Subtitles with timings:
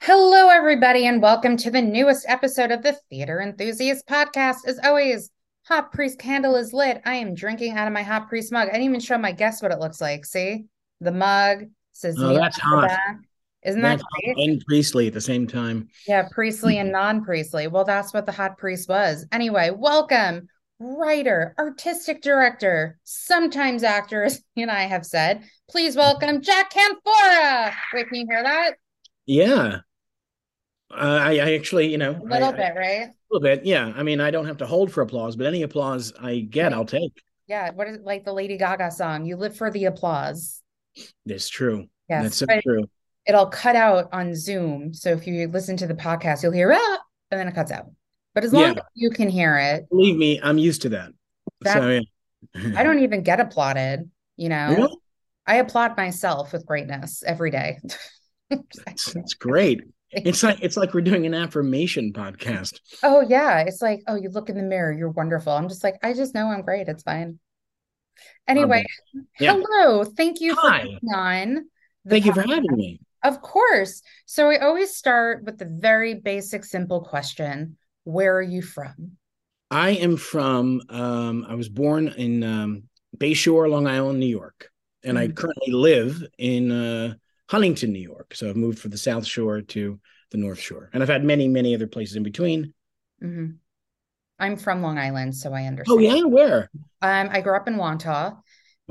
[0.00, 4.66] Hello, everybody, and welcome to the newest episode of the Theater Enthusiast Podcast.
[4.66, 5.30] As always,
[5.66, 7.00] Hot Priest candle is lit.
[7.06, 8.68] I am drinking out of my Hot Priest mug.
[8.68, 10.26] I didn't even show my guests what it looks like.
[10.26, 10.64] See
[11.00, 12.90] the mug says, "Oh, that's hot."
[13.64, 14.48] Isn't that great?
[14.48, 15.88] And priestly at the same time.
[16.06, 17.00] Yeah, priestly and mm-hmm.
[17.00, 17.68] non-priestly.
[17.68, 19.24] Well, that's what the Hot Priest was.
[19.32, 20.48] Anyway, welcome,
[20.78, 24.40] writer, artistic director, sometimes actors.
[24.56, 27.72] And I have said, please welcome Jack Canfora.
[27.94, 28.74] Wait, can you hear that?
[29.26, 29.80] Yeah.
[30.90, 33.08] Uh, I, I actually, you know, a little I, bit, right?
[33.08, 33.92] A little bit, yeah.
[33.96, 36.84] I mean, I don't have to hold for applause, but any applause I get, I'll
[36.84, 37.22] take.
[37.46, 39.26] Yeah, what is like the Lady Gaga song?
[39.26, 40.62] You live for the applause.
[41.26, 41.88] It's true.
[42.08, 42.84] Yes, that's so true.
[43.26, 46.98] It'll cut out on Zoom, so if you listen to the podcast, you'll hear ah,
[47.30, 47.86] and then it cuts out.
[48.34, 48.70] But as long yeah.
[48.70, 51.10] as you can hear it, believe me, I'm used to that.
[51.62, 52.72] that so yeah.
[52.76, 54.10] I don't even get applauded.
[54.36, 54.96] You know, really?
[55.46, 57.78] I applaud myself with greatness every day.
[58.86, 59.82] that's, great.
[60.10, 62.80] It's like it's like we're doing an affirmation podcast.
[63.02, 65.52] Oh yeah, it's like oh you look in the mirror, you're wonderful.
[65.52, 66.88] I'm just like I just know I'm great.
[66.88, 67.38] It's fine.
[68.46, 68.84] Anyway,
[69.40, 69.54] yeah.
[69.54, 70.04] hello.
[70.04, 70.80] Thank you Hi.
[70.80, 71.64] for being on.
[72.08, 72.26] Thank podcast.
[72.26, 73.00] you for having me.
[73.24, 74.02] Of course.
[74.26, 79.12] So we always start with the very basic, simple question: Where are you from?
[79.70, 80.82] I am from.
[80.90, 82.84] Um, I was born in um,
[83.16, 84.70] Bayshore, Long Island, New York,
[85.02, 85.30] and mm-hmm.
[85.30, 87.14] I currently live in uh,
[87.54, 88.34] Huntington, New York.
[88.34, 90.00] So I've moved from the South Shore to
[90.32, 92.74] the North Shore, and I've had many, many other places in between.
[93.22, 93.52] Mm-hmm.
[94.40, 95.96] I'm from Long Island, so I understand.
[95.96, 96.68] Oh yeah, where?
[97.00, 98.36] Um, I grew up in Wantagh.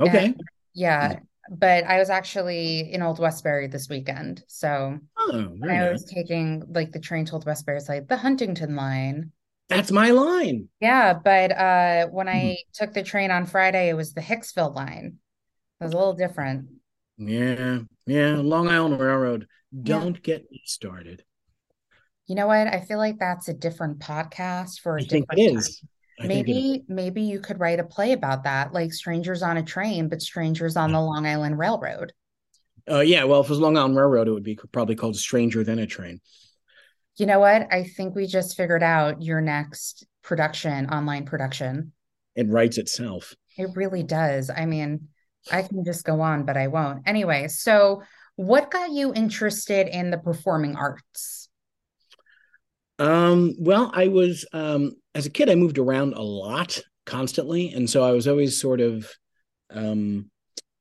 [0.00, 0.24] Okay.
[0.24, 0.40] And,
[0.72, 1.18] yeah,
[1.50, 4.42] but I was actually in Old Westbury this weekend.
[4.48, 5.92] So oh, I nice.
[5.92, 9.30] was taking like the train to Old Westbury, it's like the Huntington line.
[9.68, 10.70] That's my line.
[10.80, 12.56] Yeah, but uh, when I mm.
[12.72, 15.18] took the train on Friday, it was the Hicksville line.
[15.80, 16.68] It was a little different.
[17.16, 18.36] Yeah, yeah.
[18.36, 19.46] Long Island Railroad.
[19.82, 20.20] Don't yeah.
[20.22, 21.24] get me started.
[22.26, 22.66] You know what?
[22.66, 25.28] I feel like that's a different podcast for a I different.
[25.34, 25.82] Think it is.
[26.20, 30.22] maybe maybe you could write a play about that, like Strangers on a Train, but
[30.22, 32.12] Strangers on the Long Island Railroad.
[32.90, 35.64] Uh, yeah, well, if it was Long Island Railroad, it would be probably called Stranger
[35.64, 36.20] Than a Train.
[37.16, 37.72] You know what?
[37.72, 41.92] I think we just figured out your next production, online production.
[42.34, 43.34] It writes itself.
[43.56, 44.50] It really does.
[44.50, 45.08] I mean,
[45.50, 47.02] I can just go on, but I won't.
[47.06, 48.02] Anyway, so
[48.36, 51.48] what got you interested in the performing arts?
[52.98, 57.88] Um, well, I was um as a kid I moved around a lot constantly and
[57.88, 59.10] so I was always sort of
[59.70, 60.30] um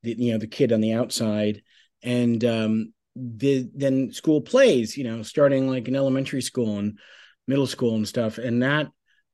[0.04, 1.62] the, you know the kid on the outside
[2.02, 7.00] and um the then school plays, you know, starting like in elementary school and
[7.48, 8.88] middle school and stuff and that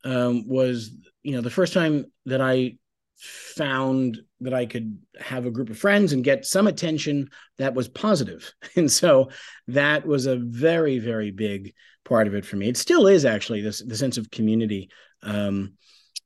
[0.03, 0.91] um was
[1.21, 2.77] you know the first time that I
[3.19, 7.87] found that I could have a group of friends and get some attention that was
[7.87, 8.53] positive.
[8.75, 9.29] And so
[9.67, 11.73] that was a very, very big
[12.05, 12.69] part of it for me.
[12.69, 14.89] It still is actually this the sense of community
[15.21, 15.73] um,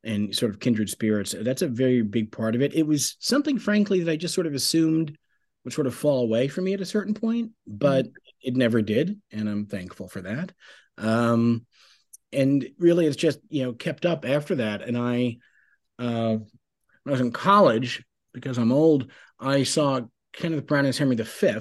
[0.04, 1.34] and sort of kindred spirits.
[1.40, 2.76] That's a very big part of it.
[2.76, 5.18] It was something, frankly, that I just sort of assumed
[5.64, 8.16] would sort of fall away from me at a certain point, but mm-hmm.
[8.42, 10.52] it never did, and I'm thankful for that.
[10.98, 11.66] Um,
[12.32, 14.82] and really, it's just you know kept up after that.
[14.82, 15.38] And I,
[16.00, 16.38] uh,
[17.04, 18.04] when I was in college,
[18.34, 20.02] because I'm old, I saw
[20.34, 21.60] Kenneth Branagh as Henry V,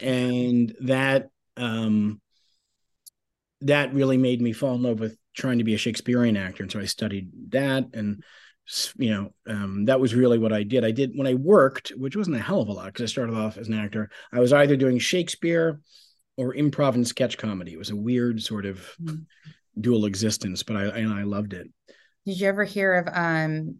[0.00, 2.20] and that um,
[3.62, 6.72] that really made me fall in love with trying to be a Shakespearean actor, and
[6.72, 8.22] so I studied that, and
[8.96, 10.84] you know um, that was really what I did.
[10.84, 13.36] I did when I worked, which wasn't a hell of a lot because I started
[13.36, 14.10] off as an actor.
[14.32, 15.80] I was either doing Shakespeare
[16.36, 17.72] or improv and sketch comedy.
[17.72, 19.22] It was a weird sort of mm-hmm.
[19.80, 21.68] dual existence, but I and I loved it.
[22.24, 23.76] Did you ever hear of um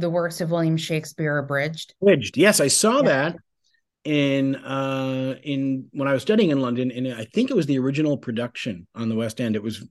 [0.00, 1.94] the works of William Shakespeare abridged.
[2.02, 3.02] Abridged, yes, I saw yeah.
[3.02, 3.36] that
[4.04, 7.78] in uh in when I was studying in London, and I think it was the
[7.78, 9.56] original production on the West End.
[9.56, 9.86] It was,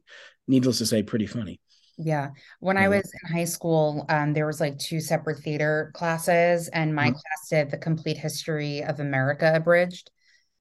[0.47, 1.59] needless to say, pretty funny.
[1.97, 2.29] Yeah.
[2.59, 2.78] When.
[2.78, 7.07] I was in high school, um, there was like two separate theater classes, and my
[7.07, 7.13] mm-hmm.
[7.13, 10.12] class did the complete history of America abridged,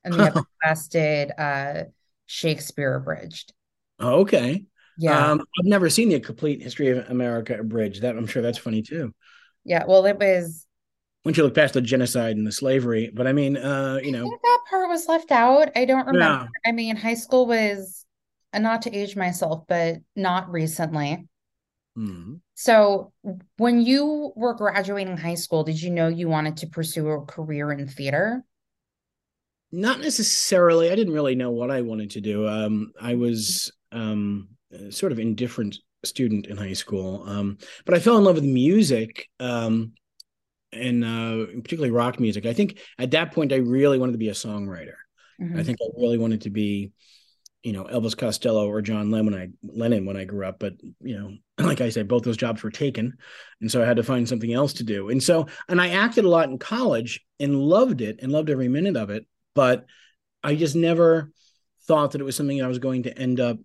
[0.04, 1.84] and the other class did uh,
[2.26, 3.52] Shakespeare abridged.
[4.00, 4.64] Okay.
[4.98, 5.32] Yeah.
[5.32, 8.02] Um, I've never seen the complete history of America abridged.
[8.02, 9.14] That I'm sure that's funny too.
[9.66, 10.64] Yeah, well, it was.
[11.24, 14.24] Once you look past the genocide and the slavery, but I mean, uh, you know,
[14.24, 15.70] that part was left out.
[15.74, 16.48] I don't remember.
[16.64, 16.70] Yeah.
[16.70, 18.06] I mean, high school was,
[18.52, 21.26] uh, not to age myself, but not recently.
[21.98, 22.34] Mm-hmm.
[22.54, 23.12] So,
[23.56, 27.72] when you were graduating high school, did you know you wanted to pursue a career
[27.72, 28.44] in theater?
[29.72, 30.92] Not necessarily.
[30.92, 32.46] I didn't really know what I wanted to do.
[32.46, 34.48] Um, I was um,
[34.90, 37.24] sort of indifferent student in high school.
[37.26, 39.92] Um, but I fell in love with music, um,
[40.72, 42.46] and uh, particularly rock music.
[42.46, 44.96] I think at that point I really wanted to be a songwriter,
[45.40, 45.58] Mm-hmm.
[45.58, 46.92] I think I really wanted to be,
[47.62, 50.58] you know, Elvis Costello or John Lennon when I Lennon when I grew up.
[50.58, 51.36] But you know,
[51.66, 53.16] like I said, both those jobs were taken,
[53.60, 55.10] and so I had to find something else to do.
[55.10, 58.68] And so, and I acted a lot in college and loved it and loved every
[58.68, 59.26] minute of it.
[59.54, 59.86] But
[60.42, 61.30] I just never
[61.86, 63.58] thought that it was something I was going to end up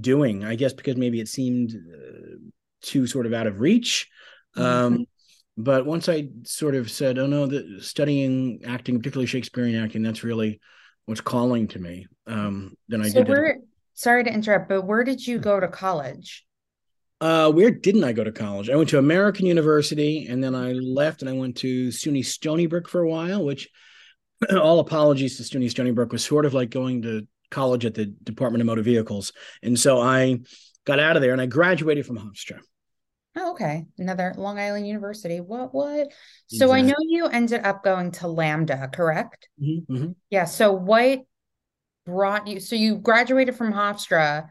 [0.00, 0.44] doing.
[0.44, 2.36] I guess because maybe it seemed uh,
[2.82, 4.08] too sort of out of reach.
[4.56, 4.94] Mm-hmm.
[4.94, 5.06] Um,
[5.56, 10.22] but once I sort of said, "Oh no, the studying acting, particularly Shakespearean acting, that's
[10.22, 10.60] really
[11.06, 13.28] what's calling to me," um, then I so did.
[13.28, 13.58] Where,
[13.94, 16.44] sorry to interrupt, but where did you go to college?
[17.18, 18.68] Uh, where didn't I go to college?
[18.68, 22.66] I went to American University, and then I left, and I went to SUNY Stony
[22.66, 23.42] Brook for a while.
[23.42, 23.68] Which,
[24.52, 28.06] all apologies to SUNY Stony Brook, was sort of like going to college at the
[28.06, 29.32] Department of Motor Vehicles,
[29.62, 30.40] and so I
[30.84, 32.60] got out of there, and I graduated from Hofstra.
[33.38, 33.84] Oh, okay.
[33.98, 35.40] Another Long Island University.
[35.40, 36.08] What, what?
[36.46, 36.78] So exactly.
[36.78, 39.48] I know you ended up going to LAMDA, correct?
[39.62, 40.12] Mm-hmm, mm-hmm.
[40.30, 40.46] Yeah.
[40.46, 41.20] So what
[42.06, 42.60] brought you?
[42.60, 44.48] So you graduated from Hofstra.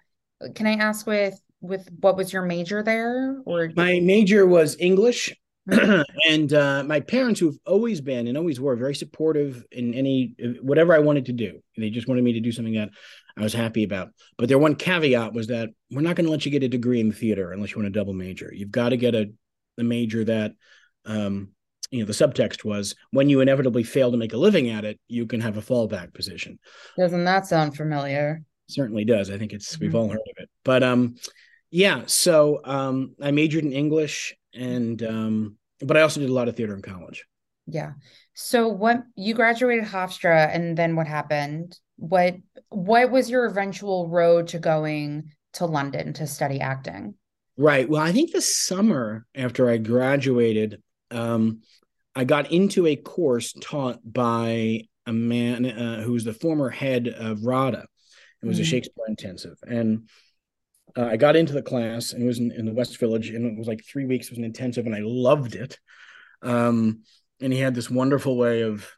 [0.54, 3.72] Can I ask with, with what was your major there or?
[3.76, 5.36] My major was English.
[6.28, 10.94] And uh, my parents, who've always been and always were very supportive in any whatever
[10.94, 12.90] I wanted to do, they just wanted me to do something that
[13.38, 14.10] I was happy about.
[14.38, 17.00] But their one caveat was that we're not going to let you get a degree
[17.00, 18.52] in theater unless you want a double major.
[18.54, 19.32] You've got to get a,
[19.78, 20.54] a major that,
[21.06, 21.50] um,
[21.92, 25.00] you know, the subtext was when you inevitably fail to make a living at it,
[25.08, 26.60] you can have a fallback position.
[26.98, 28.42] Doesn't that sound familiar?
[28.68, 29.30] Certainly does.
[29.30, 29.86] I think it's mm-hmm.
[29.86, 30.50] we've all heard of it.
[30.64, 31.16] But um,
[31.72, 32.04] yeah.
[32.08, 36.56] So um, I majored in English, and um, but I also did a lot of
[36.56, 37.26] theater in college.
[37.68, 37.94] Yeah.
[38.34, 41.78] So what you graduated Hofstra, and then what happened?
[41.98, 42.36] what
[42.70, 47.16] what was your eventual road to going to London to study acting?
[47.58, 47.88] Right.
[47.88, 50.82] Well, I think the summer after I graduated,
[51.12, 51.62] um,
[52.14, 57.08] I got into a course taught by a man uh, who was the former head
[57.08, 57.86] of RADA.
[58.42, 58.64] It was mm.
[58.64, 60.10] a Shakespeare intensive, and
[60.98, 63.46] uh, I got into the class, and it was in, in, the West Village, and
[63.46, 64.28] it was like three weeks.
[64.28, 65.80] It was an intensive, and I loved it.
[66.42, 67.02] Um,
[67.42, 68.90] and he had this wonderful way of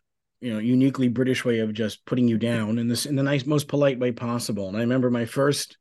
[0.41, 3.45] you know uniquely british way of just putting you down in this in the nice
[3.45, 5.77] most polite way possible and i remember my first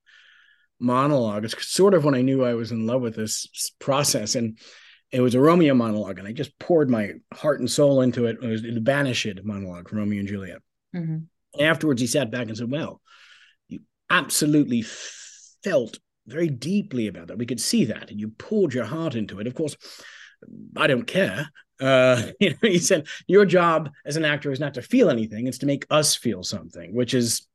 [0.79, 4.59] monologue it's sort of when i knew i was in love with this process and
[5.11, 8.39] it was a romeo monologue and i just poured my heart and soul into it
[8.43, 10.59] it was the banished monologue from romeo and juliet
[10.95, 11.19] mm-hmm.
[11.55, 13.01] and afterwards he sat back and said well
[13.69, 13.81] you
[14.11, 14.85] absolutely
[15.63, 19.39] felt very deeply about that we could see that and you poured your heart into
[19.39, 19.77] it of course
[20.77, 21.51] i don't care
[21.81, 25.47] uh, you know, he said, Your job as an actor is not to feel anything,
[25.47, 27.47] it's to make us feel something, which is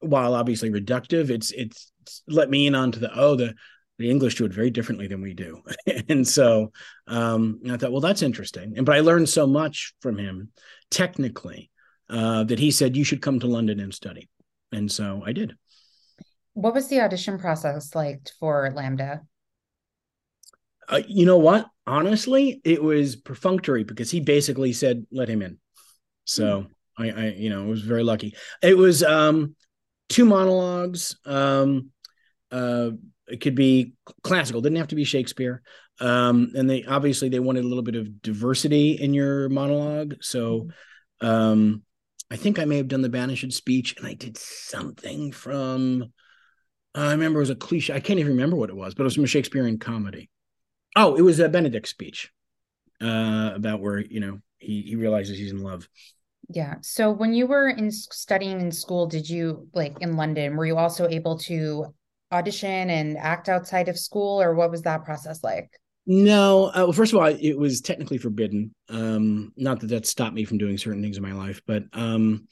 [0.00, 3.54] while obviously reductive, it's it's, it's let me in onto the oh, the
[3.98, 5.62] the English do it very differently than we do.
[6.08, 6.72] and so
[7.06, 8.74] um, I thought, well, that's interesting.
[8.76, 10.50] And but I learned so much from him
[10.90, 11.70] technically
[12.10, 14.28] uh, that he said you should come to London and study.
[14.72, 15.54] And so I did.
[16.54, 19.20] What was the audition process like for LAMDA?
[20.88, 21.66] Uh, you know what?
[21.86, 25.58] Honestly, it was perfunctory because he basically said, "Let him in."
[26.24, 26.68] So mm.
[26.98, 28.34] I, I, you know, it was very lucky.
[28.62, 29.56] It was um,
[30.08, 31.16] two monologues.
[31.26, 31.90] Um,
[32.50, 32.90] uh,
[33.26, 35.62] it could be classical; didn't have to be Shakespeare.
[36.00, 40.16] Um, and they obviously they wanted a little bit of diversity in your monologue.
[40.20, 40.68] So,
[41.20, 41.26] hmm.
[41.26, 41.82] um,
[42.30, 46.12] I think I may have done the banished speech, and I did something from.
[46.94, 47.92] I remember it was a cliche.
[47.92, 50.30] I can't even remember what it was, but it was from a Shakespearean comedy.
[50.96, 52.30] Oh, it was a Benedict speech
[53.02, 55.88] uh, about where you know he he realizes he's in love.
[56.50, 56.76] Yeah.
[56.82, 60.56] So when you were in studying in school, did you like in London?
[60.56, 61.86] Were you also able to
[62.30, 65.70] audition and act outside of school, or what was that process like?
[66.06, 66.66] No.
[66.66, 68.74] Uh, well, first of all, it was technically forbidden.
[68.88, 72.46] Um, not that that stopped me from doing certain things in my life, but um,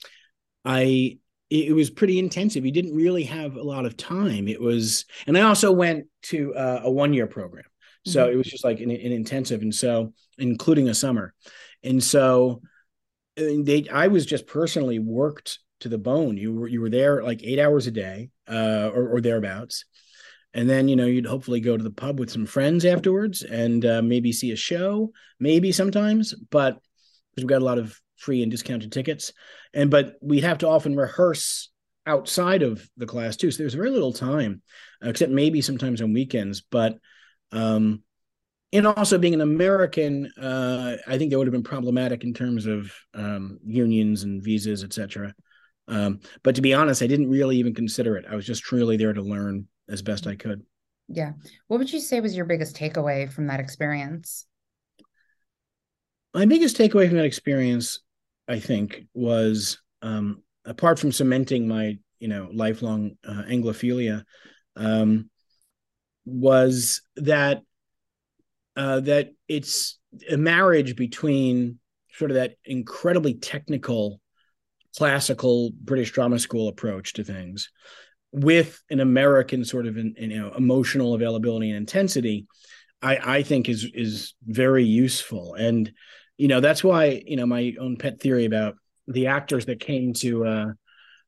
[0.65, 1.19] I
[1.53, 2.65] it was pretty intensive.
[2.65, 4.49] You didn't really have a lot of time.
[4.49, 7.65] It was, and I also went to uh, a one year program.
[8.07, 8.33] So mm-hmm.
[8.33, 11.35] it was just like an, an, intensive, and so including a summer,
[11.85, 12.63] and so
[13.37, 16.37] they I was just personally worked to the bone.
[16.37, 19.85] You were you were there like eight hours a day, uh, or, or thereabouts,
[20.53, 23.85] and then you know you'd hopefully go to the pub with some friends afterwards, and
[23.87, 26.81] uh, maybe see a show, maybe sometimes, but
[27.31, 29.33] because we got a lot of free and discounted tickets,
[29.75, 31.71] and but we'd have to often rehearse
[32.07, 33.51] outside of the class too.
[33.51, 34.63] So there's very little time,
[35.03, 36.99] except maybe sometimes on weekends, but
[37.53, 38.03] um,
[38.73, 42.67] and also being an American, uh, I think that would have been problematic in terms
[42.67, 45.35] of um, unions and visas, etc.
[45.89, 48.25] Um, but to be honest, I didn't really even consider it.
[48.31, 50.63] I was just truly there to learn as best I could.
[51.09, 51.33] Yeah.
[51.67, 54.47] What would you say was your biggest takeaway from that experience?
[56.33, 58.01] My biggest takeaway from that experience,
[58.53, 64.25] I think, was um, apart from cementing my you know lifelong uh, Anglophilia,
[64.77, 65.31] um,
[66.27, 67.63] was that
[68.77, 69.99] uh, that it's
[70.31, 71.79] a marriage between
[72.13, 74.21] sort of that incredibly technical
[74.99, 77.71] classical British drama school approach to things
[78.33, 82.47] with an American sort of an, you know emotional availability and intensity,
[83.01, 85.55] I, I think is is very useful.
[85.55, 85.91] And
[86.43, 88.75] you know that's why you know my own pet theory about
[89.07, 90.67] the actors that came to uh,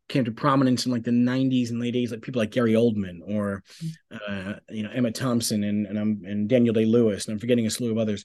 [0.08, 3.20] came to prominence in like the 90s and late 80s like people like Gary Oldman
[3.24, 3.62] or
[4.10, 7.64] uh, you know Emma Thompson and and, I'm, and Daniel Day Lewis and I'm forgetting
[7.64, 8.24] a slew of others.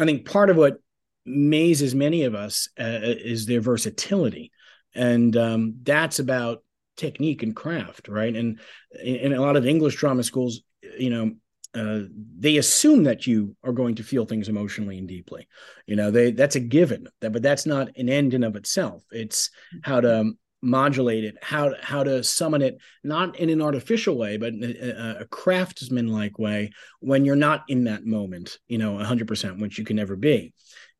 [0.00, 0.78] I think part of what
[1.24, 4.50] mazes many of us uh, is their versatility
[4.96, 6.64] and um, that's about
[6.96, 8.34] technique and craft, right?
[8.34, 8.58] And
[9.00, 10.62] in a lot of English drama schools,
[10.98, 11.34] you know,
[11.76, 12.00] uh,
[12.38, 15.46] they assume that you are going to feel things emotionally and deeply.
[15.86, 17.08] You know, they that's a given.
[17.20, 19.04] that, But that's not an end in of itself.
[19.10, 19.50] It's
[19.82, 24.54] how to modulate it, how how to summon it, not in an artificial way, but
[24.54, 28.58] a, a craftsman-like way when you're not in that moment.
[28.68, 30.54] You know, 100%, which you can never be.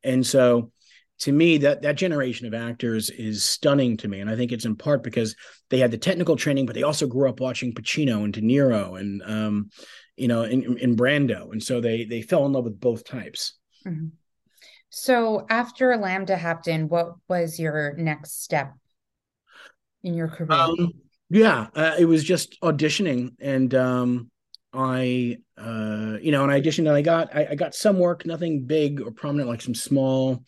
[0.05, 0.73] And so
[1.19, 4.65] to me that that generation of actors is stunning to me and i think it's
[4.65, 5.35] in part because
[5.71, 8.99] they had the technical training but they also grew up watching pacino and de niro
[9.01, 9.71] and um,
[10.17, 11.53] you know in, in brando.
[11.53, 13.55] And so they they fell in love with both types.
[13.87, 14.09] Mm-hmm.
[14.89, 18.75] so after LAMDA happened what was your next step
[20.03, 20.51] in your career?
[20.51, 20.93] Um,
[21.31, 23.35] yeah uh, it was just auditioning.
[23.41, 24.31] And um,
[24.77, 28.27] I, uh, you know, and I auditioned and I got, I, I, got some work,
[28.27, 30.45] nothing big or prominent, like some small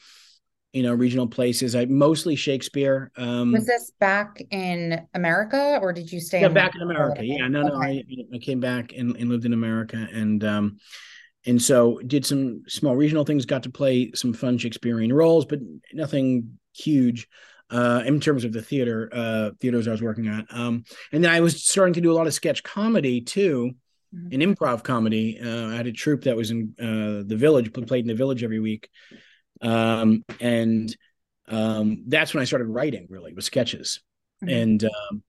[0.78, 6.10] you know regional places i mostly shakespeare um was this back in america or did
[6.10, 7.68] you stay yeah in back in america yeah no okay.
[7.68, 10.76] no I, I came back and, and lived in america and um
[11.46, 15.58] and so did some small regional things got to play some fun shakespearean roles but
[15.92, 17.26] nothing huge
[17.70, 20.46] uh, in terms of the theater uh, theaters I was working at.
[20.50, 23.72] Um, and then I was starting to do a lot of sketch comedy too,
[24.14, 24.28] mm-hmm.
[24.32, 25.38] and improv comedy.
[25.38, 28.42] Uh, I had a troupe that was in uh, the village, played in the village
[28.42, 28.88] every week,
[29.60, 30.94] um, and
[31.48, 34.00] um, that's when I started writing really with sketches.
[34.42, 34.54] Mm-hmm.
[34.54, 35.22] And um,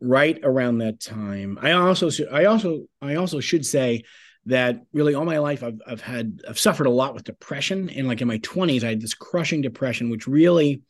[0.00, 4.04] right around that time, I also I also I also should say
[4.46, 7.90] that really all my life I've I've had I've suffered a lot with depression.
[7.90, 10.82] And like in my twenties, I had this crushing depression, which really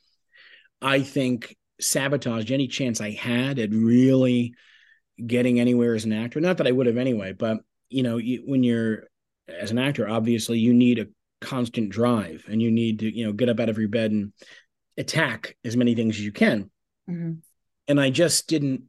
[0.80, 4.54] I think sabotaged any chance I had at really
[5.24, 6.40] getting anywhere as an actor.
[6.40, 9.04] Not that I would have anyway, but you know, you, when you're
[9.48, 11.06] as an actor, obviously you need a
[11.40, 14.32] constant drive and you need to you know get up out of your bed and
[14.96, 16.70] attack as many things as you can
[17.08, 17.32] mm-hmm.
[17.88, 18.82] and i just didn't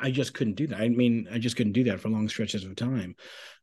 [0.00, 2.64] i just couldn't do that i mean i just couldn't do that for long stretches
[2.64, 3.14] of time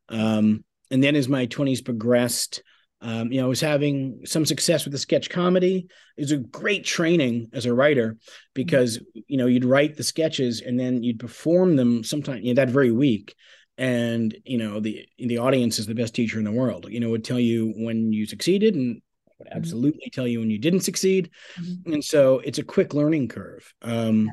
[0.10, 2.62] um, and then as my 20s progressed
[3.00, 5.88] um, you know, I was having some success with the sketch comedy.
[6.17, 8.17] It was a great training as a writer
[8.55, 12.62] because you know you'd write the sketches and then you'd perform them sometime you know,
[12.62, 13.36] that very week,
[13.77, 17.10] and you know the the audience is the best teacher in the world you know
[17.10, 19.01] would tell you when you succeeded and
[19.38, 19.57] would mm-hmm.
[19.57, 20.15] absolutely mm-hmm.
[20.15, 21.29] tell you when you didn't succeed
[21.60, 21.93] mm-hmm.
[21.93, 24.29] and so it's a quick learning curve um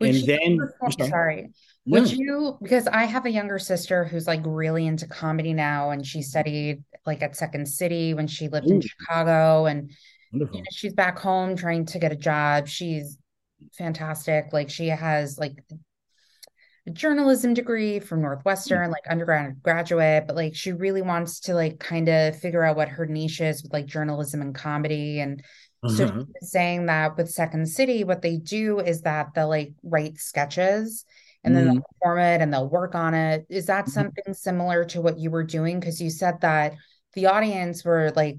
[0.00, 0.08] yeah.
[0.08, 0.58] and then
[0.90, 1.50] sorry, sorry.
[1.86, 2.00] No.
[2.00, 6.06] would you because i have a younger sister who's like really into comedy now and
[6.06, 8.74] she studied like at second city when she lived Ooh.
[8.74, 9.90] in chicago and
[10.32, 13.18] you know, she's back home trying to get a job she's
[13.76, 15.58] fantastic like she has like
[16.86, 18.92] a journalism degree from Northwestern, mm-hmm.
[18.92, 22.88] like undergrad graduate, but like she really wants to like kind of figure out what
[22.88, 25.20] her niche is with like journalism and comedy.
[25.20, 25.42] And
[25.82, 25.94] uh-huh.
[25.94, 26.22] so mm-hmm.
[26.42, 31.04] saying that with Second City, what they do is that they'll like write sketches
[31.44, 31.74] and then mm-hmm.
[31.74, 33.46] they'll perform it and they'll work on it.
[33.48, 33.92] Is that mm-hmm.
[33.92, 35.80] something similar to what you were doing?
[35.80, 36.74] Because you said that
[37.14, 38.38] the audience were like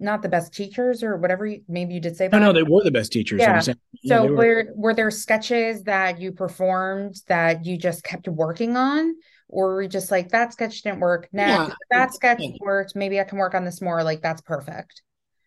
[0.00, 2.36] not the best teachers or whatever you, maybe you did say that.
[2.36, 3.40] No, no, they were the best teachers.
[3.40, 3.60] Yeah.
[3.60, 4.34] So yeah, were.
[4.34, 9.14] were were there sketches that you performed that you just kept working on?
[9.48, 11.28] Or were you just like that sketch didn't work?
[11.32, 11.74] Nah, yeah.
[11.90, 12.94] that sketch worked.
[12.94, 14.02] Maybe I can work on this more.
[14.02, 15.02] Like that's perfect.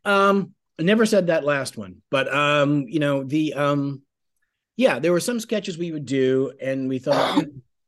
[0.05, 4.01] Um, I never said that last one, but um, you know, the um
[4.75, 7.45] yeah, there were some sketches we would do and we thought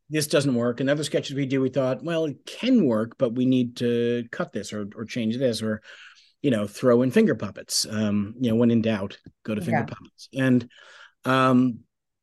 [0.10, 0.80] this doesn't work.
[0.80, 4.26] And other sketches we do, we thought, well, it can work, but we need to
[4.32, 5.82] cut this or or change this or
[6.46, 7.88] you know, throw in finger puppets.
[7.90, 9.86] Um, you know, when in doubt, go to finger yeah.
[9.86, 10.30] puppets.
[10.32, 10.70] And
[11.24, 11.80] um,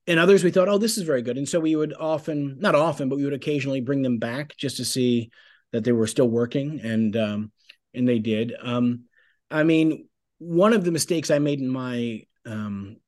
[0.06, 1.38] and others we thought, oh, this is very good.
[1.38, 4.76] And so we would often, not often, but we would occasionally bring them back just
[4.76, 5.32] to see
[5.72, 7.52] that they were still working, and um,
[7.94, 8.52] and they did.
[8.62, 9.06] Um,
[9.50, 10.06] I mean,
[10.38, 12.98] one of the mistakes I made in my um,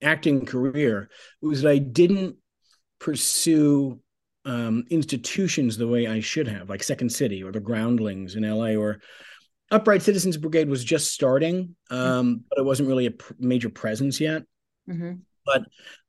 [0.00, 1.10] acting career
[1.42, 2.36] was that I didn't
[3.00, 3.98] pursue
[4.44, 8.80] um, institutions the way I should have, like Second City or the Groundlings in LA,
[8.80, 9.00] or
[9.70, 14.20] Upright Citizens Brigade was just starting, um, but it wasn't really a pr- major presence
[14.20, 14.42] yet.
[14.88, 15.12] Mm-hmm.
[15.46, 15.62] But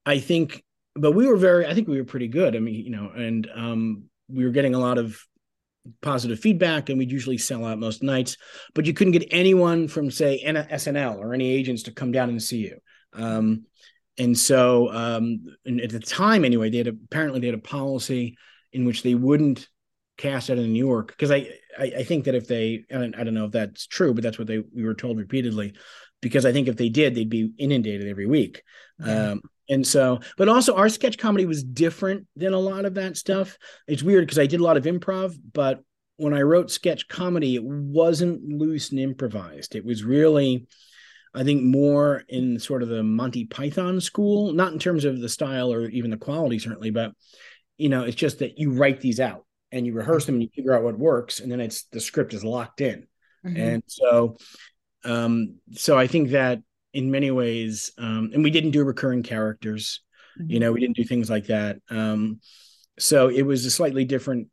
[0.05, 0.63] I think,
[0.95, 2.55] but we were very, I think we were pretty good.
[2.55, 5.21] I mean, you know, and um, we were getting a lot of
[6.01, 8.37] positive feedback and we'd usually sell out most nights
[8.75, 12.41] but you couldn't get anyone from say snl or any agents to come down and
[12.41, 12.77] see you
[13.13, 13.65] um,
[14.17, 17.59] and so um, and at the time anyway they had a, apparently they had a
[17.59, 18.37] policy
[18.71, 19.67] in which they wouldn't
[20.17, 23.15] cast out in new york because I, I, I think that if they I don't,
[23.15, 25.73] I don't know if that's true but that's what they we were told repeatedly
[26.21, 28.61] because i think if they did they'd be inundated every week
[28.99, 29.31] yeah.
[29.31, 33.15] um, and so, but also our sketch comedy was different than a lot of that
[33.15, 33.57] stuff.
[33.87, 35.79] It's weird because I did a lot of improv, but
[36.17, 39.75] when I wrote sketch comedy, it wasn't loose and improvised.
[39.75, 40.67] It was really,
[41.33, 45.29] I think, more in sort of the Monty Python school, not in terms of the
[45.29, 47.13] style or even the quality, certainly, but
[47.77, 50.49] you know, it's just that you write these out and you rehearse them and you
[50.53, 53.07] figure out what works, and then it's the script is locked in.
[53.45, 53.57] Mm-hmm.
[53.57, 54.37] And so,
[55.03, 56.61] um, so I think that
[56.93, 60.01] in many ways um, and we didn't do recurring characters
[60.39, 60.51] mm-hmm.
[60.51, 62.39] you know we didn't do things like that um,
[62.99, 64.47] so it was a slightly different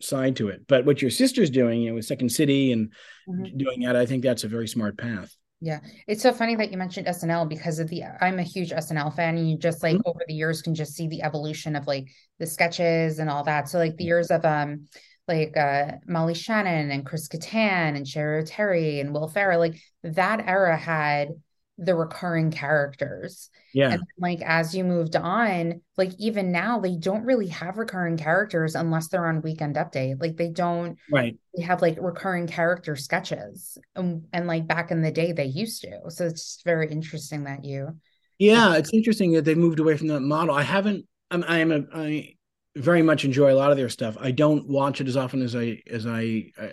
[0.00, 2.92] side to it but what your sister's doing you know with second city and
[3.28, 3.56] mm-hmm.
[3.56, 5.80] doing that i think that's a very smart path yeah.
[6.06, 9.36] It's so funny that you mentioned snl because of the i'm a huge snl fan
[9.36, 10.08] and you just like mm-hmm.
[10.08, 13.68] over the years can just see the evolution of like the sketches and all that.
[13.68, 14.86] So like the years of um
[15.26, 20.48] like uh, Molly Shannon and Chris Kattan and Cheri Oteri and Will Ferrell, like that
[20.48, 21.28] era had
[21.78, 23.50] the recurring characters.
[23.72, 23.92] Yeah.
[23.92, 28.74] And like as you moved on, like even now they don't really have recurring characters
[28.74, 30.20] unless they're on weekend update.
[30.20, 31.36] Like they don't right.
[31.56, 33.78] They have like recurring character sketches.
[33.94, 36.10] And, and like back in the day they used to.
[36.10, 37.96] So it's very interesting that you
[38.38, 40.54] Yeah, it's interesting that they moved away from that model.
[40.54, 42.34] I haven't I'm I am a I
[42.76, 44.16] very much enjoy a lot of their stuff.
[44.20, 46.68] I don't watch it as often as I as I uh,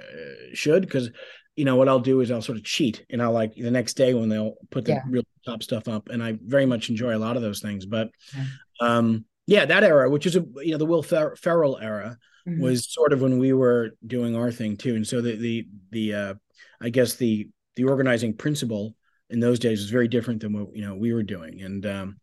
[0.53, 1.09] should because
[1.55, 3.93] you know what I'll do is I'll sort of cheat and I'll like the next
[3.93, 5.01] day when they'll put the yeah.
[5.07, 8.09] real top stuff up and I very much enjoy a lot of those things but
[8.35, 8.45] yeah.
[8.81, 12.61] um yeah that era which is a you know the Will Fer- Ferrell era mm-hmm.
[12.61, 16.13] was sort of when we were doing our thing too and so the the the
[16.13, 16.33] uh
[16.81, 18.95] I guess the the organizing principle
[19.29, 22.19] in those days was very different than what you know we were doing and um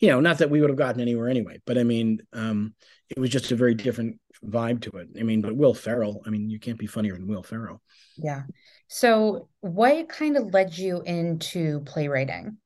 [0.00, 2.74] you know not that we would have gotten anywhere anyway but I mean um
[3.08, 6.30] it was just a very different vibe to it I mean but Will Ferrell I
[6.30, 7.80] mean you can't be funnier than Will Ferrell
[8.22, 8.42] yeah.
[8.88, 12.58] So, what kind of led you into playwriting?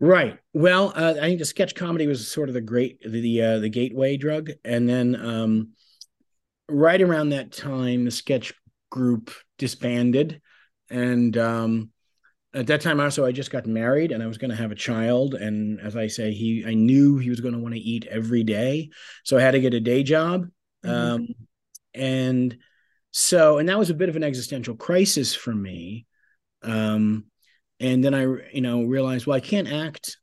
[0.00, 0.38] Right.
[0.54, 3.68] Well, uh, I think the sketch comedy was sort of the great the uh, the
[3.68, 5.72] gateway drug, and then um,
[6.68, 8.52] right around that time, the sketch
[8.90, 10.40] group disbanded,
[10.88, 11.90] and um,
[12.52, 14.76] at that time also I just got married and I was going to have a
[14.76, 18.06] child, and as I say, he I knew he was going to want to eat
[18.10, 18.90] every day,
[19.24, 20.46] so I had to get a day job,
[20.84, 20.90] mm-hmm.
[20.90, 21.28] um,
[21.94, 22.56] and
[23.12, 26.06] so and that was a bit of an existential crisis for me
[26.62, 27.24] um
[27.80, 30.18] and then i you know realized well i can't act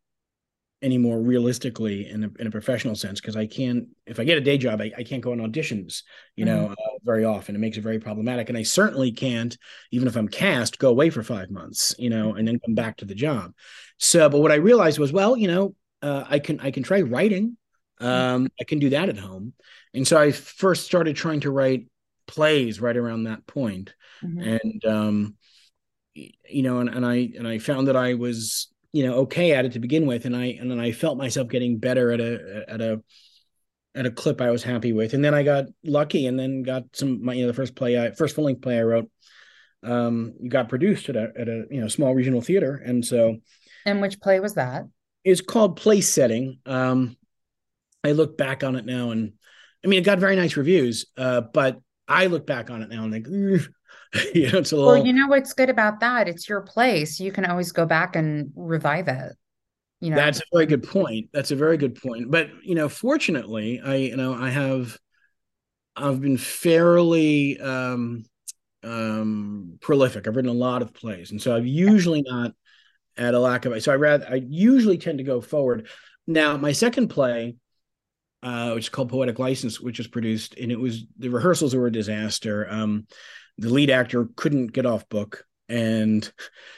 [0.82, 4.42] anymore realistically in a, in a professional sense because i can't if i get a
[4.42, 6.04] day job i, I can't go on auditions
[6.36, 6.56] you mm-hmm.
[6.56, 7.56] know uh, very often.
[7.56, 8.50] It makes it very problematic.
[8.50, 9.58] And i certainly can't
[9.92, 12.98] even if i'm cast go away for five months you know and then come back
[12.98, 13.54] to the job.
[13.98, 17.02] So but what i realized was well you know uh, i can i can try
[17.02, 17.58] writing.
[18.00, 19.54] Um, i can do that at home.
[19.94, 21.88] And so i first started trying to write
[22.28, 23.94] plays right around that point.
[24.24, 24.42] Mm-hmm.
[24.42, 25.36] and um
[26.16, 29.66] you know and, and i and i found that i was you know okay at
[29.66, 30.26] it to begin with.
[30.26, 33.02] And i and then i felt myself getting better at a at a
[33.96, 36.84] at a clip i was happy with and then i got lucky and then got
[36.94, 39.10] some my you know the first play i first full length play i wrote
[39.84, 43.38] um got produced at a at a you know small regional theater and so
[43.86, 44.86] and which play was that
[45.24, 47.16] it's called place setting um
[48.04, 49.34] i look back on it now and
[49.84, 53.04] i mean it got very nice reviews uh but I look back on it now
[53.04, 53.28] and think,
[54.34, 54.94] you know, it's a little.
[54.94, 56.28] Well, you know what's good about that?
[56.28, 57.20] It's your place.
[57.20, 59.34] You can always go back and revive it.
[60.00, 61.30] You know, that's a very good point.
[61.34, 62.30] That's a very good point.
[62.30, 64.98] But you know, fortunately, I you know I have
[65.96, 68.24] I've been fairly um
[68.84, 70.28] um prolific.
[70.28, 72.52] I've written a lot of plays, and so I've usually not
[73.18, 73.82] at a lack of.
[73.82, 75.88] So I rather I usually tend to go forward.
[76.28, 77.56] Now, my second play
[78.44, 81.88] uh, which is called Poetic License, which was produced, and it was the rehearsals were
[81.88, 82.68] a disaster.
[82.70, 83.08] Um,
[83.58, 86.32] the lead actor couldn't get off book, and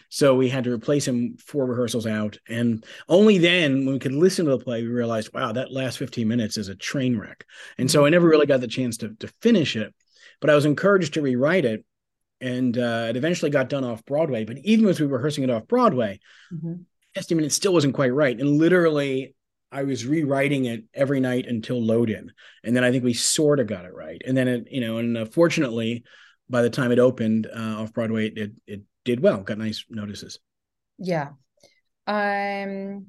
[0.10, 2.38] so we had to replace him four rehearsals out.
[2.47, 5.99] And only then, when we could listen to the play, we realized, wow, that last
[5.99, 7.45] 15 minutes is a train wreck.
[7.78, 9.93] And so I never really got the chance to to finish it,
[10.41, 11.86] but I was encouraged to rewrite it.
[12.41, 14.45] And uh, it eventually got done off Broadway.
[14.45, 16.19] But even as we were rehearsing it off Broadway,
[16.52, 16.75] mm-hmm.
[17.15, 18.39] 15 minutes still wasn't quite right.
[18.39, 19.36] And literally,
[19.71, 22.32] I was rewriting it every night until load in,
[22.63, 24.19] and then I think we sort of got it right.
[24.25, 26.04] And then it, you know, and uh, fortunately,
[26.49, 30.39] by the time it opened uh, off Broadway, it, it, did well, got nice notices.
[30.97, 31.29] Yeah.
[32.05, 33.07] Um.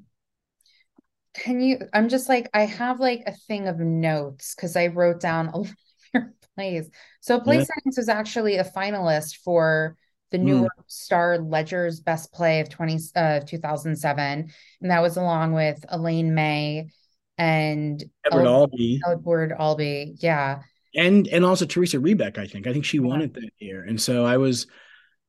[1.33, 1.79] can you?
[1.93, 5.57] I'm just like, I have like a thing of notes because I wrote down a
[5.57, 5.75] lot of
[6.13, 6.89] your plays.
[7.19, 7.65] So, Play yeah.
[7.65, 9.97] Settings was actually a finalist for
[10.31, 10.83] the New York mm.
[10.87, 14.51] Star Ledger's Best Play of 20, uh, 2007.
[14.81, 16.89] And that was along with Elaine May
[17.37, 19.01] and Edward Albee.
[19.07, 20.15] Edward Albee.
[20.19, 20.61] Yeah.
[20.95, 22.67] And and also Teresa Rebeck, I think.
[22.67, 23.03] I think she yeah.
[23.03, 23.83] won it that year.
[23.83, 24.67] And so I was,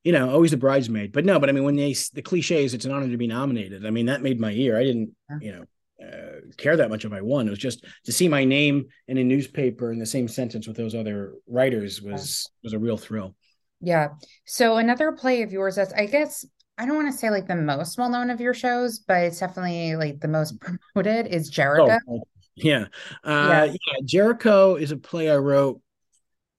[0.05, 1.13] you know, always a bridesmaid.
[1.13, 3.27] But no, but I mean, when they the cliche is it's an honor to be
[3.27, 3.87] nominated.
[3.87, 4.77] I mean, that made my year.
[4.77, 5.37] I didn't, yeah.
[5.41, 5.65] you know,
[6.03, 7.47] uh, care that much if I won.
[7.47, 10.77] It was just to see my name in a newspaper in the same sentence with
[10.77, 13.37] those other writers was was a real thrill.
[13.81, 14.09] Yeah.
[14.45, 16.45] So another play of yours that's I guess
[16.79, 19.41] I don't want to say like the most well known of your shows, but it's
[19.41, 20.59] definitely like the most
[20.95, 21.99] promoted is Jericho.
[22.09, 22.23] Oh,
[22.55, 22.87] yeah.
[23.25, 23.65] Uh, yeah.
[23.65, 23.99] yeah.
[24.05, 25.81] Jericho is a play I wrote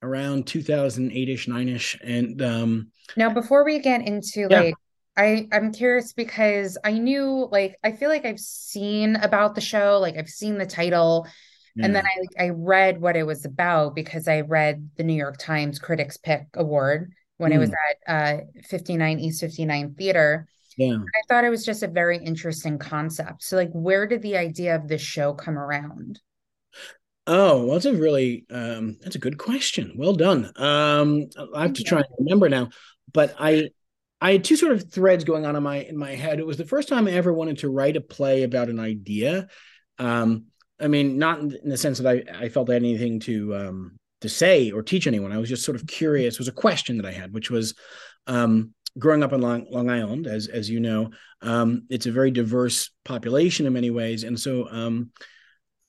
[0.01, 1.97] around 2008ish, 9ish.
[2.03, 4.59] And um now before we get into yeah.
[4.59, 4.75] like
[5.15, 9.99] I I'm curious because I knew like I feel like I've seen about the show,
[9.99, 11.27] like I've seen the title,
[11.75, 11.85] yeah.
[11.85, 15.37] and then I I read what it was about because I read the New York
[15.37, 17.55] Times Critics Pick Award when mm.
[17.55, 18.09] it was hmm.
[18.09, 20.47] at uh 59 East 59 Theater.
[20.77, 20.95] Yeah.
[20.97, 23.43] I thought it was just a very interesting concept.
[23.43, 26.19] So like where did the idea of this show come around?
[27.25, 29.93] Oh, well, that's a really um that's a good question.
[29.97, 30.51] Well done.
[30.55, 32.69] Um I have to try and remember now,
[33.11, 33.69] but I
[34.23, 36.39] I had two sort of threads going on in my in my head.
[36.39, 39.47] It was the first time I ever wanted to write a play about an idea.
[39.99, 40.45] Um,
[40.79, 43.97] I mean, not in, the sense that I, I felt I had anything to um,
[44.21, 45.33] to say or teach anyone.
[45.33, 46.35] I was just sort of curious.
[46.35, 47.75] It was a question that I had, which was
[48.25, 51.09] um, growing up on Long, Long, Island, as as you know,
[51.41, 55.11] um, it's a very diverse population in many ways, and so um,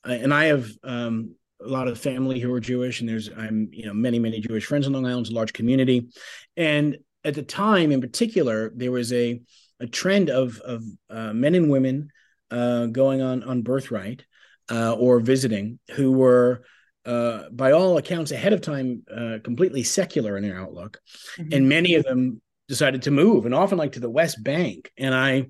[0.05, 3.69] I, and I have um, a lot of family who are Jewish, and there's I'm
[3.73, 6.09] you know many many Jewish friends in Long Island, it's a large community,
[6.57, 9.40] and at the time in particular, there was a
[9.81, 12.09] a trend of of uh, men and women
[12.51, 14.25] uh, going on on birthright
[14.71, 16.62] uh, or visiting who were
[17.05, 21.01] uh, by all accounts ahead of time uh, completely secular in their outlook.
[21.37, 21.53] Mm-hmm.
[21.53, 24.90] and many of them decided to move and often like to the west bank.
[24.98, 25.46] And i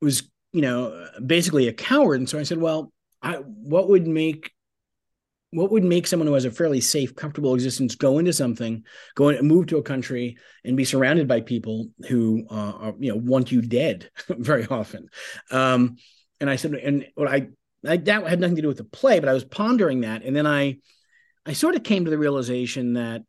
[0.00, 2.20] was you know basically a coward.
[2.20, 2.92] And so i said well
[3.22, 4.52] I, what would make
[5.52, 8.84] what would make someone who has a fairly safe, comfortable existence go into something,
[9.16, 13.10] go and move to a country and be surrounded by people who uh, are, you
[13.10, 15.08] know, want you dead very often?
[15.50, 15.96] Um,
[16.40, 17.48] and I said, and what I,
[17.86, 20.36] I, that had nothing to do with the play, but I was pondering that, and
[20.36, 20.78] then I,
[21.44, 23.22] I sort of came to the realization that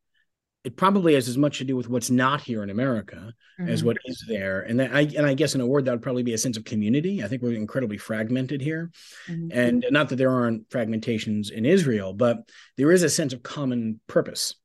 [0.64, 3.70] it probably has as much to do with what's not here in America mm-hmm.
[3.70, 4.62] as what is there.
[4.62, 6.66] And I and I guess in a word that would probably be a sense of
[6.66, 7.24] community.
[7.24, 8.92] I think we're incredibly fragmented here.
[9.28, 9.58] Mm-hmm.
[9.58, 12.38] And not that there aren't fragmentations in Israel, but
[12.78, 14.56] there is a sense of common purpose.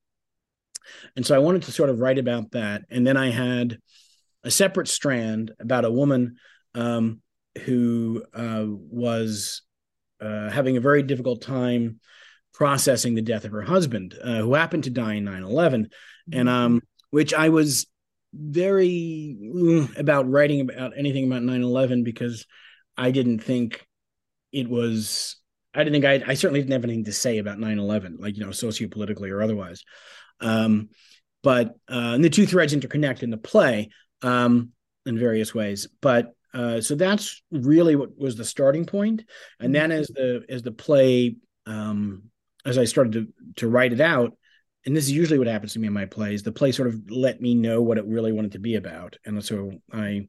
[1.16, 2.82] And so I wanted to sort of write about that.
[2.90, 3.78] And then I had
[4.44, 6.36] a separate strand about a woman
[6.74, 7.22] um,
[7.64, 9.62] who uh, was
[10.20, 12.00] uh, having a very difficult time
[12.56, 15.90] processing the death of her husband, uh, who happened to die in 9 11.
[16.32, 17.86] And um, which I was
[18.32, 22.46] very uh, about writing about anything about 9 11 because
[22.96, 23.86] I didn't think
[24.52, 25.36] it was,
[25.74, 28.38] I didn't think I, I certainly didn't have anything to say about 9 11, like,
[28.38, 29.84] you know, sociopolitically or otherwise.
[30.40, 30.88] Um,
[31.42, 33.90] but uh, and the two threads interconnect in the play
[34.22, 34.70] um,
[35.04, 35.88] in various ways.
[36.00, 39.24] But uh, so that's really what was the starting point,
[39.60, 42.30] and then as the as the play um,
[42.66, 43.26] as I started to
[43.56, 44.36] to write it out,
[44.84, 47.10] and this is usually what happens to me in my plays, the play sort of
[47.10, 50.28] let me know what it really wanted to be about, and so I,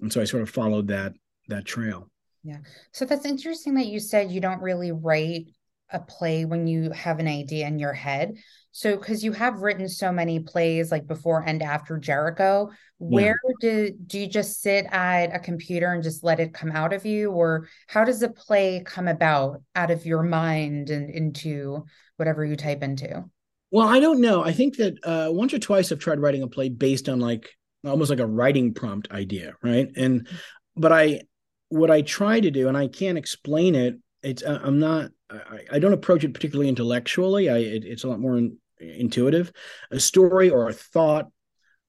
[0.00, 1.12] and so I sort of followed that
[1.48, 2.08] that trail.
[2.42, 2.58] Yeah.
[2.92, 5.46] So that's interesting that you said you don't really write
[5.90, 8.34] a play when you have an idea in your head.
[8.76, 13.52] So, because you have written so many plays like before and after Jericho, where yeah.
[13.60, 17.06] do do you just sit at a computer and just let it come out of
[17.06, 21.84] you, or how does a play come about out of your mind and into
[22.16, 23.24] whatever you type into?
[23.70, 24.42] Well, I don't know.
[24.42, 27.50] I think that uh, once or twice I've tried writing a play based on like
[27.84, 29.86] almost like a writing prompt idea, right?
[29.96, 30.26] And
[30.74, 31.20] but I
[31.68, 34.00] what I try to do, and I can't explain it.
[34.24, 35.12] It's uh, I'm not.
[35.30, 37.48] I, I, don't approach it particularly intellectually.
[37.48, 39.52] I it, it's a lot more in, intuitive.
[39.90, 41.30] A story or a thought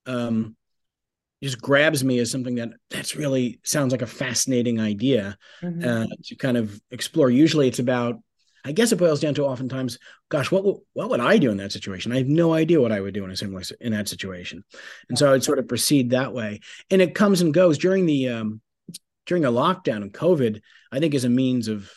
[0.06, 0.56] um,
[1.44, 5.88] just grabs me as something that that's really sounds like a fascinating idea mm-hmm.
[5.88, 7.30] uh, to kind of explore.
[7.30, 8.20] Usually, it's about.
[8.68, 11.58] I guess it boils down to oftentimes, gosh, what will, what would I do in
[11.58, 12.12] that situation?
[12.12, 14.64] I have no idea what I would do in a similar in that situation,
[15.08, 16.62] and so I'd sort of proceed that way.
[16.90, 18.62] And it comes and goes during the um,
[19.28, 20.62] during a lockdown and COVID.
[20.92, 21.92] I think as a means of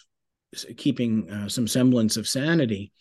[0.77, 2.93] keeping uh, some semblance of sanity,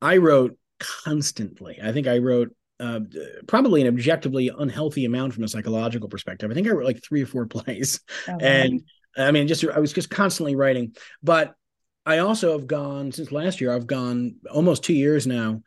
[0.00, 1.78] I wrote constantly.
[1.82, 3.00] I think I wrote uh,
[3.46, 6.50] probably an objectively unhealthy amount from a psychological perspective.
[6.50, 8.82] I think I wrote like three or four plays, oh, and
[9.16, 11.54] I mean, just I was just constantly writing, but
[12.06, 13.72] I also have gone since last year.
[13.72, 15.62] I've gone almost two years now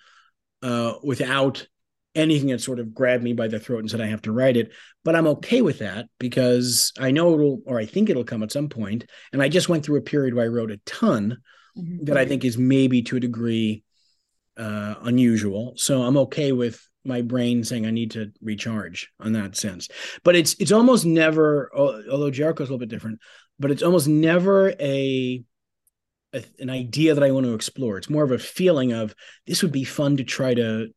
[0.63, 1.67] uh, without
[2.15, 4.58] anything that sort of grabbed me by the throat and said I have to write
[4.58, 4.71] it.
[5.04, 8.52] But I'm okay with that because I know it'll, or I think it'll come at
[8.52, 9.06] some point.
[9.32, 11.38] And I just went through a period where I wrote a ton
[11.78, 12.06] mm-hmm.
[12.06, 13.84] that I think is maybe to a degree
[14.62, 15.74] uh, unusual.
[15.76, 19.89] So I'm okay with my brain saying I need to recharge on that sense.
[20.24, 23.19] But it's it's almost never, although Jericho's a little bit different,
[23.58, 25.43] but it's almost never a,
[26.34, 27.97] a an idea that I want to explore.
[27.97, 29.15] It's more of a feeling of
[29.47, 30.88] this would be fun to try to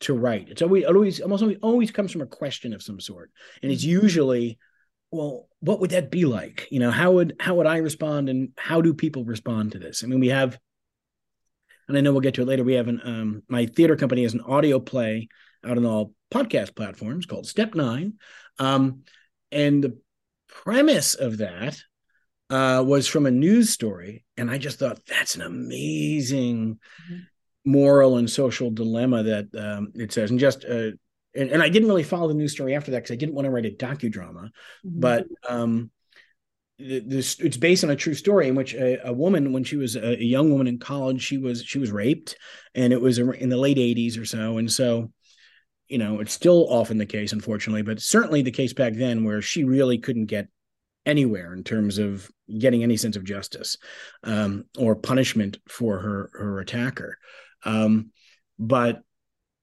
[0.00, 0.48] to write.
[0.48, 3.30] It's always always almost always, always comes from a question of some sort,
[3.62, 4.02] and it's mm-hmm.
[4.02, 4.58] usually,
[5.10, 6.68] well, what would that be like?
[6.70, 10.02] You know, how would how would I respond, and how do people respond to this?
[10.02, 10.58] I mean, we have,
[11.88, 12.64] and I know we'll get to it later.
[12.64, 15.28] We have an um, my theater company has an audio play
[15.64, 18.14] out on all podcast platforms called Step Nine,
[18.58, 19.02] um,
[19.50, 19.98] and the
[20.48, 21.78] premise of that
[22.50, 26.78] uh, was from a news story, and I just thought that's an amazing.
[27.10, 27.20] Mm-hmm
[27.64, 30.90] moral and social dilemma that um, it says, and just uh,
[31.34, 33.46] and, and, I didn't really follow the news story after that because I didn't want
[33.46, 35.00] to write a docudrama, mm-hmm.
[35.00, 35.90] but um,
[36.78, 39.94] this it's based on a true story in which a, a woman, when she was
[39.96, 42.36] a, a, young woman in college, she was she was raped,
[42.74, 45.10] and it was in the late '80s or so, and so.
[45.86, 49.42] You know, it's still often the case, unfortunately, but certainly the case back then where
[49.42, 50.48] she really couldn't get
[51.04, 53.76] anywhere in terms of getting any sense of justice
[54.22, 57.18] um, or punishment for her her attacker.
[57.66, 58.12] Um,
[58.58, 59.02] but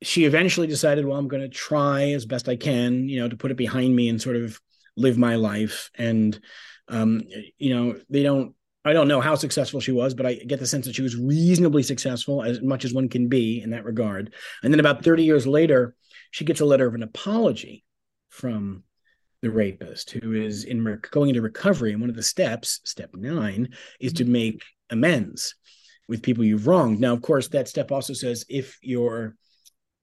[0.04, 3.36] she eventually decided, well, I'm going to try as best I can, you know, to
[3.36, 4.62] put it behind me and sort of
[4.96, 5.90] live my life.
[5.96, 6.40] And,
[6.88, 7.22] um,
[7.58, 10.66] you know, they don't, I don't know how successful she was, but I get the
[10.66, 14.34] sense that she was reasonably successful as much as one can be in that regard.
[14.64, 15.96] And then about 30 years later,
[16.32, 17.84] she gets a letter of an apology
[18.30, 18.84] from
[19.42, 21.92] the rapist who is in going into recovery.
[21.92, 25.56] And one of the steps, step nine, is to make amends
[26.08, 27.00] with people you've wronged.
[27.00, 29.36] Now, of course, that step also says if your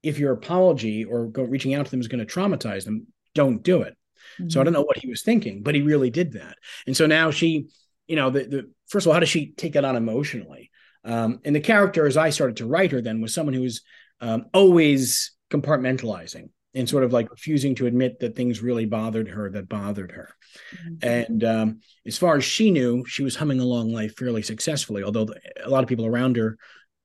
[0.03, 3.63] if your apology or go, reaching out to them is going to traumatize them, don't
[3.63, 3.97] do it.
[4.39, 4.51] Mm-hmm.
[4.51, 6.57] So I don't know what he was thinking, but he really did that.
[6.87, 7.69] And so now she,
[8.07, 10.71] you know, the, the first of all, how does she take that on emotionally?
[11.05, 13.83] Um, and the character, as I started to write her, then was someone who was
[14.21, 19.51] um, always compartmentalizing and sort of like refusing to admit that things really bothered her
[19.51, 20.35] that bothered her.
[20.75, 21.09] Mm-hmm.
[21.09, 25.25] And um, as far as she knew, she was humming along life fairly successfully, although
[25.25, 26.59] the, a lot of people around her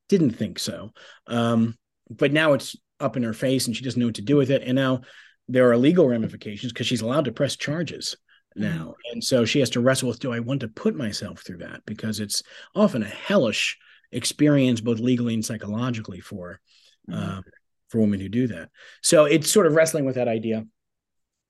[0.10, 0.91] didn't think so.
[1.28, 1.78] Um,
[2.10, 4.52] but now it's up in her face and she doesn't know what to do with
[4.52, 4.63] it.
[4.63, 5.02] And now
[5.47, 8.15] there are legal ramifications because she's allowed to press charges
[8.56, 8.69] now.
[8.69, 9.13] Mm-hmm.
[9.13, 11.82] And so she has to wrestle with do I want to put myself through that?
[11.86, 12.43] Because it's
[12.75, 13.77] often a hellish
[14.12, 16.60] experience, both legally and psychologically for.
[17.10, 17.19] Mm-hmm.
[17.19, 17.43] Um,
[17.93, 18.71] for women who do that.
[19.03, 20.65] So it's sort of wrestling with that idea.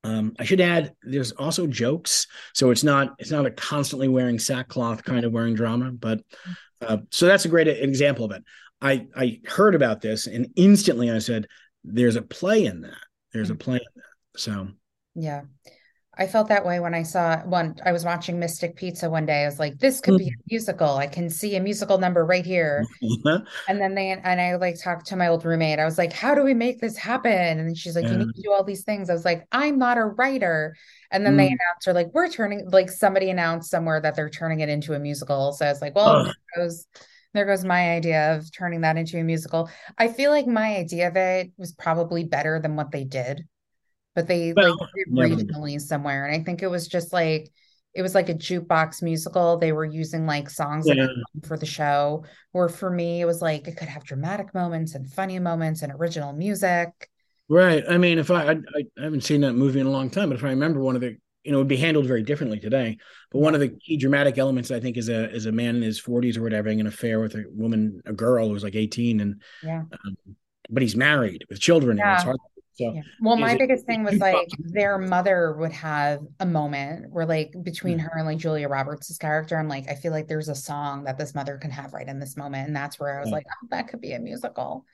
[0.04, 4.38] Um, I should add, there's also jokes, so it's not it's not a constantly wearing
[4.38, 5.90] sackcloth kind of wearing drama.
[5.90, 6.20] But
[6.82, 8.44] uh, so that's a great example of it.
[8.82, 11.46] I I heard about this and instantly I said,
[11.82, 13.02] "There's a play in that.
[13.34, 13.80] There's a plan.
[14.36, 14.68] So
[15.14, 15.42] yeah,
[16.16, 17.74] I felt that way when I saw one.
[17.84, 19.42] I was watching Mystic Pizza one day.
[19.42, 20.40] I was like, "This could be a mm-hmm.
[20.50, 20.96] musical.
[20.96, 25.06] I can see a musical number right here." and then they and I like talked
[25.06, 25.80] to my old roommate.
[25.80, 28.12] I was like, "How do we make this happen?" And she's like, yeah.
[28.12, 30.76] "You need to do all these things." I was like, "I'm not a writer."
[31.10, 31.38] And then mm.
[31.38, 34.94] they announced, "Are like, we're turning like somebody announced somewhere that they're turning it into
[34.94, 36.86] a musical." So I was like, "Well, goes."
[37.34, 39.68] There goes my idea of turning that into a musical.
[39.98, 43.44] I feel like my idea of it was probably better than what they did
[44.14, 46.24] but they well, like regionally somewhere.
[46.24, 47.50] And I think it was just like
[47.94, 49.58] it was like a jukebox musical.
[49.58, 51.06] They were using like songs yeah.
[51.46, 52.24] for the show.
[52.52, 55.92] Where for me, it was like it could have dramatic moments and funny moments and
[55.92, 56.88] original music.
[57.48, 57.84] Right.
[57.88, 58.56] I mean, if I, I,
[58.98, 61.02] I haven't seen that movie in a long time, but if I remember one of
[61.02, 62.98] the you know, would be handled very differently today.
[63.30, 65.82] But one of the key dramatic elements, I think, is a is a man in
[65.82, 69.20] his forties or whatever having an affair with a woman, a girl who's like eighteen,
[69.20, 70.16] and yeah, um,
[70.70, 72.08] but he's married with children, yeah.
[72.08, 72.38] and it's hard
[72.76, 73.02] so, yeah.
[73.20, 77.98] well, my biggest thing was like their mother would have a moment where, like, between
[77.98, 78.06] mm-hmm.
[78.06, 81.16] her and like Julia Roberts' character, I'm like, I feel like there's a song that
[81.16, 82.66] this mother can have right in this moment.
[82.66, 83.36] And that's where I was yeah.
[83.36, 84.84] like, oh, that could be a musical.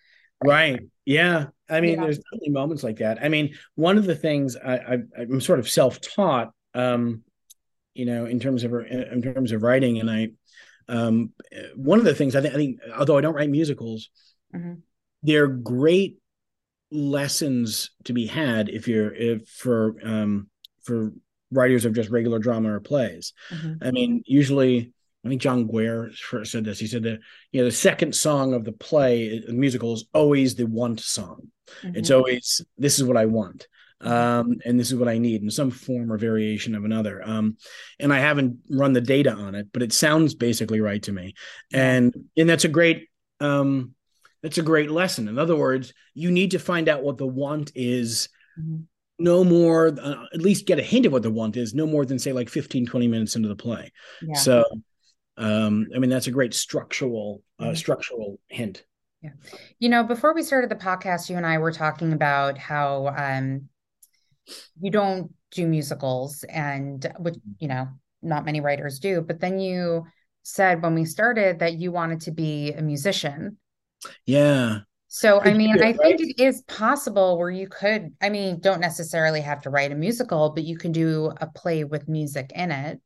[0.45, 0.81] Right.
[1.05, 1.47] Yeah.
[1.69, 2.05] I mean, yeah.
[2.05, 3.23] there's definitely moments like that.
[3.23, 7.23] I mean, one of the things I, am sort of self taught, um,
[7.95, 10.29] you know, in terms of in terms of writing, and I,
[10.89, 11.33] um,
[11.77, 14.11] one of the things I think, I think, although I don't write musicals,
[14.55, 14.75] mm-hmm.
[15.23, 16.19] they're great
[16.91, 20.49] lessons to be had if you're if for um
[20.83, 21.13] for
[21.53, 23.33] writers of just regular drama or plays.
[23.51, 23.87] Mm-hmm.
[23.87, 24.93] I mean, usually
[25.25, 26.15] I think John Guare
[26.47, 26.79] said this.
[26.79, 27.19] He said that
[27.53, 31.49] you know the second song of the play, the musical, is always the want song.
[31.83, 31.97] Mm-hmm.
[31.97, 33.67] It's always this is what I want.
[34.03, 37.23] um, and this is what I need in some form or variation of another.
[37.23, 37.57] Um,
[37.99, 41.35] and I haven't run the data on it, but it sounds basically right to me,
[41.73, 43.09] and and that's a great
[43.41, 43.95] um,
[44.43, 45.29] that's a great lesson.
[45.29, 48.29] In other words, you need to find out what the want is.
[48.59, 48.83] Mm-hmm.
[49.23, 52.07] No more, uh, at least get a hint of what the want is, no more
[52.07, 53.93] than say like 15, 20 minutes into the play.
[54.23, 54.33] Yeah.
[54.33, 54.65] So,
[55.37, 57.75] um, I mean, that's a great structural, uh, mm-hmm.
[57.75, 58.85] structural hint.
[59.23, 59.31] Yeah.
[59.79, 63.69] You know, before we started the podcast, you and I were talking about how um,
[64.81, 67.89] you don't do musicals and which you know
[68.23, 70.05] not many writers do but then you
[70.43, 73.57] said when we started that you wanted to be a musician
[74.27, 78.81] yeah so i mean i think it is possible where you could i mean don't
[78.81, 82.71] necessarily have to write a musical but you can do a play with music in
[82.71, 83.01] it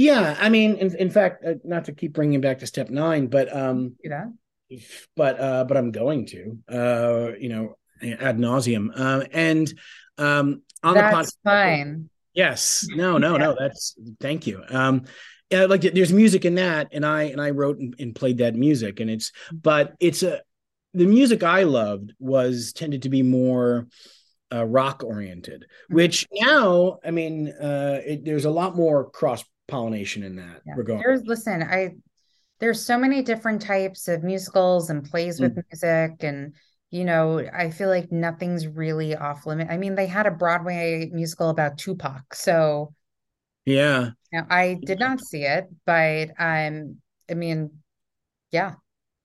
[0.00, 3.26] yeah i mean in, in fact uh, not to keep bringing back to step nine
[3.26, 4.32] but um that
[5.16, 9.72] but uh but i'm going to uh you know ad nauseum um and
[10.20, 11.16] um, on that's the podcast.
[11.16, 12.10] That's fine.
[12.34, 12.86] Yes.
[12.90, 13.38] No, no, yeah.
[13.38, 13.56] no.
[13.58, 14.62] That's thank you.
[14.68, 15.04] Um,
[15.50, 18.54] yeah, like there's music in that, and I and I wrote and, and played that
[18.54, 20.42] music, and it's but it's a
[20.94, 23.88] the music I loved was tended to be more
[24.52, 25.94] uh, rock oriented, mm-hmm.
[25.96, 30.74] which now I mean uh, it, there's a lot more cross pollination in that yeah.
[30.76, 31.00] regard.
[31.00, 31.94] There's listen, I
[32.58, 35.62] there's so many different types of musicals and plays with mm.
[35.70, 36.54] music and
[36.90, 39.68] you know, I feel like nothing's really off limit.
[39.70, 42.34] I mean, they had a Broadway musical about Tupac.
[42.34, 42.92] So
[43.64, 44.10] yeah.
[44.32, 46.96] Now, I did not see it, but um,
[47.30, 47.70] I mean,
[48.50, 48.74] yeah.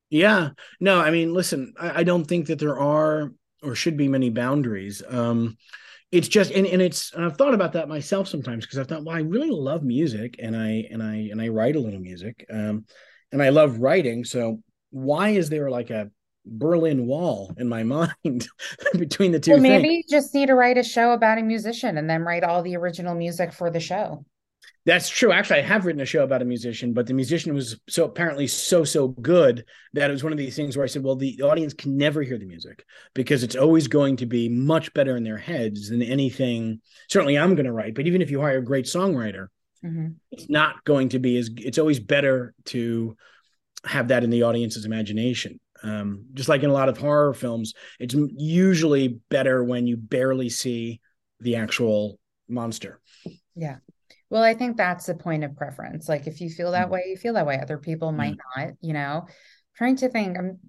[0.10, 0.50] Yeah.
[0.80, 4.30] No, I mean, listen, I, I don't think that there are or should be many
[4.30, 5.02] boundaries.
[5.08, 5.58] Um,
[6.16, 9.04] it's just and, and it's and I've thought about that myself sometimes because I've thought,
[9.04, 12.46] well, I really love music and I and I and I write a little music.
[12.50, 12.86] Um,
[13.32, 14.24] and I love writing.
[14.24, 16.10] So why is there like a
[16.46, 18.48] Berlin Wall in my mind
[18.98, 19.52] between the two.
[19.52, 20.06] Well, maybe things.
[20.08, 22.76] you just need to write a show about a musician and then write all the
[22.76, 24.26] original music for the show.
[24.86, 25.32] That's true.
[25.32, 28.46] Actually, I have written a show about a musician, but the musician was so apparently
[28.46, 31.42] so so good that it was one of these things where I said, "Well, the
[31.42, 35.24] audience can never hear the music because it's always going to be much better in
[35.24, 38.64] their heads than anything." Certainly, I'm going to write, but even if you hire a
[38.64, 39.48] great songwriter,
[39.84, 40.10] mm-hmm.
[40.32, 41.50] it's not going to be as.
[41.58, 43.18] It's always better to
[43.86, 45.60] have that in the audience's imagination.
[45.82, 50.50] Um, just like in a lot of horror films, it's usually better when you barely
[50.50, 51.02] see
[51.40, 53.02] the actual monster.
[53.56, 53.78] Yeah.
[54.36, 56.10] Well, I think that's the point of preference.
[56.10, 56.92] Like if you feel that mm.
[56.92, 57.58] way, you feel that way.
[57.58, 58.18] Other people mm.
[58.18, 59.28] might not, you know.
[59.78, 60.38] trying to think.
[60.38, 60.60] I'm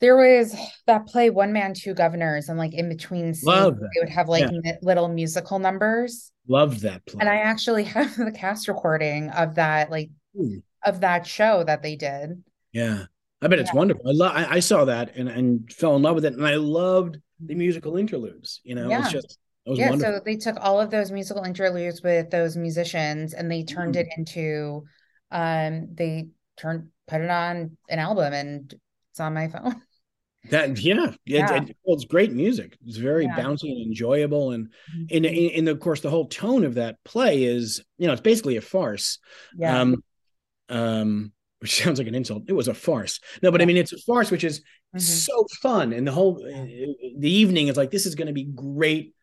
[0.00, 4.08] there was that play One Man, Two Guvnors, and like in between scenes, they would
[4.08, 4.76] have like yeah.
[4.80, 6.32] little musical numbers.
[6.48, 7.18] Love that play.
[7.20, 10.62] And I actually have the cast recording of that, like Ooh.
[10.82, 12.42] of that show that they did.
[12.72, 13.04] Yeah.
[13.42, 14.08] I bet it's wonderful.
[14.08, 14.32] I love.
[14.34, 17.54] I, I, saw that and and fell in love with it, and I loved the
[17.54, 18.62] musical interludes.
[18.64, 19.00] You know, yeah.
[19.02, 19.90] it's just yeah.
[19.90, 20.14] Wonderful.
[20.14, 24.00] So they took all of those musical interludes with those musicians, and they turned mm.
[24.00, 24.84] it into,
[25.30, 28.74] um, they turned put it on an album, and
[29.10, 29.80] it's on my phone.
[30.48, 31.56] That yeah, yeah.
[31.56, 32.78] It, it, well, it's great music.
[32.86, 33.36] It's very yeah.
[33.36, 35.04] bouncy and enjoyable, and mm-hmm.
[35.10, 38.22] in, in, in of course the whole tone of that play is you know it's
[38.22, 39.18] basically a farce.
[39.54, 39.78] Yeah.
[39.78, 40.02] Um,
[40.70, 42.44] um, which sounds like an insult.
[42.48, 43.20] It was a farce.
[43.42, 44.98] No, but I mean, it's a farce, which is mm-hmm.
[44.98, 45.92] so fun.
[45.92, 49.14] And the whole, the evening is like, this is going to be great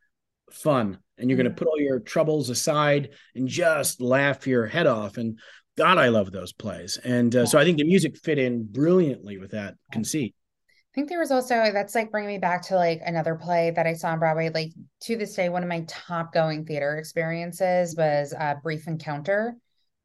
[0.51, 0.99] fun.
[1.17, 5.17] And you're going to put all your troubles aside and just laugh your head off.
[5.17, 5.39] And
[5.77, 6.97] God, I love those plays.
[6.97, 7.45] And uh, yeah.
[7.45, 10.36] so I think the music fit in brilliantly with that conceit.
[10.60, 13.86] I think there was also, that's like bringing me back to like another play that
[13.86, 14.49] I saw on Broadway.
[14.49, 19.55] Like to this day, one of my top going theater experiences was uh, Brief Encounter,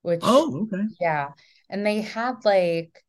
[0.03, 0.85] which, oh, okay.
[1.01, 1.29] Yeah
[1.73, 3.03] and they had like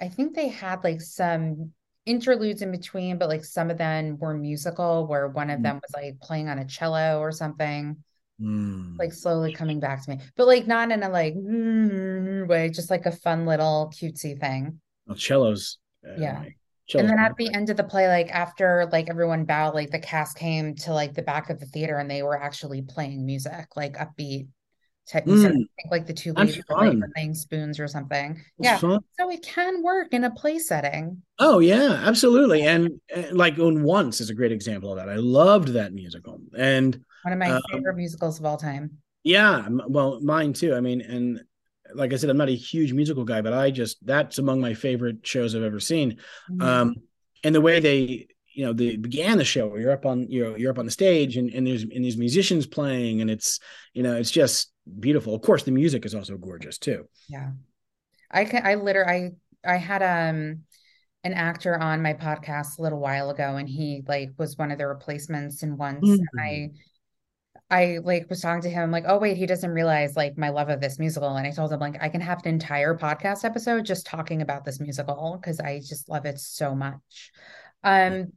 [0.00, 1.72] i think they had like some
[2.06, 5.62] interludes in between but like some of them were musical where one of mm.
[5.62, 7.96] them was like playing on a cello or something.
[8.40, 8.98] Mm.
[8.98, 12.90] like slowly coming back to me but like not in a like mm, way just
[12.90, 14.80] like a fun little cutesy thing.
[15.06, 16.44] Well cellos uh, yeah.
[16.94, 19.98] And then at the end of the play like after like everyone bowed like the
[19.98, 23.68] cast came to like the back of the theater and they were actually playing music
[23.76, 24.48] like upbeat
[25.06, 25.28] type mm.
[25.28, 25.52] music.
[25.90, 26.62] like the two ladies
[27.14, 28.34] playing spoons or something.
[28.34, 28.78] That's yeah.
[28.78, 29.00] Fun.
[29.18, 31.22] So it can work in a play setting.
[31.38, 32.62] Oh yeah, absolutely.
[32.62, 35.08] And, and like on Once is a great example of that.
[35.08, 36.40] I loved that musical.
[36.56, 38.98] And one of my um, favorite musicals of all time.
[39.24, 40.74] Yeah, well, mine too.
[40.74, 41.42] I mean, and
[41.94, 44.74] like I said, I'm not a huge musical guy, but I just that's among my
[44.74, 46.18] favorite shows I've ever seen.
[46.50, 46.62] Mm-hmm.
[46.62, 46.96] Um,
[47.44, 50.56] and the way they you know they began the show you're up on you know
[50.56, 53.60] you're up on the stage and, and there's and these musicians playing and it's
[53.94, 57.50] you know it's just beautiful of course the music is also gorgeous too yeah
[58.30, 59.32] i can i literally
[59.64, 60.62] i i had um
[61.24, 64.78] an actor on my podcast a little while ago, and he like was one of
[64.78, 66.04] the replacements in once.
[66.04, 66.38] Mm-hmm.
[66.38, 66.70] And I
[67.70, 70.68] I like was talking to him like, oh wait, he doesn't realize like my love
[70.68, 71.36] of this musical.
[71.36, 74.64] And I told him like I can have an entire podcast episode just talking about
[74.64, 77.30] this musical because I just love it so much.
[77.84, 78.32] Um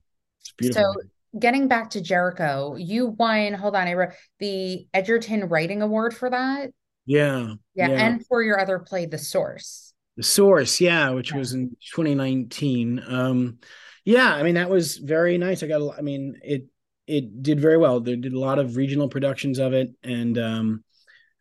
[0.61, 0.93] so
[1.37, 6.29] getting back to Jericho, you won, hold on, I wrote the Edgerton Writing Award for
[6.29, 6.71] that.
[7.05, 7.89] Yeah, yeah.
[7.89, 8.05] Yeah.
[8.05, 9.93] And for your other play, The Source.
[10.17, 11.37] The Source, yeah, which yeah.
[11.37, 13.03] was in 2019.
[13.07, 13.59] Um
[14.05, 15.63] yeah, I mean that was very nice.
[15.63, 16.65] I got I mean it
[17.07, 17.99] it did very well.
[17.99, 20.83] They did a lot of regional productions of it, and um,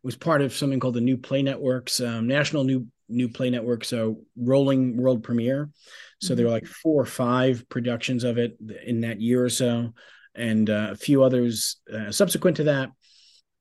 [0.02, 3.50] it was part of something called the New Play Networks, um, National New New Play
[3.50, 5.70] Network, so rolling world premiere.
[6.24, 6.36] So mm-hmm.
[6.36, 9.92] there were like four or five productions of it in that year or so,
[10.34, 12.90] and uh, a few others uh, subsequent to that.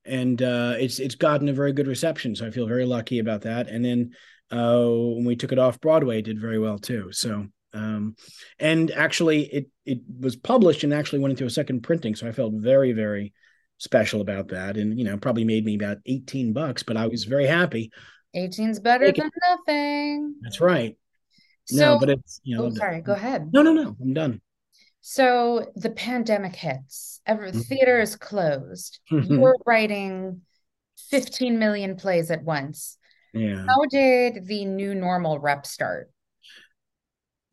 [0.05, 3.41] And uh, it's it's gotten a very good reception, so I feel very lucky about
[3.41, 3.70] that.
[3.70, 4.11] And then
[4.51, 7.11] uh, when we took it off Broadway, it did very well too.
[7.11, 8.16] So um,
[8.59, 12.32] and actually, it it was published and actually went into a second printing, so I
[12.32, 13.34] felt very very
[13.80, 14.78] special about that.
[14.78, 17.91] And you know, probably made me about eighteen bucks, but I was very happy.
[18.36, 20.36] 18's better than nothing.
[20.41, 20.97] That's right.
[21.66, 22.66] So, no, but it's you know.
[22.66, 23.01] Oh, sorry.
[23.01, 23.51] Go ahead.
[23.53, 23.95] No, no, no.
[24.01, 24.41] I'm done.
[25.01, 27.22] So the pandemic hits.
[27.26, 27.59] Every mm-hmm.
[27.61, 28.99] theater is closed.
[29.11, 29.34] Mm-hmm.
[29.34, 30.41] You're writing
[31.09, 32.97] 15 million plays at once.
[33.34, 33.66] Yeah.
[33.68, 36.09] How did the new normal rep start?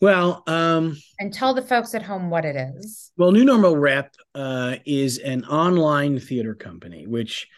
[0.01, 3.13] Well, um, and tell the folks at home what it is.
[3.19, 7.49] Well, New Normal Rep uh, is an online theater company which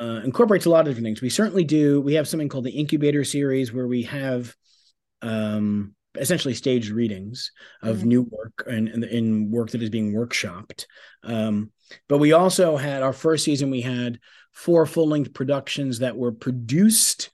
[0.00, 1.20] uh, incorporates a lot of different things.
[1.20, 2.00] We certainly do.
[2.00, 4.56] We have something called the Incubator Series where we have
[5.22, 7.52] um, essentially staged readings
[7.82, 8.08] of mm-hmm.
[8.08, 10.86] new work and in work that is being workshopped.
[11.22, 11.70] Um,
[12.08, 13.70] but we also had our first season.
[13.70, 14.18] We had
[14.52, 17.30] four full length productions that were produced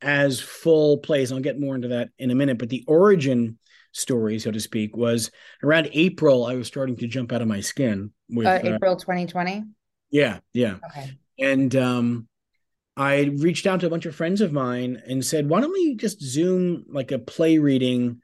[0.00, 1.32] as full plays.
[1.32, 2.58] I'll get more into that in a minute.
[2.58, 3.58] But the origin
[3.92, 5.30] story, so to speak, was
[5.62, 6.46] around April.
[6.46, 8.12] I was starting to jump out of my skin.
[8.28, 9.64] With uh, April 2020.
[10.10, 10.76] Yeah, yeah.
[10.90, 11.18] Okay.
[11.38, 12.28] And um,
[12.98, 15.94] I reached out to a bunch of friends of mine and said, "Why don't we
[15.94, 18.20] just Zoom like a play reading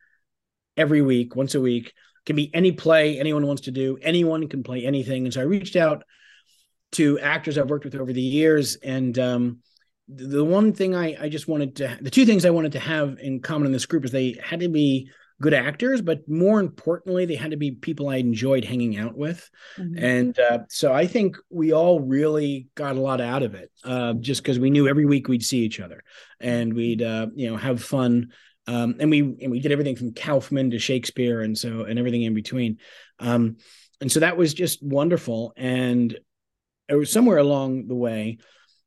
[0.77, 1.87] every week, once a week?
[1.87, 3.99] It can be any play anyone wants to do.
[4.03, 6.03] Anyone can play anything." And so I reached out
[6.93, 9.61] to actors I've worked with over the years, and um,
[10.09, 13.19] the one thing I, I just wanted to, the two things I wanted to have
[13.21, 15.09] in common in this group is they had to be
[15.41, 19.49] good actors, but more importantly, they had to be people I enjoyed hanging out with.
[19.77, 20.05] Mm-hmm.
[20.05, 24.15] And uh, so I think we all really got a lot out of it, uh,
[24.15, 26.03] just because we knew every week we'd see each other
[26.41, 28.33] and we'd uh, you know have fun.
[28.67, 32.23] Um, and we and we did everything from Kaufman to Shakespeare, and so and everything
[32.23, 32.79] in between.
[33.19, 33.57] Um,
[34.01, 35.53] and so that was just wonderful.
[35.57, 36.17] And
[36.89, 38.39] it was somewhere along the way,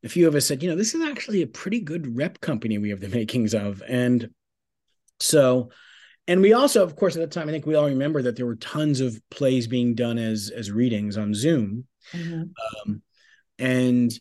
[0.04, 2.78] a few of us said, you know, this is actually a pretty good rep company
[2.78, 4.30] we have the makings of, and
[5.20, 5.70] so
[6.28, 8.46] and we also of course at that time i think we all remember that there
[8.46, 12.44] were tons of plays being done as as readings on zoom mm-hmm.
[12.90, 13.02] um,
[13.60, 14.12] and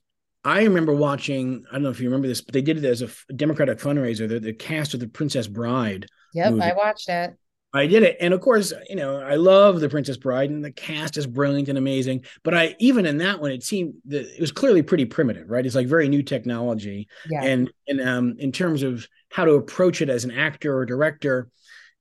[0.44, 3.02] i remember watching i don't know if you remember this but they did it as
[3.02, 6.62] a democratic fundraiser the, the cast of the princess bride yep movie.
[6.62, 7.36] i watched it
[7.76, 8.16] I did it.
[8.20, 11.68] And of course, you know, I love The Princess Bride and the cast is brilliant
[11.68, 12.24] and amazing.
[12.42, 15.64] But I even in that one, it seemed that it was clearly pretty primitive, right?
[15.64, 17.08] It's like very new technology.
[17.28, 17.44] Yeah.
[17.44, 21.50] And and um in terms of how to approach it as an actor or director,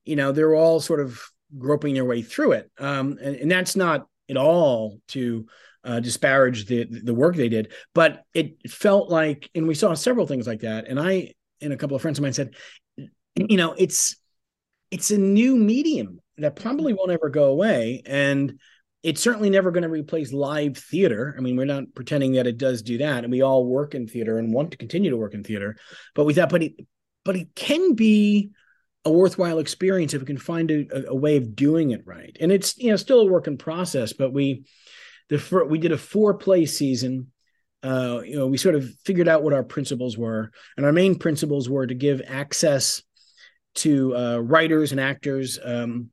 [0.06, 1.20] you know they're all sort of
[1.58, 5.46] groping their way through it um, and, and, that's not at all to
[5.84, 10.26] uh, disparage the the work they did but it felt like and we saw several
[10.26, 12.54] things like that and i and a couple of friends of mine said
[13.36, 14.16] you know it's
[14.90, 18.58] it's a new medium that probably won't ever go away and
[19.06, 21.32] it's certainly never going to replace live theater.
[21.38, 24.08] I mean, we're not pretending that it does do that, and we all work in
[24.08, 25.76] theater and want to continue to work in theater.
[26.16, 26.72] But we thought, but it,
[27.24, 28.50] but it can be
[29.06, 32.36] a worthwhile experience if we can find a, a, way of doing it right.
[32.40, 34.64] And it's you know still a work in process, but we
[35.28, 37.32] the we did a four play season.
[37.82, 41.14] Uh, you know, we sort of figured out what our principles were, and our main
[41.14, 43.02] principles were to give access
[43.76, 46.10] to uh, writers and actors, um,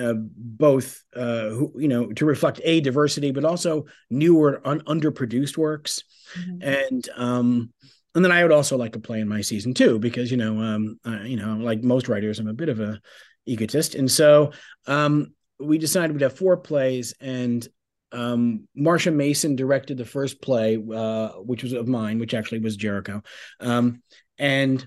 [0.00, 5.58] uh, both uh, who you know to reflect a diversity, but also newer, un- underproduced
[5.58, 6.04] works,
[6.38, 6.62] mm-hmm.
[6.62, 7.72] and um,
[8.14, 10.60] and then I would also like to play in my season too, because you know,
[10.60, 13.00] um, uh, you know, like most writers, I'm a bit of a
[13.46, 14.52] egotist, and so
[14.86, 17.66] um, we decided we'd have four plays, and
[18.12, 22.76] um, Marsha Mason directed the first play, uh, which was of mine, which actually was
[22.76, 23.22] Jericho,
[23.60, 24.02] um,
[24.38, 24.86] and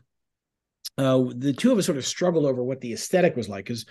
[0.97, 3.86] uh, the two of us sort of struggled over what the aesthetic was like, because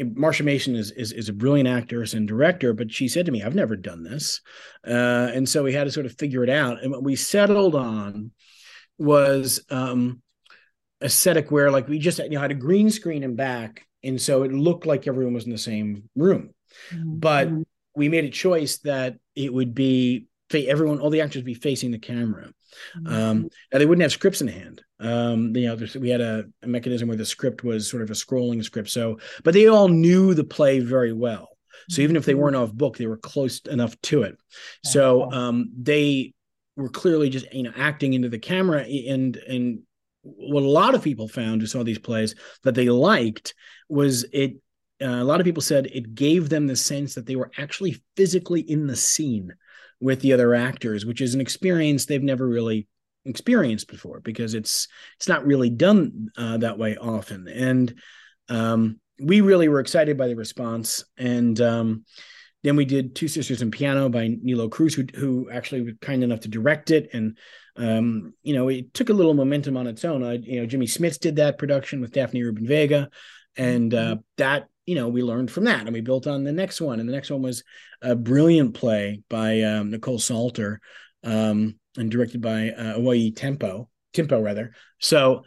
[0.00, 3.42] Marsha Mason is, is, is a brilliant actress and director, but she said to me,
[3.42, 4.40] "I've never done this,"
[4.86, 6.82] uh, and so we had to sort of figure it out.
[6.82, 8.32] And what we settled on
[8.98, 10.22] was um,
[11.02, 14.42] aesthetic where like we just you know had a green screen in back and so
[14.42, 16.54] it looked like everyone was in the same room.
[16.92, 17.18] Mm-hmm.
[17.18, 17.62] But mm-hmm.
[17.94, 21.98] we made a choice that it would be everyone, all the actors be facing the
[21.98, 22.50] camera.
[22.96, 23.12] Mm-hmm.
[23.12, 24.82] Um, now they wouldn't have scripts in hand.
[24.98, 28.14] Um, you know, we had a, a, mechanism where the script was sort of a
[28.14, 28.90] scrolling script.
[28.90, 31.48] So, but they all knew the play very well.
[31.88, 34.36] So even if they weren't off book, they were close enough to it.
[34.84, 36.34] So um, they
[36.76, 39.80] were clearly just you know acting into the camera and and
[40.22, 43.54] what a lot of people found who saw these plays that they liked
[43.88, 44.56] was it
[45.02, 48.02] uh, a lot of people said it gave them the sense that they were actually
[48.16, 49.52] physically in the scene
[50.00, 52.86] with the other actors which is an experience they've never really
[53.24, 57.94] experienced before because it's it's not really done uh, that way often and
[58.48, 62.04] um, we really were excited by the response and um,
[62.62, 66.22] then we did Two Sisters and Piano by Nilo Cruz, who, who actually was kind
[66.22, 67.10] enough to direct it.
[67.12, 67.38] And,
[67.76, 70.22] um, you know, it took a little momentum on its own.
[70.22, 73.08] Uh, you know, Jimmy Smits did that production with Daphne Rubin Vega.
[73.56, 74.20] And uh, mm-hmm.
[74.36, 76.98] that, you know, we learned from that and we built on the next one.
[76.98, 77.62] And the next one was
[78.02, 80.80] a brilliant play by um, Nicole Salter
[81.22, 84.74] um, and directed by uh, Awoye Timpo, Timpo rather.
[84.98, 85.44] So,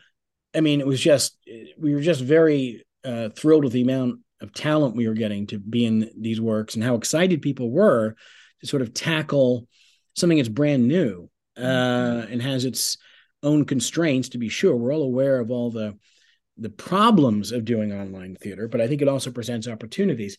[0.56, 1.38] I mean, it was just,
[1.78, 5.60] we were just very uh, thrilled with the amount of talent we were getting to
[5.60, 8.16] be in these works and how excited people were
[8.62, 9.68] to sort of tackle
[10.16, 12.32] something that's brand new uh, mm-hmm.
[12.32, 12.98] and has its
[13.42, 15.98] own constraints to be sure we're all aware of all the
[16.58, 20.38] the problems of doing online theater but i think it also presents opportunities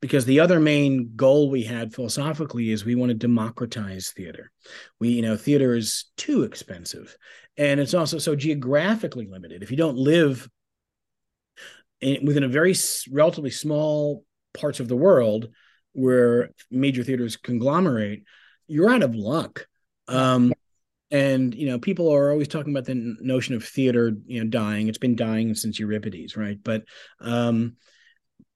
[0.00, 4.50] because the other main goal we had philosophically is we want to democratize theater
[5.00, 7.16] we you know theater is too expensive
[7.56, 10.48] and it's also so geographically limited if you don't live
[12.00, 12.74] in, within a very
[13.10, 15.48] relatively small parts of the world
[15.92, 18.22] where major theaters conglomerate,
[18.66, 19.66] you're out of luck.
[20.08, 20.52] Um,
[21.10, 24.88] and you know, people are always talking about the notion of theater, you know, dying.
[24.88, 26.58] It's been dying since Euripides, right?
[26.62, 26.84] But,
[27.20, 27.76] um,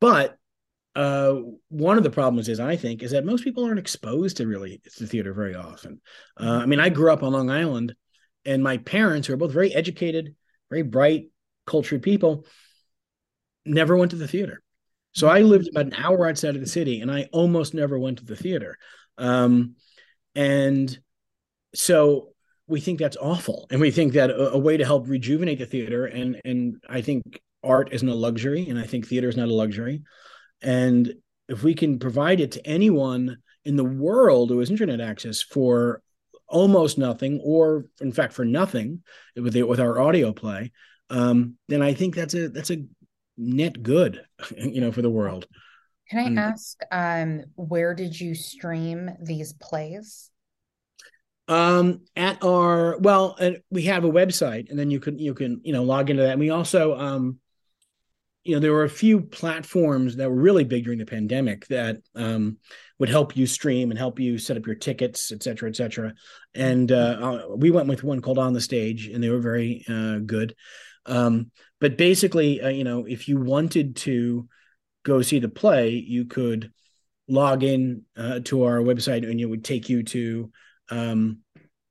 [0.01, 0.37] but
[0.97, 1.37] uh,
[1.69, 4.81] one of the problems is, I think, is that most people aren't exposed to really
[4.97, 6.01] to theater very often.
[6.39, 7.95] Uh, I mean, I grew up on Long Island,
[8.45, 10.35] and my parents, who are both very educated,
[10.71, 11.29] very bright,
[11.67, 12.45] cultured people,
[13.65, 14.63] never went to the theater.
[15.13, 18.19] So I lived about an hour outside of the city and I almost never went
[18.19, 18.77] to the theater.
[19.19, 19.75] Um,
[20.35, 20.97] and
[21.75, 22.29] so
[22.71, 23.67] we think that's awful.
[23.71, 27.03] And we think that a, a, way to help rejuvenate the theater, and and I
[27.03, 30.03] think art isn't a luxury, and I think theater is not a luxury.
[30.63, 31.13] And
[31.49, 36.01] if we can provide it to anyone in the world who has internet access for
[36.47, 39.03] almost nothing, or in fact for nothing,
[39.37, 40.73] with the, with our audio play,
[41.11, 42.85] um, then I think that's a that's a
[43.37, 44.23] net good,
[44.57, 45.47] you know, for the world.
[46.09, 50.31] Can I and, ask, um, where did you stream these plays?
[51.51, 55.61] Um, at our well, uh, we have a website, and then you can you can
[55.65, 56.33] you know log into that.
[56.33, 57.41] And we also, um,
[58.45, 61.97] you know, there were a few platforms that were really big during the pandemic that
[62.15, 62.59] um,
[63.01, 66.15] would help you stream and help you set up your tickets, et cetera, et cetera.
[66.55, 69.85] And uh, uh we went with one called On the Stage, and they were very
[69.89, 70.55] uh, good.
[71.05, 74.49] Um, but basically, uh, you know, if you wanted to
[75.03, 76.71] go see the play, you could
[77.27, 80.51] log in uh, to our website and it would take you to
[80.91, 81.39] um,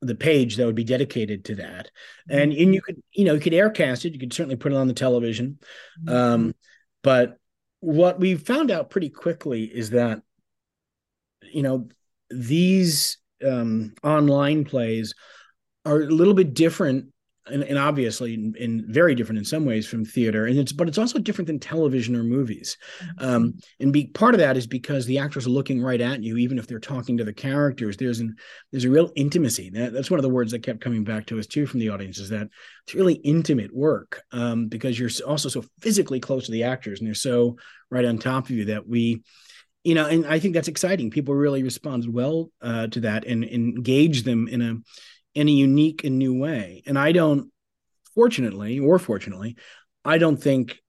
[0.02, 1.92] the page that would be dedicated to that.
[2.30, 4.14] And, and you could, you know, you could aircast it.
[4.14, 5.60] You could certainly put it on the television.
[6.04, 6.16] Mm-hmm.
[6.16, 6.56] Um,
[7.04, 7.38] but
[7.82, 10.22] what we found out pretty quickly is that,
[11.52, 11.90] you know,
[12.30, 15.16] these um, online plays
[15.86, 17.08] are a little bit different
[17.52, 20.46] and, and obviously in, in, very different in some ways from theater.
[20.46, 22.78] And it's but it's also different than television or movies.
[23.02, 23.26] Mm-hmm.
[23.26, 26.38] um, and be part of that is because the actors are looking right at you
[26.38, 27.98] even if they're talking to the characters.
[27.98, 28.36] There's an
[28.72, 29.70] there's a real intimacy.
[29.72, 31.90] That, that's one of the words that kept coming back to us too from the
[31.90, 32.50] audience is that
[32.86, 37.08] it's really intimate work um, because you're also so physically close to the actors and
[37.08, 37.58] they're so
[37.90, 39.24] right on top of you that we
[39.84, 41.10] you know and i think that's exciting.
[41.10, 44.76] People really responded well uh, to that and, and engage them in a
[45.36, 46.84] in a unique and new way.
[46.86, 47.52] And I don't,
[48.16, 49.56] fortunately or fortunately,
[50.04, 50.80] I don't think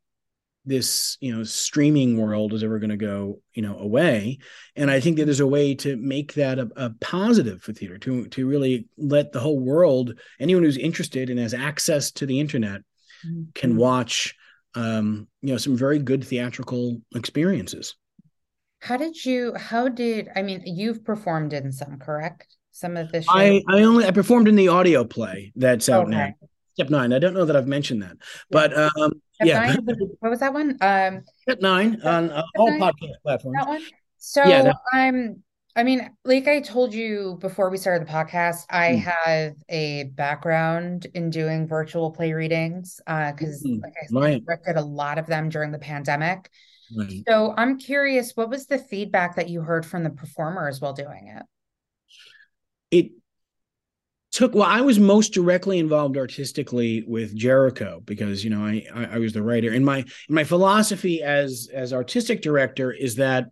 [0.67, 4.39] this you know streaming world is ever going to go you know away
[4.77, 7.97] and i think that there's a way to make that a, a, positive for theater
[7.97, 12.39] to to really let the whole world anyone who's interested and has access to the
[12.39, 12.83] internet
[13.27, 13.45] mm-hmm.
[13.55, 14.35] can watch
[14.75, 17.97] um you know some very good theatrical experiences
[18.81, 23.25] how did you how did i mean you've performed in some correct some of the
[23.29, 26.17] I, I only I performed in the audio play that's out okay.
[26.17, 26.35] now.
[26.75, 27.13] Step nine.
[27.13, 28.17] I don't know that I've mentioned that,
[28.51, 29.13] but um,
[29.43, 29.67] yeah.
[29.67, 29.87] Nine,
[30.21, 30.79] what was that one?
[30.81, 32.81] Um, Step nine on uh, all nine?
[32.81, 33.57] podcast platforms.
[33.59, 33.83] That one.
[34.19, 35.43] So yeah, that- I'm
[35.77, 39.03] I mean, like I told you before we started the podcast, I mm.
[39.03, 43.83] have a background in doing virtual play readings because, uh, mm.
[43.83, 44.43] like I said, right.
[44.67, 46.51] Did a lot of them during the pandemic.
[46.97, 47.23] Right.
[47.29, 51.33] So I'm curious, what was the feedback that you heard from the performers while doing
[51.37, 51.45] it?
[52.91, 53.13] It
[54.33, 59.05] took well i was most directly involved artistically with jericho because you know I, I
[59.15, 59.73] i, was the writer.
[59.73, 63.47] And my my philosophy as as artistic director is that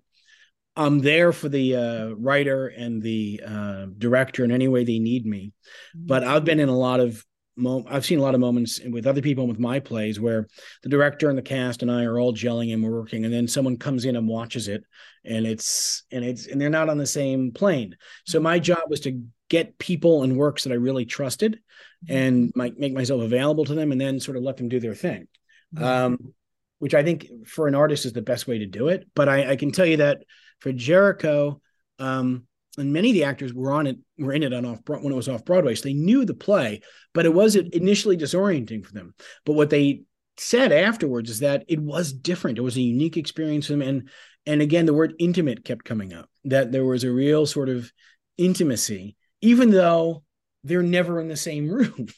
[0.77, 5.27] i'm there for the uh, writer and the uh, director in any way they need
[5.27, 5.53] me.
[5.95, 7.25] But i've been in a lot of
[7.59, 10.47] mo- i've seen a lot of moments with other people and with my plays where
[10.83, 13.47] the director and the cast and i are all gelling and we're working and then
[13.49, 14.85] someone comes in and watches it
[15.25, 19.01] and it's and it's and they're not on the same plane so my job was
[19.01, 21.61] to get people and works that I really trusted
[22.07, 22.17] mm-hmm.
[22.17, 24.95] and might make myself available to them and then sort of let them do their
[24.95, 25.27] thing.
[25.75, 25.85] Mm-hmm.
[25.85, 26.35] Um,
[26.79, 29.09] which I think for an artist is the best way to do it.
[29.15, 30.23] But I, I can tell you that
[30.61, 31.61] for Jericho,
[31.99, 32.47] um,
[32.79, 35.17] and many of the actors were on it, were in it on off when it
[35.17, 36.81] was off Broadway, so they knew the play,
[37.13, 39.15] but it was initially disorienting for them.
[39.45, 40.03] But what they
[40.37, 42.59] said afterwards is that it was different.
[42.59, 44.09] It was a unique experience for them, and
[44.47, 46.31] and again, the word intimate kept coming up.
[46.45, 47.93] That there was a real sort of
[48.39, 50.23] intimacy even though
[50.65, 52.09] they're never in the same room,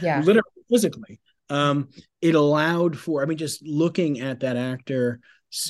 [0.00, 1.20] yeah, literally physically.
[1.48, 1.88] Um,
[2.20, 5.20] it allowed for, I mean, just looking at that actor,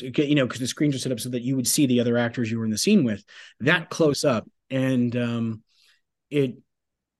[0.02, 2.18] you know, because the screens are set up so that you would see the other
[2.18, 3.24] actors you were in the scene with
[3.60, 5.62] that close up, and um,
[6.30, 6.56] it,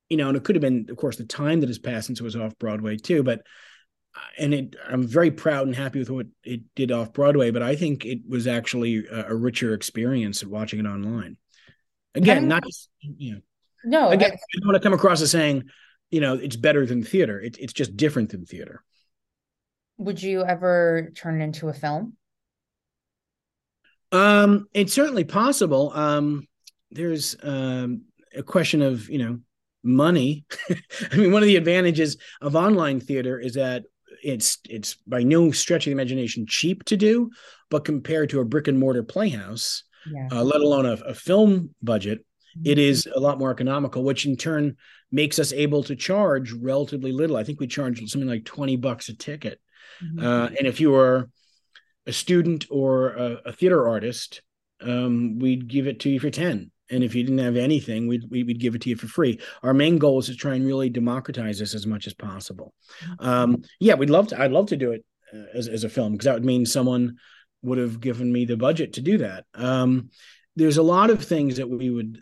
[0.08, 2.20] you know, and it could have been, of course, the time that has passed since
[2.20, 3.40] it was off Broadway too, but
[4.16, 7.62] uh, and it i'm very proud and happy with what it did off broadway but
[7.62, 11.36] i think it was actually a, a richer experience at watching it online
[12.16, 13.40] again not just you know
[13.84, 15.64] no, again, I, I don't want to come across as saying,
[16.11, 17.40] you know, it's better than theater.
[17.40, 18.82] It, it's just different than theater.
[19.98, 22.16] Would you ever turn it into a film?
[24.12, 25.92] Um, it's certainly possible.
[25.94, 26.46] Um,
[26.90, 28.02] there's um,
[28.34, 29.38] a question of you know
[29.82, 30.44] money.
[31.12, 33.84] I mean, one of the advantages of online theater is that
[34.22, 37.30] it's it's by no stretch of the imagination cheap to do,
[37.70, 40.28] but compared to a brick and mortar playhouse, yeah.
[40.32, 42.24] uh, let alone a, a film budget,
[42.64, 44.76] it is a lot more economical, which in turn
[45.12, 47.36] makes us able to charge relatively little.
[47.36, 49.61] I think we charge something like 20 bucks a ticket.
[50.02, 50.24] Mm-hmm.
[50.24, 51.28] Uh, and if you are
[52.07, 54.42] a student or a, a theater artist,
[54.80, 56.70] um, we'd give it to you for 10.
[56.90, 59.38] And if you didn't have anything, we'd, we'd give it to you for free.
[59.62, 62.74] Our main goal is to try and really democratize this as much as possible.
[63.20, 64.40] Um, yeah, we'd love to.
[64.40, 67.16] I'd love to do it uh, as, as a film because that would mean someone
[67.62, 69.44] would have given me the budget to do that.
[69.55, 70.11] Um,
[70.57, 72.20] there's a lot of things that we would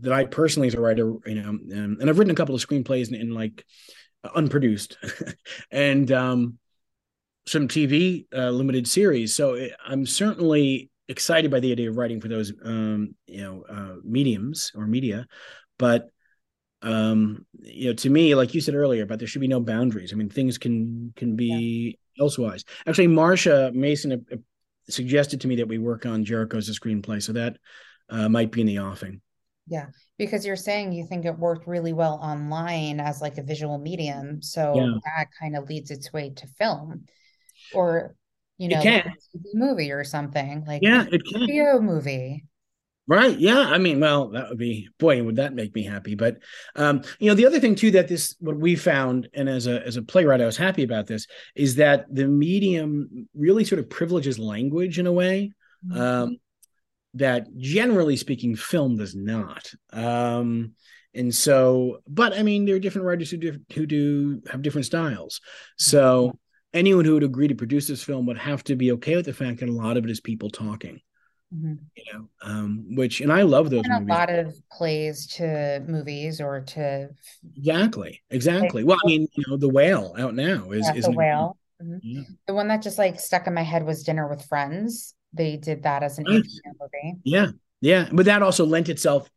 [0.00, 2.66] that I personally as a writer, you know, um, and I've written a couple of
[2.66, 3.64] screenplays in, in like
[4.34, 4.98] unproduced
[5.70, 6.58] and um,
[7.46, 9.34] some TV uh, limited series.
[9.34, 13.64] So it, I'm certainly excited by the idea of writing for those, um, you know,
[13.68, 15.26] uh, mediums or media.
[15.78, 16.10] But
[16.82, 20.12] um, you know, to me, like you said earlier, but there should be no boundaries.
[20.12, 22.22] I mean, things can can be yeah.
[22.24, 22.64] elsewise.
[22.86, 24.36] Actually, Marsha Mason uh,
[24.88, 27.56] suggested to me that we work on Jericho's screenplay, so that
[28.08, 29.20] uh, might be in the offing.
[29.66, 29.86] Yeah,
[30.18, 34.40] because you're saying you think it worked really well online as like a visual medium,
[34.40, 34.94] so yeah.
[35.04, 37.04] that kind of leads its way to film,
[37.74, 38.14] or
[38.58, 39.02] you know,
[39.54, 42.44] movie or something like yeah, it can video movie.
[43.06, 43.36] Right.
[43.40, 43.58] Yeah.
[43.58, 46.14] I mean, well, that would be boy, would that make me happy.
[46.14, 46.36] But
[46.76, 49.84] um, you know, the other thing too that this what we found, and as a
[49.84, 53.90] as a playwright, I was happy about this, is that the medium really sort of
[53.90, 55.52] privileges language in a way.
[55.84, 56.00] Mm-hmm.
[56.00, 56.36] Um,
[57.14, 60.72] that generally speaking film does not um
[61.14, 64.86] and so but i mean there are different writers who do who do have different
[64.86, 65.40] styles
[65.76, 66.38] so
[66.72, 69.32] anyone who would agree to produce this film would have to be okay with the
[69.32, 71.00] fact that a lot of it is people talking
[71.54, 71.74] mm-hmm.
[71.96, 76.40] you know um which and i love those and a lot of plays to movies
[76.40, 77.08] or to
[77.56, 81.10] exactly exactly well i mean you know the whale out now is yeah, is the
[81.12, 81.98] whale mm-hmm.
[82.02, 82.22] yeah.
[82.46, 85.82] the one that just like stuck in my head was dinner with friends they did
[85.84, 86.42] that as an HBO
[86.80, 87.18] movie.
[87.24, 87.48] Yeah,
[87.80, 89.30] yeah, but that also lent itself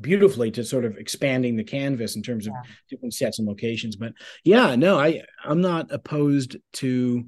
[0.00, 2.70] beautifully to sort of expanding the canvas in terms of yeah.
[2.90, 3.96] different sets and locations.
[3.96, 4.12] But
[4.44, 7.24] yeah, no, I I'm not opposed to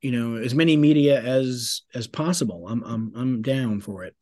[0.00, 2.66] you know as many media as as possible.
[2.68, 4.14] I'm I'm I'm down for it.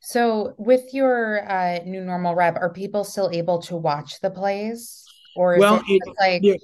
[0.00, 5.04] So with your uh, new normal rep, are people still able to watch the plays,
[5.34, 6.54] or is well, it, it like yeah.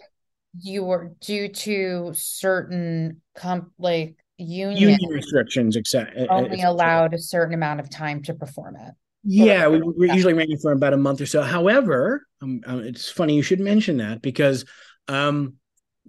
[0.60, 7.54] you were due to certain comp like union, union restrictions, except Only allowed a certain
[7.54, 8.94] amount of time to perform it.
[9.24, 10.14] Yeah, we, we're yeah.
[10.14, 11.42] usually running for about a month or so.
[11.42, 14.64] However, um, uh, it's funny you should mention that because
[15.08, 15.54] um,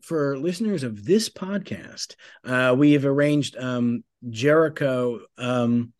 [0.01, 5.93] for listeners of this podcast, uh, we have arranged um, Jericho um,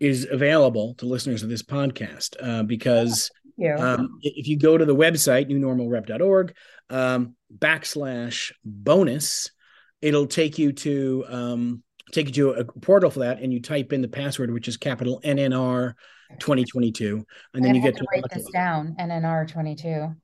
[0.00, 3.30] is available to listeners of this podcast uh, because
[3.78, 6.54] um, if you go to the website newnormalrep.org
[6.90, 9.50] um, backslash bonus,
[10.02, 11.82] it'll take you to um,
[12.12, 14.76] take you to a portal for that, and you type in the password, which is
[14.76, 15.94] capital NNR
[16.38, 17.24] 2022,
[17.54, 20.14] and then you get to write this down NNR 22.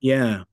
[0.00, 0.44] Yeah,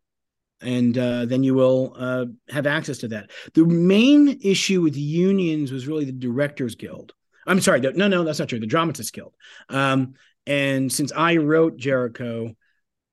[0.62, 3.32] and uh, then you will uh, have access to that.
[3.54, 7.14] The main issue with unions was really the Directors Guild.
[7.48, 8.60] I'm sorry, no, no, that's not true.
[8.60, 9.34] The Dramatists Guild.
[9.70, 10.14] Um,
[10.46, 12.56] and since I wrote Jericho,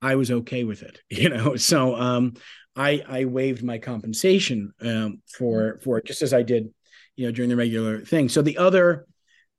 [0.01, 1.55] I was okay with it, you know.
[1.55, 2.33] So um,
[2.75, 6.73] I I waived my compensation um, for for it, just as I did,
[7.15, 8.29] you know, during the regular thing.
[8.29, 9.07] So the other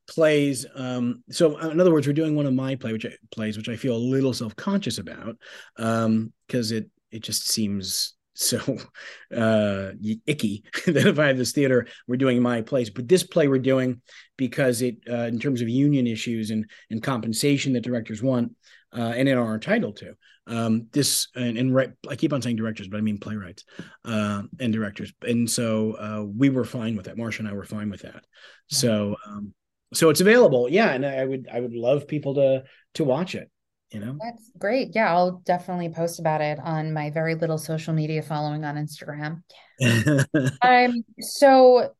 [0.09, 3.56] plays um so in other words we're doing one of my play which I, plays
[3.56, 5.36] which i feel a little self-conscious about
[5.78, 8.59] um because it it just seems so
[9.36, 9.90] uh
[10.26, 13.59] icky that if i have this theater we're doing my place but this play we're
[13.59, 14.00] doing
[14.36, 18.52] because it uh, in terms of union issues and and compensation that directors want
[18.96, 20.14] uh, and are entitled to
[20.46, 23.64] um this and, and right i keep on saying directors but i mean playwrights
[24.06, 25.12] uh, and directors.
[25.22, 27.16] And so uh we were fine with that.
[27.16, 28.24] Marsha and i were fine with that.
[28.68, 29.52] So um
[29.93, 30.68] so it's available.
[30.70, 32.64] Yeah and i would i would love people to
[32.95, 33.51] to watch it
[33.91, 34.18] you know?
[34.22, 34.95] That's great.
[34.95, 39.43] Yeah i'll definitely post about it on my very little social media following on instagram.
[40.62, 41.95] Um so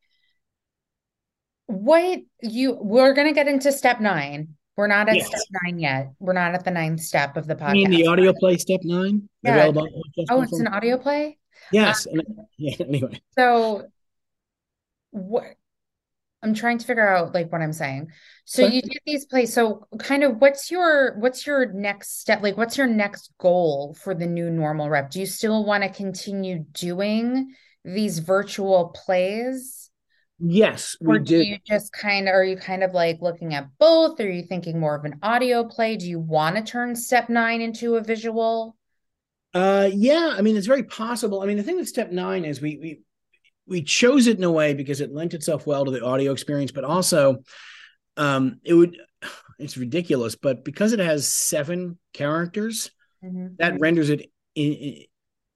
[1.69, 4.55] what you we're going to get into step nine.
[4.75, 5.27] We're not at yes.
[5.27, 6.13] step nine yet.
[6.19, 8.81] We're not at the ninth step of the podcast you mean the audio play step
[8.83, 9.29] nine?
[9.43, 9.71] Yeah.
[10.29, 11.37] Oh it's an audio play?
[11.71, 12.21] Yes um,
[12.57, 13.21] yeah anyway.
[13.37, 13.83] so
[15.11, 15.45] what
[16.41, 18.11] I'm trying to figure out like what I'm saying.
[18.45, 19.53] So you did these plays.
[19.53, 22.41] So kind of what's your what's your next step?
[22.41, 25.11] Like what's your next goal for the new normal rep?
[25.11, 29.89] Do you still want to continue doing these virtual plays?
[30.41, 33.67] Yes, we or do you just kind of are you kind of like looking at
[33.77, 34.21] both?
[34.21, 35.97] Are you thinking more of an audio play?
[35.97, 38.77] Do you want to turn step nine into a visual?
[39.53, 41.41] Uh yeah, I mean it's very possible.
[41.41, 43.01] I mean the thing with step nine is we we
[43.69, 46.71] we chose it in a way because it lent itself well to the audio experience,
[46.71, 47.43] but also
[48.17, 48.97] um, it would
[49.59, 52.91] it's ridiculous, but because it has seven characters,
[53.23, 53.47] mm-hmm.
[53.59, 55.05] that renders it in, in,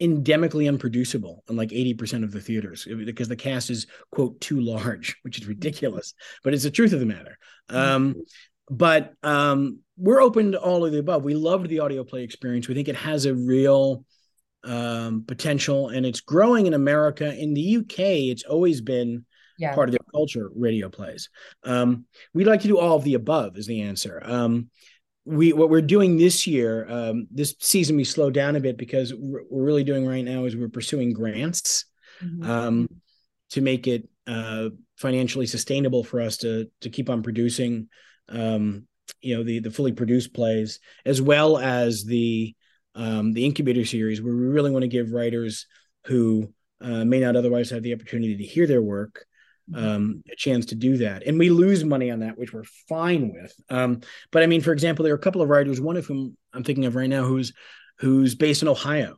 [0.02, 5.16] endemically unproducible in like 80% of the theaters because the cast is quote too large
[5.22, 7.38] which is ridiculous but it's the truth of the matter.
[7.70, 8.16] Um,
[8.70, 11.24] but um, we're open to all of the above.
[11.24, 12.68] We loved the audio play experience.
[12.68, 14.06] We think it has a real
[14.64, 17.36] um, potential, and it's growing in America.
[17.36, 19.26] In the UK, it's always been
[19.58, 19.74] yeah.
[19.74, 20.50] part of their culture.
[20.56, 21.30] Radio plays.
[21.64, 23.58] Um, we'd like to do all of the above.
[23.58, 24.22] Is the answer.
[24.24, 24.70] Um,
[25.26, 29.14] we what we're doing this year, um, this season, we slowed down a bit because
[29.14, 31.86] we're, we're really doing right now is we're pursuing grants
[32.22, 32.50] mm-hmm.
[32.50, 32.90] um,
[33.52, 37.88] to make it uh, financially sustainable for us to to keep on producing.
[38.30, 38.88] Um,
[39.22, 42.54] you know the the fully produced plays as well as the
[42.96, 45.68] um, the incubator series, where we really want to give writers
[46.06, 49.26] who uh, may not otherwise have the opportunity to hear their work
[49.72, 49.86] mm-hmm.
[49.86, 51.24] um, a chance to do that.
[51.26, 53.54] And we lose money on that, which we're fine with.
[53.70, 56.38] Um, but I mean, for example, there are a couple of writers, one of whom
[56.54, 57.54] I'm thinking of right now, who's
[58.00, 59.18] who's based in Ohio,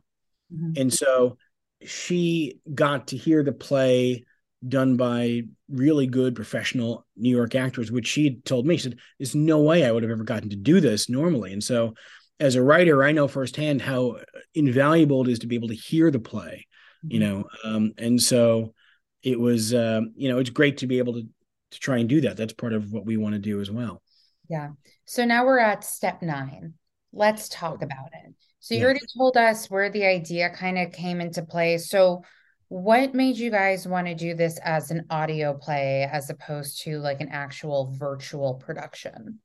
[0.52, 0.80] mm-hmm.
[0.80, 1.38] and so
[1.82, 4.24] she got to hear the play
[4.66, 9.34] done by really good professional New York actors, which she told me, she said, There's
[9.34, 11.52] no way I would have ever gotten to do this normally.
[11.52, 11.94] And so
[12.38, 14.18] as a writer, I know firsthand how
[14.54, 16.66] invaluable it is to be able to hear the play,
[17.02, 17.28] you mm-hmm.
[17.28, 17.44] know.
[17.64, 18.74] Um, and so
[19.22, 21.26] it was, um, you know, it's great to be able to
[21.72, 22.36] to try and do that.
[22.36, 24.02] That's part of what we want to do as well.
[24.48, 24.70] Yeah.
[25.04, 26.74] So now we're at step nine.
[27.12, 28.34] Let's talk about it.
[28.60, 28.86] So you yeah.
[28.86, 31.78] already told us where the idea kind of came into play.
[31.78, 32.22] So
[32.68, 36.98] what made you guys want to do this as an audio play as opposed to
[36.98, 39.40] like an actual virtual production?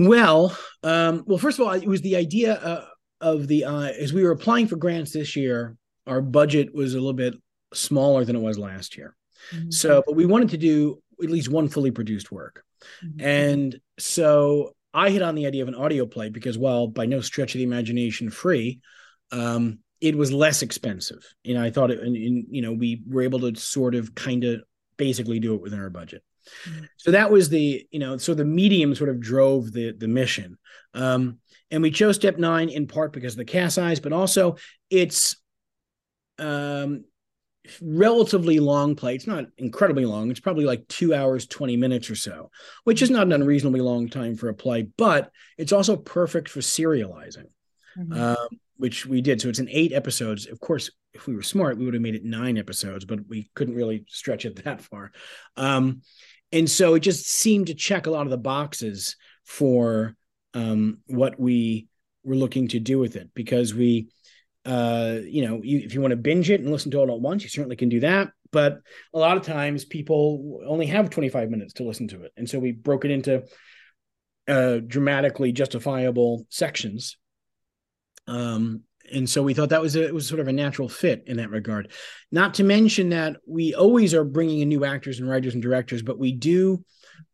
[0.00, 2.86] Well, um, well, first of all, it was the idea uh,
[3.20, 5.76] of the uh, as we were applying for grants this year,
[6.06, 7.34] our budget was a little bit
[7.74, 9.14] smaller than it was last year.
[9.54, 9.70] Mm-hmm.
[9.70, 12.64] So, but we wanted to do at least one fully produced work,
[13.04, 13.20] mm-hmm.
[13.20, 17.20] and so I hit on the idea of an audio play because while by no
[17.20, 18.80] stretch of the imagination free,
[19.32, 21.22] um, it was less expensive.
[21.44, 24.14] You know, I thought it, and, and you know, we were able to sort of
[24.14, 24.62] kind of
[24.96, 26.22] basically do it within our budget.
[26.96, 30.58] So that was the, you know, so the medium sort of drove the the mission.
[30.94, 31.38] Um,
[31.70, 34.56] and we chose step nine in part because of the cast size, but also
[34.90, 35.36] it's
[36.38, 37.04] um
[37.82, 39.14] relatively long play.
[39.14, 40.30] It's not incredibly long.
[40.30, 42.50] It's probably like two hours, 20 minutes or so,
[42.84, 46.60] which is not an unreasonably long time for a play, but it's also perfect for
[46.60, 47.46] serializing,
[47.98, 48.12] mm-hmm.
[48.12, 49.40] um, which we did.
[49.40, 50.46] So it's in eight episodes.
[50.46, 53.50] Of course, if we were smart, we would have made it nine episodes, but we
[53.54, 55.12] couldn't really stretch it that far.
[55.56, 56.02] Um,
[56.52, 60.16] and so it just seemed to check a lot of the boxes for
[60.54, 61.88] um, what we
[62.24, 64.08] were looking to do with it because we
[64.64, 67.16] uh, you know you, if you want to binge it and listen to it all
[67.16, 68.30] at once you certainly can do that.
[68.52, 68.80] But
[69.14, 72.32] a lot of times people only have 25 minutes to listen to it.
[72.36, 73.44] And so we broke it into
[74.48, 77.16] uh, dramatically justifiable sections.
[78.26, 78.82] Um,
[79.12, 81.36] and so we thought that was a, it was sort of a natural fit in
[81.38, 81.90] that regard.
[82.30, 86.02] Not to mention that we always are bringing in new actors and writers and directors,
[86.02, 86.84] but we do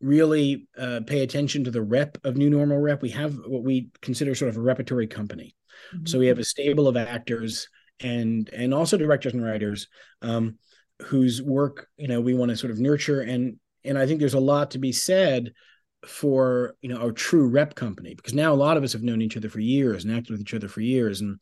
[0.01, 3.01] really uh, pay attention to the rep of New Normal Rep.
[3.01, 5.55] We have what we consider sort of a repertory company.
[5.93, 6.05] Mm-hmm.
[6.05, 7.67] So we have a stable of actors
[7.99, 9.87] and and also directors and writers
[10.21, 10.57] um,
[11.03, 14.33] whose work you know we want to sort of nurture and and I think there's
[14.33, 15.53] a lot to be said
[16.05, 19.21] for you know our true rep company because now a lot of us have known
[19.21, 21.39] each other for years and acted with each other for years and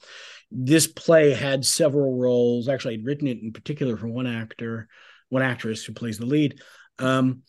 [0.50, 2.70] this play had several roles.
[2.70, 4.88] Actually i'd written it in particular for one actor
[5.30, 6.62] one actress who plays the lead
[7.00, 7.42] um,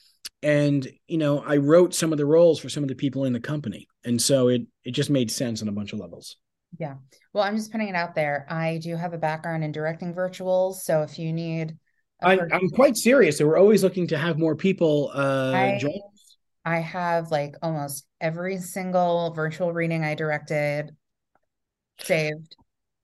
[0.42, 3.32] and you know i wrote some of the roles for some of the people in
[3.32, 6.36] the company and so it it just made sense on a bunch of levels.
[6.78, 6.94] Yeah.
[7.32, 8.46] Well i'm just putting it out there.
[8.50, 11.76] I do have a background in directing virtuals so if you need
[12.22, 13.36] I, am quite serious.
[13.36, 16.00] So we're always looking to have more people uh, I, join
[16.66, 20.90] I have like almost every single virtual reading I directed
[22.00, 22.56] saved.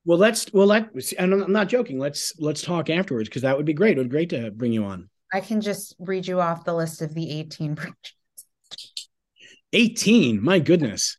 [0.04, 2.00] Well, let's well let and I'm not joking.
[2.00, 3.96] Let's let's talk afterwards because that would be great.
[3.96, 5.08] It would be great to bring you on.
[5.32, 9.08] I can just read you off the list of the 18 projects.
[9.72, 11.16] 18, my goodness.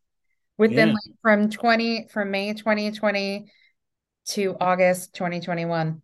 [0.58, 0.94] Within yeah.
[0.94, 3.50] like from 20 from May 2020
[4.26, 6.02] to August 2021.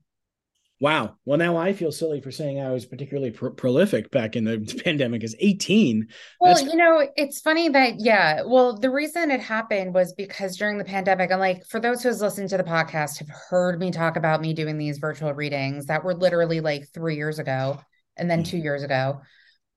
[0.81, 1.15] Wow.
[1.25, 5.23] Well, now I feel silly for saying I was particularly prolific back in the pandemic
[5.25, 6.07] as 18.
[6.39, 8.43] Well, That's- you know, it's funny that, yeah.
[8.45, 12.21] Well, the reason it happened was because during the pandemic, and like for those who's
[12.21, 16.05] listened to the podcast have heard me talk about me doing these virtual readings that
[16.05, 17.81] were literally like three years ago
[18.15, 18.47] and then mm.
[18.47, 19.21] two years ago.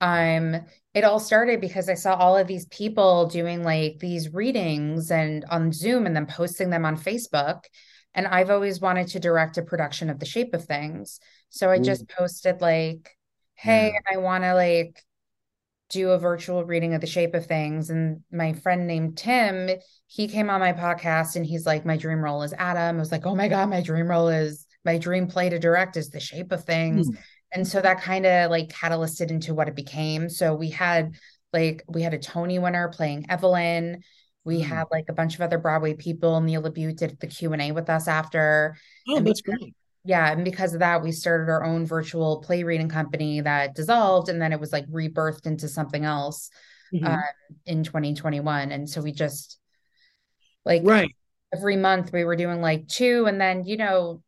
[0.00, 0.56] Um,
[0.94, 5.44] it all started because I saw all of these people doing like these readings and
[5.48, 7.62] on Zoom and then posting them on Facebook
[8.14, 11.20] and I've always wanted to direct a production of The Shape of Things.
[11.50, 11.82] So I Ooh.
[11.82, 13.16] just posted like,
[13.54, 14.16] hey, yeah.
[14.16, 15.02] I want to like
[15.88, 17.90] do a virtual reading of The Shape of Things.
[17.90, 19.70] And my friend named Tim,
[20.06, 22.96] he came on my podcast and he's like, my dream role is Adam.
[22.96, 25.96] I was like, oh my God, my dream role is my dream play to direct
[25.96, 27.10] is The Shape of Things.
[27.10, 27.18] Mm.
[27.54, 30.28] And so that kind of like catalyzed into what it became.
[30.28, 31.14] So we had
[31.52, 34.02] like we had a Tony winner playing Evelyn.
[34.44, 34.64] We mm.
[34.64, 36.40] had like a bunch of other Broadway people.
[36.40, 38.76] Neil LaBute did the Q and A with us after.
[39.08, 39.74] Oh, and that's because, great.
[40.04, 44.28] Yeah, and because of that, we started our own virtual play reading company that dissolved,
[44.28, 46.50] and then it was like rebirthed into something else
[46.92, 47.06] mm-hmm.
[47.06, 47.22] um,
[47.66, 48.72] in 2021.
[48.72, 49.58] And so we just
[50.64, 51.14] like right
[51.54, 54.22] every month we were doing like two, and then you know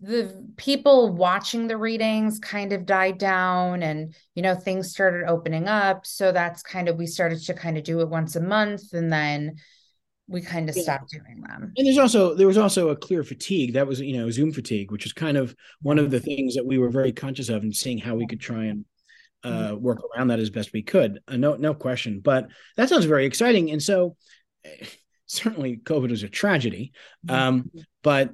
[0.00, 5.68] the people watching the readings kind of died down and you know things started opening
[5.68, 6.06] up.
[6.06, 9.12] So that's kind of we started to kind of do it once a month and
[9.12, 9.56] then
[10.28, 10.82] we kind of yeah.
[10.84, 11.72] stopped doing them.
[11.76, 13.74] And there's also there was also a clear fatigue.
[13.74, 16.66] That was you know zoom fatigue which is kind of one of the things that
[16.66, 18.84] we were very conscious of and seeing how we could try and
[19.42, 19.82] uh, mm-hmm.
[19.82, 21.20] work around that as best we could.
[21.26, 22.20] Uh, no no question.
[22.20, 23.70] But that sounds very exciting.
[23.70, 24.16] And so
[25.26, 26.92] certainly covid was a tragedy.
[27.26, 27.34] Mm-hmm.
[27.34, 27.70] um,
[28.02, 28.30] but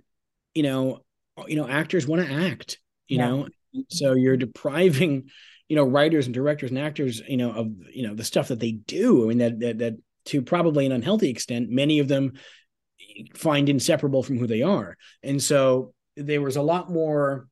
[0.54, 1.02] you know
[1.46, 2.78] you know actors want to act
[3.08, 3.28] you yeah.
[3.28, 3.48] know?
[3.88, 5.28] So you're depriving
[5.68, 8.60] you know writers and directors and actors you know of you know the stuff that
[8.60, 9.24] they do.
[9.24, 12.34] I mean that that, that to probably an unhealthy extent many of them
[13.34, 14.96] find inseparable from who they are.
[15.22, 17.48] And so there was a lot more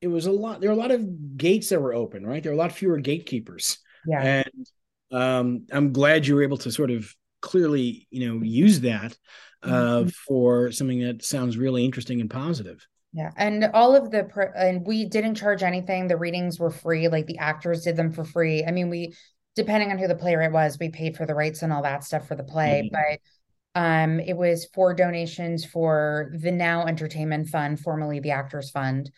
[0.00, 2.42] it was a lot there were a lot of gates that were open right?
[2.42, 3.78] There were a lot fewer gatekeepers.
[4.06, 4.42] Yeah.
[4.44, 4.66] And
[5.12, 7.12] um, i'm glad you were able to sort of
[7.42, 9.16] clearly you know use that
[9.62, 10.08] uh, mm-hmm.
[10.26, 13.30] for something that sounds really interesting and positive yeah.
[13.36, 16.06] And all of the, and we didn't charge anything.
[16.06, 17.08] The readings were free.
[17.08, 18.64] Like the actors did them for free.
[18.64, 19.14] I mean, we,
[19.56, 22.28] depending on who the playwright was, we paid for the rights and all that stuff
[22.28, 22.88] for the play.
[22.92, 22.96] Mm-hmm.
[23.74, 29.10] But um, it was for donations for the Now Entertainment Fund, formerly the Actors Fund.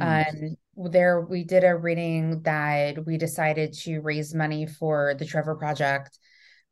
[0.00, 0.44] Mm-hmm.
[0.44, 5.54] Um, there we did a reading that we decided to raise money for the Trevor
[5.54, 6.18] Project.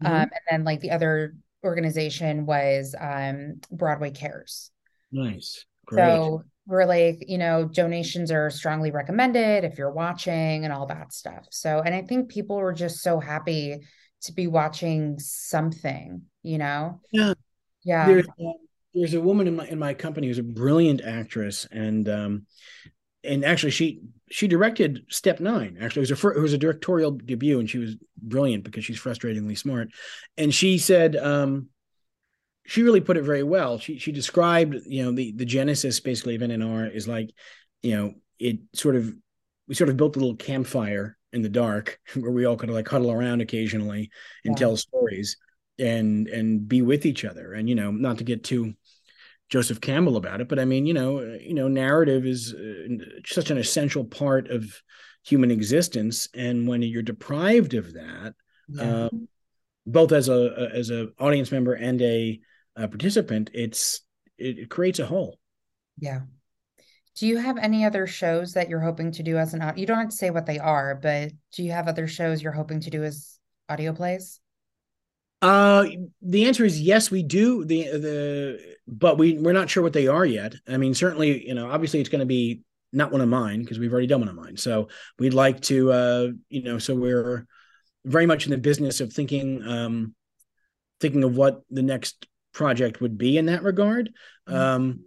[0.03, 0.13] Mm-hmm.
[0.13, 4.71] Um, and then like the other organization was um, Broadway Cares.
[5.13, 5.65] Nice.
[5.87, 6.05] Great.
[6.05, 11.13] So we're like, you know, donations are strongly recommended if you're watching and all that
[11.13, 11.47] stuff.
[11.51, 13.81] So, and I think people were just so happy
[14.23, 17.01] to be watching something, you know?
[17.13, 17.35] Yeah.
[17.85, 18.07] Yeah.
[18.07, 18.53] There's, uh,
[18.95, 22.47] there's a woman in my in my company who's a brilliant actress and um
[23.25, 24.01] and actually she
[24.31, 27.79] she directed step nine actually it was her it was a directorial debut and she
[27.79, 29.89] was brilliant because she's frustratingly smart
[30.37, 31.69] and she said um
[32.65, 33.79] she really put it very well.
[33.79, 37.31] She she described, you know, the the genesis basically of NNR is like,
[37.83, 39.13] you know, it sort of
[39.69, 42.77] we sort of built a little campfire in the dark where we all kind of
[42.77, 44.11] like huddle around occasionally
[44.45, 44.59] and yeah.
[44.59, 45.37] tell stories
[45.79, 48.75] and and be with each other and you know not to get too
[49.49, 52.95] joseph campbell about it but i mean you know you know narrative is uh,
[53.25, 54.83] such an essential part of
[55.25, 58.35] human existence and when you're deprived of that
[58.69, 59.07] yeah.
[59.07, 59.29] um,
[59.87, 62.41] both as a as a audience member and a,
[62.77, 64.01] a participant it's
[64.39, 65.39] it, it creates a hole.
[65.99, 66.21] Yeah.
[67.17, 69.99] Do you have any other shows that you're hoping to do as an you don't
[69.99, 72.91] have to say what they are but do you have other shows you're hoping to
[72.91, 74.41] do as audio plays?
[75.43, 75.87] Uh
[76.23, 77.65] the answer is yes we do.
[77.65, 80.55] The the but we we're not sure what they are yet.
[80.67, 82.63] I mean certainly you know obviously it's going to be
[82.93, 84.57] not one of mine because we've already done one of mine.
[84.57, 87.47] So we'd like to uh you know so we're
[88.05, 90.15] very much in the business of thinking um
[91.01, 94.11] thinking of what the next project would be in that regard
[94.49, 94.57] mm-hmm.
[94.57, 95.01] um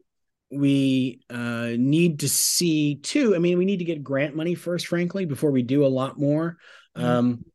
[0.52, 3.36] we uh, need to see too.
[3.36, 6.20] I mean, we need to get grant money first, frankly, before we do a lot
[6.20, 6.58] more.
[6.96, 7.08] Mm-hmm.
[7.08, 7.46] Um,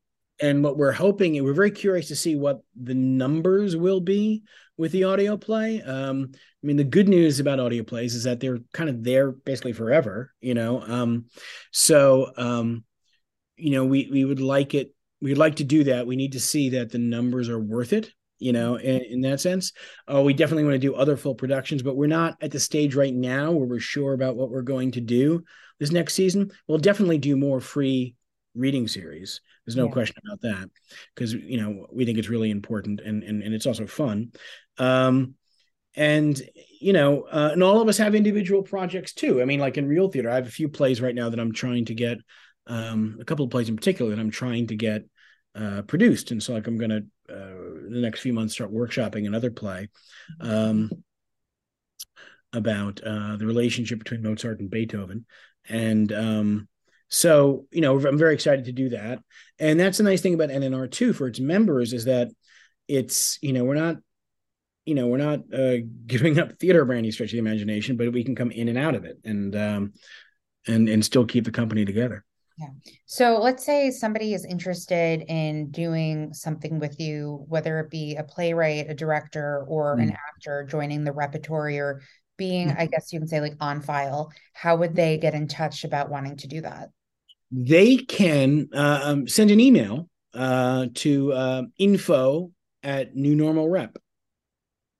[0.42, 4.42] and what we're hoping, and we're very curious to see what the numbers will be
[4.78, 5.82] with the audio play.
[5.82, 9.32] Um, I mean, the good news about audio plays is that they're kind of there
[9.32, 10.80] basically forever, you know.
[10.80, 11.26] Um,
[11.72, 12.84] so, um,
[13.56, 14.94] you know, we we would like it.
[15.20, 16.06] We'd like to do that.
[16.06, 18.10] We need to see that the numbers are worth it
[18.40, 19.72] you know, in, in that sense.
[20.12, 22.96] Uh, we definitely want to do other full productions, but we're not at the stage
[22.96, 25.44] right now where we're sure about what we're going to do
[25.78, 26.50] this next season.
[26.66, 28.16] We'll definitely do more free
[28.54, 29.40] reading series.
[29.64, 29.92] There's no yeah.
[29.92, 30.70] question about that
[31.14, 34.32] because you know we think it's really important and and, and it's also fun.
[34.78, 35.34] Um,
[35.94, 36.40] and
[36.80, 39.42] you know, uh, and all of us have individual projects too.
[39.42, 41.52] I mean, like in real theater, I have a few plays right now that I'm
[41.52, 42.18] trying to get.
[42.66, 45.02] Um, a couple of plays in particular that I'm trying to get
[45.54, 49.26] uh, produced, and so like I'm going to uh, the next few months start workshopping
[49.26, 49.88] another play
[50.40, 50.90] um,
[52.52, 55.26] about uh, the relationship between Mozart and Beethoven,
[55.68, 56.68] and um,
[57.08, 59.20] so you know I'm very excited to do that,
[59.58, 62.28] and that's the nice thing about NNR two for its members is that
[62.88, 63.96] it's you know we're not
[64.84, 65.76] you know we're not uh,
[66.06, 68.78] giving up theater by any stretch of the imagination, but we can come in and
[68.78, 69.92] out of it and um,
[70.66, 72.24] and and still keep the company together.
[72.60, 72.68] Yeah.
[73.06, 78.22] So let's say somebody is interested in doing something with you, whether it be a
[78.22, 80.02] playwright, a director, or mm.
[80.02, 82.02] an actor joining the repertory or
[82.36, 82.78] being, mm.
[82.78, 84.30] I guess you can say, like on file.
[84.52, 86.90] How would they get in touch about wanting to do that?
[87.50, 92.52] They can uh, um, send an email uh, to uh, info
[92.82, 93.96] at new normal rep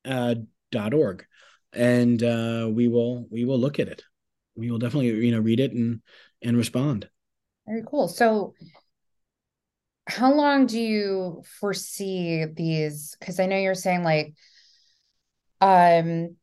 [0.04, 0.34] uh,
[0.70, 1.24] dot org
[1.72, 4.02] and uh, we will we will look at it
[4.56, 6.02] we will definitely you know read it and
[6.42, 7.08] and respond
[7.70, 8.08] very cool.
[8.08, 8.54] So,
[10.06, 13.16] how long do you foresee these?
[13.18, 14.34] Because I know you're saying like,
[15.60, 16.36] um,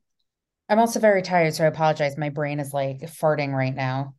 [0.70, 2.18] I'm also very tired, so I apologize.
[2.18, 4.16] My brain is like farting right now.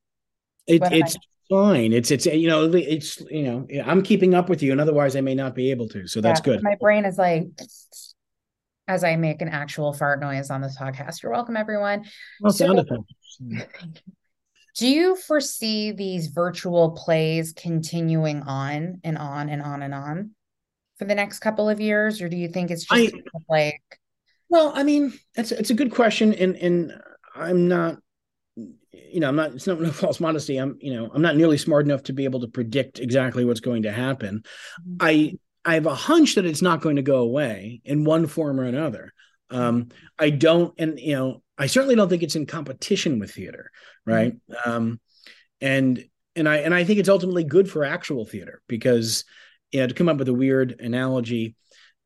[0.66, 1.20] It, it's I...
[1.50, 1.92] fine.
[1.92, 5.22] It's it's you know it's you know I'm keeping up with you, and otherwise I
[5.22, 6.06] may not be able to.
[6.06, 6.62] So that's yeah, good.
[6.62, 7.46] My brain is like
[8.86, 11.22] as I make an actual fart noise on this podcast.
[11.22, 12.04] You're welcome, everyone.
[12.40, 13.02] Well, so, effect.
[14.78, 20.30] Do you foresee these virtual plays continuing on and on and on and on
[21.00, 23.82] for the next couple of years, or do you think it's just I, like?
[24.48, 26.92] Well, I mean, it's it's a good question, and and
[27.34, 27.98] I'm not,
[28.54, 29.54] you know, I'm not.
[29.54, 30.58] It's not no false modesty.
[30.58, 33.58] I'm, you know, I'm not nearly smart enough to be able to predict exactly what's
[33.58, 34.44] going to happen.
[34.80, 34.96] Mm-hmm.
[35.00, 35.32] I
[35.64, 38.64] I have a hunch that it's not going to go away in one form or
[38.64, 39.12] another.
[39.50, 43.70] Um, I don't, and you know, I certainly don't think it's in competition with theater,
[44.06, 44.34] right?
[44.34, 44.70] Mm-hmm.
[44.70, 45.00] Um,
[45.60, 46.04] and
[46.36, 49.24] and I and I think it's ultimately good for actual theater because
[49.72, 51.56] you know to come up with a weird analogy,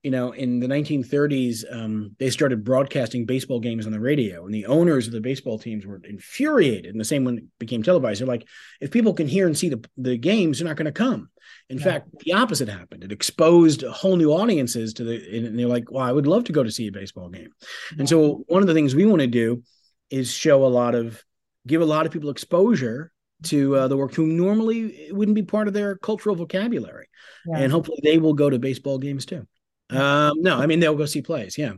[0.03, 4.55] you know, in the 1930s, um, they started broadcasting baseball games on the radio, and
[4.55, 6.86] the owners of the baseball teams were infuriated.
[6.86, 8.20] And the same when it became televised.
[8.20, 8.46] They're like,
[8.80, 11.30] if people can hear and see the, the games, they're not going to come.
[11.73, 11.85] In yeah.
[11.85, 13.03] fact, the opposite happened.
[13.03, 16.53] It exposed whole new audiences to the, and they're like, well, I would love to
[16.53, 17.49] go to see a baseball game.
[17.93, 18.01] Yeah.
[18.01, 19.62] And so one of the things we want to do
[20.11, 21.25] is show a lot of,
[21.66, 23.11] give a lot of people exposure
[23.45, 27.09] to uh, the work who normally wouldn't be part of their cultural vocabulary.
[27.47, 27.61] Yeah.
[27.61, 29.47] And hopefully they will go to baseball games too.
[29.93, 31.57] Um, no, I mean they'll go see plays.
[31.59, 31.72] Yeah.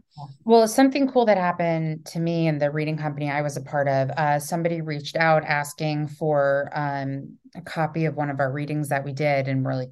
[0.45, 3.89] Well, something cool that happened to me in the reading company I was a part
[3.89, 4.11] of.
[4.11, 9.05] Uh, somebody reached out asking for um, a copy of one of our readings that
[9.05, 9.91] we did, and we're like,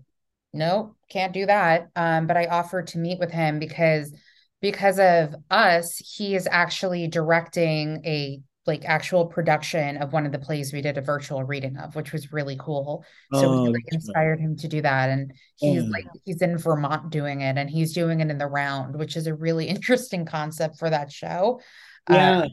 [0.53, 4.15] "Nope, can't do that." Um, but I offered to meet with him because
[4.61, 10.39] because of us, he is actually directing a like actual production of one of the
[10.39, 13.05] plays we did a virtual reading of, which was really cool.
[13.33, 15.11] So oh, we like inspired him to do that.
[15.11, 18.97] And he's like he's in Vermont doing it and he's doing it in the round,
[18.97, 21.61] which is a really interesting concept for that show.
[22.09, 22.39] Yeah.
[22.43, 22.49] Uh,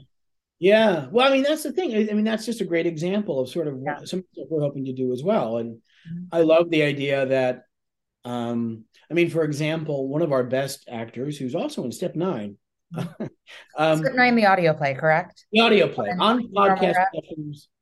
[0.57, 1.07] Yeah.
[1.12, 1.93] Well, I mean, that's the thing.
[1.95, 3.99] I, mean, that's just a great example of sort of yeah.
[4.03, 5.57] something we're hoping to do as well.
[5.57, 6.24] And mm-hmm.
[6.32, 7.64] I love the idea that,
[8.26, 12.57] um, I mean, for example, one of our best actors, who's also in Step Nine,
[13.78, 15.46] um, Step Nine, the audio play, correct?
[15.52, 16.96] The audio play on, on podcast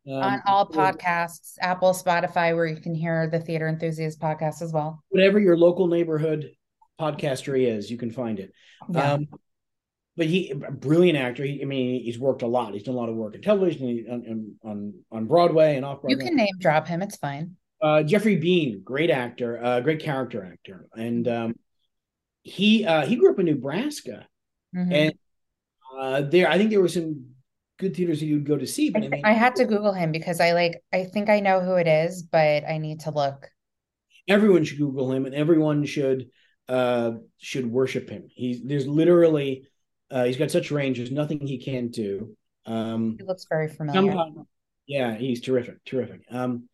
[0.08, 4.72] um, on all podcasts, Apple, Spotify, where you can hear the Theater Enthusiast podcast as
[4.72, 5.04] well.
[5.10, 6.52] Whatever your local neighborhood
[7.00, 8.54] podcaster is, you can find it.
[8.90, 9.14] Yeah.
[9.14, 9.28] Um,
[10.16, 11.44] but he a brilliant actor.
[11.44, 12.74] He, I mean, he's worked a lot.
[12.74, 16.24] He's done a lot of work in television, on on on Broadway and off Broadway.
[16.24, 17.02] You can name drop him.
[17.02, 17.56] It's fine.
[17.80, 21.56] Uh, Jeffrey Bean, great actor, uh, great character actor, and um,
[22.42, 24.26] he uh, he grew up in Nebraska,
[24.78, 24.92] mm-hmm.
[24.92, 25.14] and
[25.98, 27.26] uh, there I think there were some
[27.78, 28.90] good theaters that you'd go to see.
[28.90, 31.40] But I, I, mean, I had to Google him because I like I think I
[31.40, 33.50] know who it is, but I need to look.
[34.28, 36.30] Everyone should Google him, and everyone should
[36.68, 38.28] uh should worship him.
[38.34, 39.68] He's there's literally
[40.12, 40.98] uh, he's got such range.
[40.98, 42.36] There's nothing he can't do.
[42.66, 44.16] Um, he looks very familiar.
[44.86, 46.22] Yeah, he's terrific, terrific.
[46.32, 46.70] Um,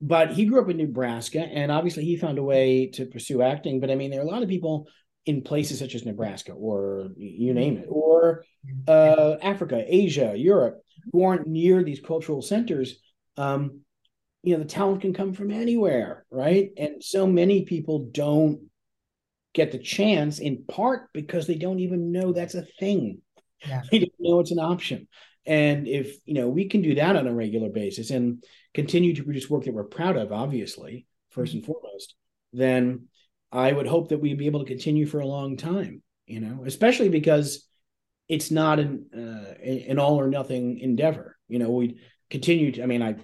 [0.00, 3.80] but he grew up in Nebraska, and obviously he found a way to pursue acting.
[3.80, 4.88] But I mean, there are a lot of people
[5.26, 8.44] in places such as Nebraska, or you name it, or
[8.88, 13.00] uh, Africa, Asia, Europe, who aren't near these cultural centers.
[13.36, 13.80] Um,
[14.42, 16.70] you know, the talent can come from anywhere, right?
[16.78, 18.70] And so many people don't
[19.52, 23.20] get the chance in part because they don't even know that's a thing.
[23.66, 23.82] Yeah.
[23.90, 25.08] They don't know it's an option.
[25.46, 29.24] And if you know we can do that on a regular basis and continue to
[29.24, 31.56] produce work that we're proud of, obviously, 1st mm-hmm.
[31.56, 32.14] and foremost,
[32.52, 33.08] then
[33.52, 36.02] I would hope that we'd be able to continue for a long time.
[36.26, 37.66] You know, especially because
[38.28, 41.36] it's not an uh, an all or nothing endeavor.
[41.48, 41.98] You know, we'd
[42.30, 42.82] continue to.
[42.82, 43.16] I mean, I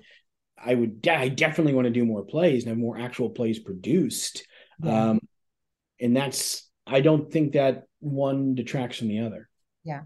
[0.59, 4.47] I would I definitely want to do more plays and have more actual plays produced.
[4.83, 5.11] Yeah.
[5.11, 5.21] Um,
[6.01, 9.49] and that's I don't think that one detracts from the other.
[9.85, 10.03] Yeah.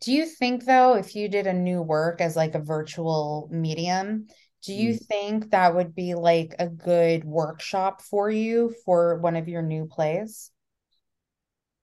[0.00, 4.28] Do you think though, if you did a new work as like a virtual medium,
[4.64, 5.06] do you mm.
[5.06, 9.86] think that would be like a good workshop for you for one of your new
[9.86, 10.50] plays?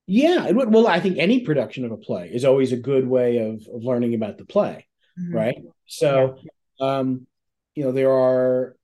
[0.07, 0.71] Yeah, it would.
[0.71, 3.83] Well, I think any production of a play is always a good way of, of
[3.83, 4.87] learning about the play,
[5.19, 5.35] mm-hmm.
[5.35, 5.57] right?
[5.87, 6.37] So,
[6.79, 6.97] yeah.
[6.97, 7.25] um,
[7.73, 8.75] you know, there are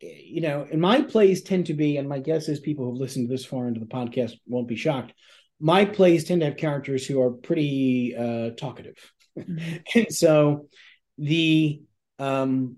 [0.00, 3.28] you know, and my plays tend to be, and my guess is people who've listened
[3.28, 5.12] this far into the podcast won't be shocked.
[5.60, 8.96] My plays tend to have characters who are pretty uh, talkative,
[9.38, 9.76] mm-hmm.
[9.94, 10.68] and so
[11.18, 11.82] the
[12.18, 12.76] um,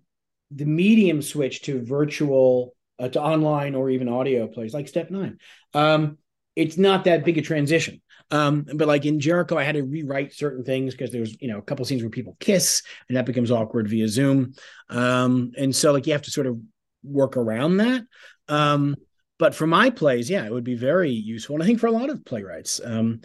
[0.55, 5.39] the medium switch to virtual, uh, to online, or even audio plays like Step Nine.
[5.75, 6.19] Um,
[6.55, 8.01] it's not that big a transition.
[8.31, 11.59] Um, but like in Jericho, I had to rewrite certain things because there's you know
[11.59, 14.55] a couple scenes where people kiss, and that becomes awkward via Zoom.
[14.89, 16.59] Um, and so like you have to sort of
[17.03, 18.03] work around that.
[18.49, 18.97] Um,
[19.39, 21.57] but for my plays, yeah, it would be very useful.
[21.57, 23.21] And I think for a lot of playwrights, um,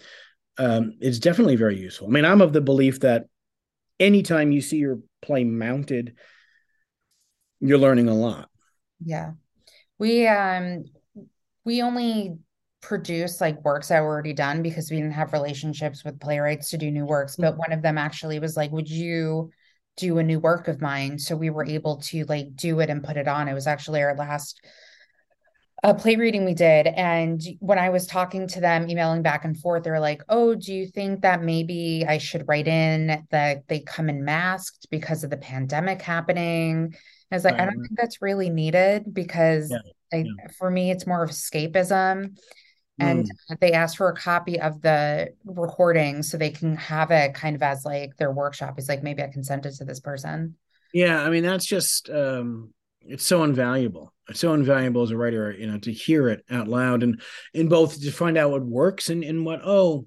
[0.57, 2.07] um, it's definitely very useful.
[2.07, 3.25] I mean, I'm of the belief that
[3.99, 6.15] anytime you see your play mounted,
[7.60, 8.49] you're learning a lot.
[9.03, 9.32] Yeah.
[9.99, 10.86] We um
[11.66, 12.38] we only
[12.82, 16.78] produce like works that were already done because we didn't have relationships with playwrights to
[16.78, 17.36] do new works.
[17.36, 19.51] But one of them actually was like, Would you
[19.97, 23.03] do a new work of mine so we were able to like do it and
[23.03, 24.62] put it on it was actually our last
[25.84, 29.43] a uh, play reading we did and when i was talking to them emailing back
[29.43, 33.26] and forth they were like oh do you think that maybe i should write in
[33.32, 36.95] that they come in masked because of the pandemic happening
[37.32, 39.80] i was like i don't think that's really needed because yeah.
[40.13, 40.47] I, yeah.
[40.57, 42.38] for me it's more of escapism
[42.99, 43.59] and mm.
[43.59, 47.61] they asked for a copy of the recording so they can have it kind of
[47.61, 50.55] as like their workshop He's like maybe i can send it to this person
[50.93, 55.51] yeah i mean that's just um it's so invaluable it's so invaluable as a writer
[55.51, 57.21] you know to hear it out loud and
[57.54, 60.05] in both to find out what works and and what oh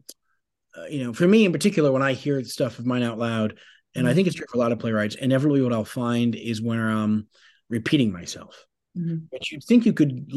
[0.77, 3.59] uh, you know for me in particular when i hear stuff of mine out loud
[3.95, 4.11] and mm.
[4.11, 6.89] i think it's true for a lot of playwrights inevitably what i'll find is where
[6.89, 7.27] i'm
[7.69, 9.17] repeating myself mm-hmm.
[9.31, 10.29] but you'd think you could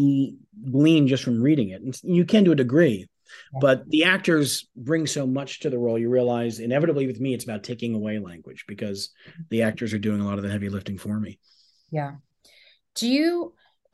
[0.72, 1.82] glean just from reading it.
[1.82, 3.08] And you can to a degree,
[3.54, 3.60] yeah.
[3.60, 5.98] but the actors bring so much to the role.
[5.98, 9.10] You realize inevitably with me, it's about taking away language because
[9.50, 11.40] the actors are doing a lot of the heavy lifting for me.
[11.92, 12.14] Yeah.
[12.96, 13.54] Do you?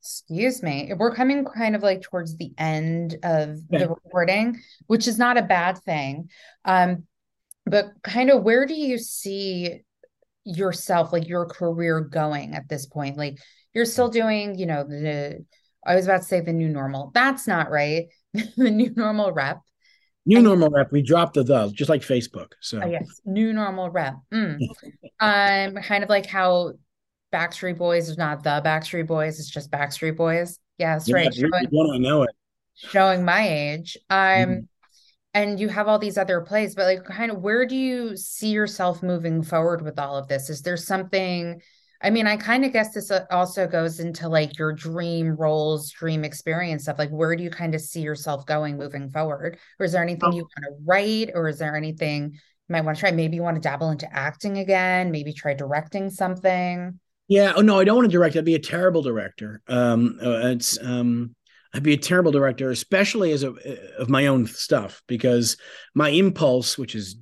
[0.00, 5.18] excuse me we're coming kind of like towards the end of the recording which is
[5.18, 6.30] not a bad thing
[6.64, 7.02] um
[7.68, 9.80] but kind of where do you see
[10.44, 13.38] yourself like your career going at this point like
[13.74, 15.44] you're still doing, you know, the
[15.86, 17.10] I was about to say the new normal.
[17.14, 18.06] That's not right.
[18.34, 19.60] the new normal rep.
[20.26, 20.92] New and, normal rep.
[20.92, 22.52] We dropped the the just like Facebook.
[22.60, 24.16] So oh, yes, new normal rep.
[24.32, 24.58] Mm.
[25.20, 26.72] um, kind of like how
[27.32, 29.38] Backstreet Boys is not the Backstreet Boys.
[29.38, 30.58] It's just Backstreet Boys.
[30.78, 31.34] yes yeah, right.
[31.34, 32.30] Showing, you want to know it.
[32.74, 33.96] Showing my age.
[34.10, 34.68] Um, mm.
[35.42, 38.48] And you have all these other plays, but like kind of where do you see
[38.48, 40.50] yourself moving forward with all of this?
[40.50, 41.60] Is there something
[42.00, 45.90] I mean, I kind of guess this uh, also goes into like your dream roles,
[45.90, 46.96] dream experience stuff.
[46.96, 49.58] Like, where do you kind of see yourself going moving forward?
[49.80, 50.36] Or is there anything oh.
[50.36, 51.30] you want to write?
[51.34, 53.10] Or is there anything you might want to try?
[53.10, 57.00] Maybe you want to dabble into acting again, maybe try directing something.
[57.26, 57.52] Yeah.
[57.56, 58.36] Oh, no, I don't want to direct.
[58.36, 59.60] I'd be a terrible director.
[59.66, 61.34] Um, uh, it's, um,
[61.74, 63.54] I'd be a terrible director, especially as a,
[63.98, 65.56] of my own stuff, because
[65.94, 67.16] my impulse, which is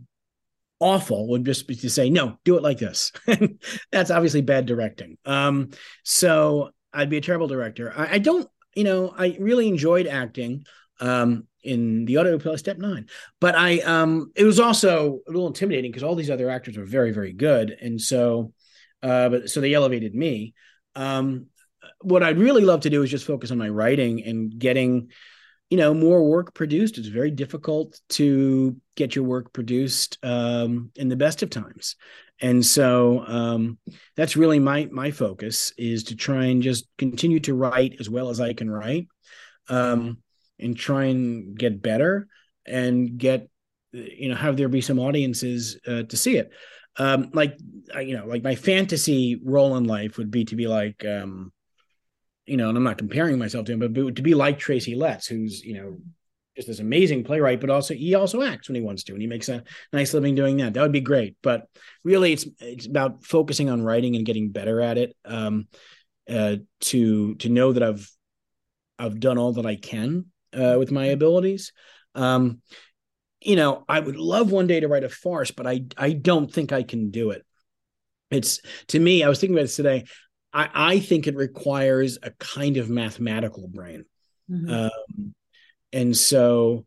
[0.78, 3.12] awful would just be to say no do it like this.
[3.92, 5.16] That's obviously bad directing.
[5.24, 5.70] Um
[6.02, 7.92] so i'd be a terrible director.
[7.96, 10.64] I, I, don't you know i really enjoyed acting
[11.00, 13.06] um in the auto step nine
[13.40, 16.84] but i um it was also a little intimidating because all these other actors were
[16.84, 17.70] very very good.
[17.80, 18.52] And so
[19.02, 20.54] uh but so they elevated me.
[20.94, 21.46] Um
[22.00, 25.08] what i'd really love to do is just focus on my writing and getting
[25.70, 26.98] you know more work produced.
[26.98, 31.96] It's very difficult to get your work produced um, in the best of times.
[32.40, 33.78] And so um,
[34.14, 38.28] that's really my my focus is to try and just continue to write as well
[38.28, 39.08] as i can write
[39.68, 40.18] um,
[40.58, 42.28] and try and get better
[42.66, 43.48] and get
[43.92, 46.50] you know have there be some audiences uh, to see it.
[46.98, 47.58] Um, like
[48.00, 51.52] you know like my fantasy role in life would be to be like um,
[52.46, 55.26] you know, and I'm not comparing myself to him, but, to be like Tracy Letts,
[55.26, 55.98] who's, you know,
[56.56, 59.28] just this amazing playwright, but also he also acts when he wants to, and he
[59.28, 59.62] makes a
[59.92, 60.72] nice living doing that.
[60.74, 61.36] That would be great.
[61.42, 61.68] But
[62.02, 65.14] really, it's it's about focusing on writing and getting better at it.
[65.24, 65.68] Um,
[66.28, 68.10] uh, to to know that I've
[68.98, 71.72] I've done all that I can uh, with my abilities.
[72.14, 72.62] Um,
[73.42, 76.52] you know, I would love one day to write a farce, but I I don't
[76.52, 77.44] think I can do it.
[78.30, 80.04] It's to me, I was thinking about this today.
[80.56, 84.06] I, I think it requires a kind of mathematical brain.
[84.50, 84.70] Mm-hmm.
[84.70, 85.34] Um,
[85.92, 86.86] and so,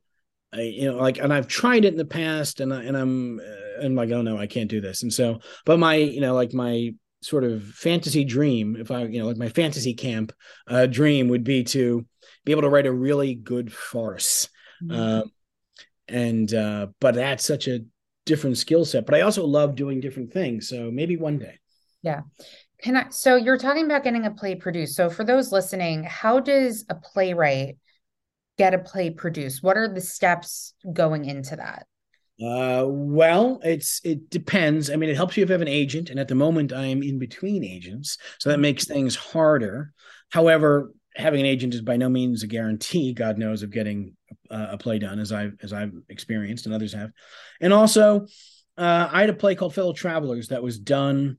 [0.52, 3.40] I, you know, like, and I've tried it in the past and, I, and I'm,
[3.40, 5.04] uh, I'm like, oh no, I can't do this.
[5.04, 9.20] And so, but my, you know, like my sort of fantasy dream, if I, you
[9.20, 10.34] know, like my fantasy camp
[10.68, 12.08] uh, dream would be to
[12.46, 14.50] be able to write a really good farce.
[14.84, 15.00] Mm-hmm.
[15.00, 15.32] Um,
[16.08, 17.82] and, uh, but that's such a
[18.26, 20.68] different skill set, but I also love doing different things.
[20.68, 21.60] So maybe one day.
[22.02, 22.22] Yeah.
[22.81, 23.10] Can I?
[23.10, 24.95] So you're talking about getting a play produced.
[24.95, 27.77] So for those listening, how does a playwright
[28.57, 29.64] get a play produced?
[29.64, 31.88] What are the steps going into that?
[32.41, 34.89] Uh, well, it's it depends.
[34.89, 36.85] I mean, it helps you if you have an agent, and at the moment, I
[36.85, 39.91] am in between agents, so that makes things harder.
[40.30, 43.14] However, having an agent is by no means a guarantee.
[43.14, 44.15] God knows of getting
[44.49, 47.11] uh, a play done, as I've as I've experienced and others have.
[47.60, 48.26] And also,
[48.77, 51.38] uh, I had a play called Fellow Travelers that was done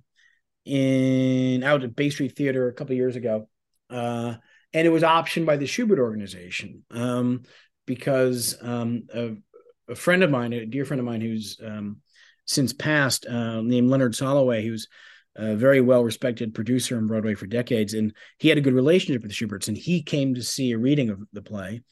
[0.64, 3.48] in out at Bay Street Theater a couple years ago,
[3.88, 4.34] uh,
[4.72, 7.42] and it was optioned by the Shubert organization um,
[7.86, 9.36] because um, a,
[9.88, 11.98] a, friend of mine, a dear friend of mine, who's um,
[12.46, 14.88] since passed, uh, named Leonard Soloway, who's
[15.36, 19.22] a very well respected producer on Broadway for decades, and he had a good relationship
[19.22, 21.82] with the Shuberts, and he came to see a reading of the play.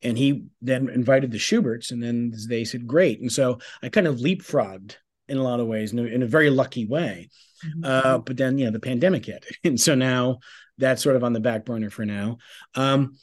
[0.00, 4.06] And he then invited the Shuberts, and then they said, "Great!" And so I kind
[4.06, 4.96] of leapfrogged
[5.28, 7.28] in a lot of ways, in a, in a very lucky way.
[7.64, 7.84] Mm-hmm.
[7.84, 10.38] Uh, but then, yeah, the pandemic hit, and so now
[10.78, 12.38] that's sort of on the back burner for now.
[12.74, 13.16] Um,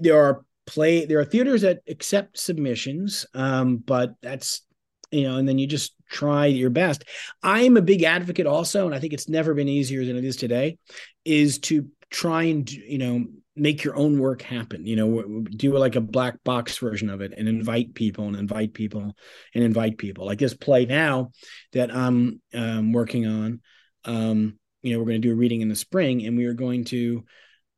[0.00, 4.62] there are play there are theaters that accept submissions, um, but that's
[5.10, 7.04] you know, and then you just try your best.
[7.42, 10.24] I am a big advocate also, and I think it's never been easier than it
[10.24, 10.78] is today,
[11.24, 13.24] is to try and you know
[13.60, 17.34] make your own work happen you know do like a black box version of it
[17.36, 19.14] and invite people and invite people
[19.54, 21.30] and invite people like this play now
[21.72, 23.60] that i'm um, working on
[24.04, 26.54] um, you know, we're going to do a reading in the spring, and we are
[26.54, 27.24] going to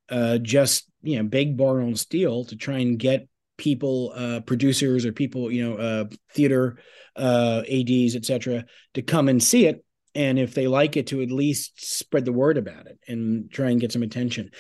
[0.09, 3.28] uh, just you know beg, borrow, and steal to try and get
[3.59, 6.78] people, uh, producers or people, you know, uh, theater
[7.16, 8.64] uh, ads, etc.,
[8.94, 9.84] to come and see it,
[10.14, 13.70] and if they like it, to at least spread the word about it and try
[13.70, 14.50] and get some attention.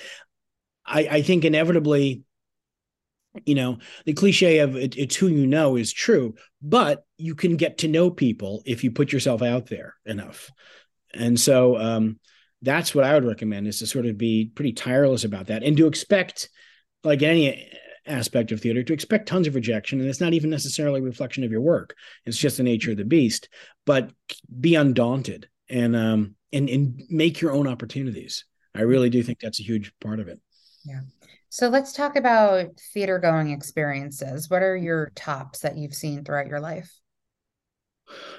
[0.84, 2.22] I, I think inevitably
[3.46, 7.56] you know the cliche of it, it's who you know is true but you can
[7.56, 10.50] get to know people if you put yourself out there enough
[11.14, 12.18] and so um,
[12.62, 15.76] that's what I would recommend is to sort of be pretty tireless about that and
[15.76, 16.48] to expect,
[17.04, 17.68] like any
[18.06, 20.00] aspect of theater, to expect tons of rejection.
[20.00, 21.94] And it's not even necessarily a reflection of your work.
[22.24, 23.48] It's just the nature of the beast.
[23.84, 24.12] But
[24.60, 28.44] be undaunted and um, and and make your own opportunities.
[28.74, 30.40] I really do think that's a huge part of it.
[30.84, 31.00] Yeah.
[31.48, 34.48] So let's talk about theater going experiences.
[34.48, 36.90] What are your tops that you've seen throughout your life?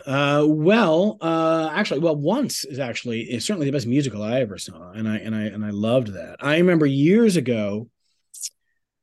[0.06, 4.58] Uh, well, uh, actually, well, once is actually is certainly the best musical I ever
[4.58, 6.38] saw, and I and I and I loved that.
[6.42, 7.90] I remember years ago,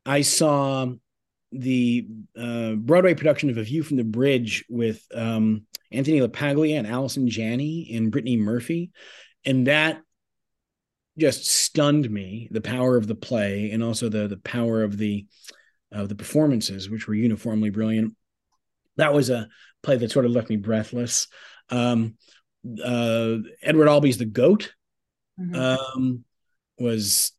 [0.04, 0.92] I saw
[1.52, 2.06] the
[2.38, 7.28] uh, Broadway production of A View from the Bridge with um, Anthony LaPaglia and Allison
[7.28, 8.90] Janney and Brittany Murphy,
[9.44, 10.02] and that
[11.20, 12.48] just stunned me.
[12.50, 15.26] The power of the play and also the the power of the
[15.92, 18.16] of the performances, which were uniformly brilliant.
[18.96, 19.48] That was a
[19.82, 21.28] play that sort of left me breathless.
[21.68, 22.16] Um,
[22.84, 24.72] uh, Edward Albee's The Goat
[25.40, 25.54] mm-hmm.
[25.54, 26.24] um,
[26.78, 27.32] was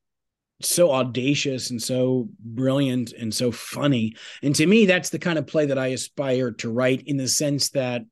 [0.61, 4.15] so audacious and so brilliant and so funny.
[4.41, 7.27] And to me, that's the kind of play that I aspire to write in the
[7.27, 8.03] sense that,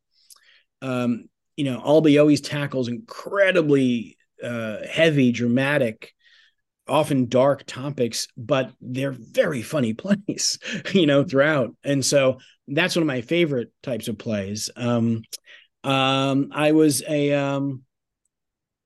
[0.82, 6.14] um, you know, Albee always tackles incredibly uh, heavy, dramatic,
[6.88, 10.60] often dark topics, but they're very funny plays,
[10.94, 11.76] you know, throughout.
[11.84, 14.70] And so that's one of my favorite types of plays.
[14.76, 15.24] Um,
[15.84, 17.84] um, I was a, um,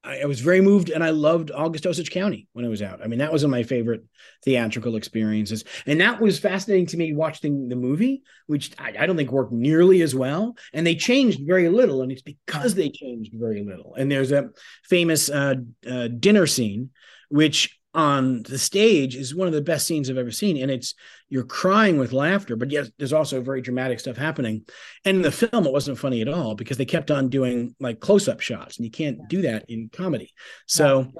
[0.03, 3.01] I, was very moved and I loved August Osage County when it was out.
[3.01, 4.03] I mean, that was one of my favorite
[4.43, 5.63] theatrical experiences.
[5.85, 9.53] And that was fascinating to me watching the movie, which I, I, don't think worked
[9.53, 10.57] nearly as well.
[10.73, 12.01] And they changed very little.
[12.01, 13.95] And it's because they changed very little.
[13.95, 14.49] And there's a
[14.83, 15.55] famous uh,
[15.89, 16.89] uh, dinner scene,
[17.29, 20.61] which on the stage is one of the best scenes I've ever seen.
[20.61, 20.95] And it's
[21.29, 24.65] you're crying with laughter, but yet there's also very dramatic stuff happening.
[25.05, 27.99] And in the film, it wasn't funny at all because they kept on doing like
[27.99, 30.33] close-up shots, and you can't do that in comedy.
[30.67, 31.11] So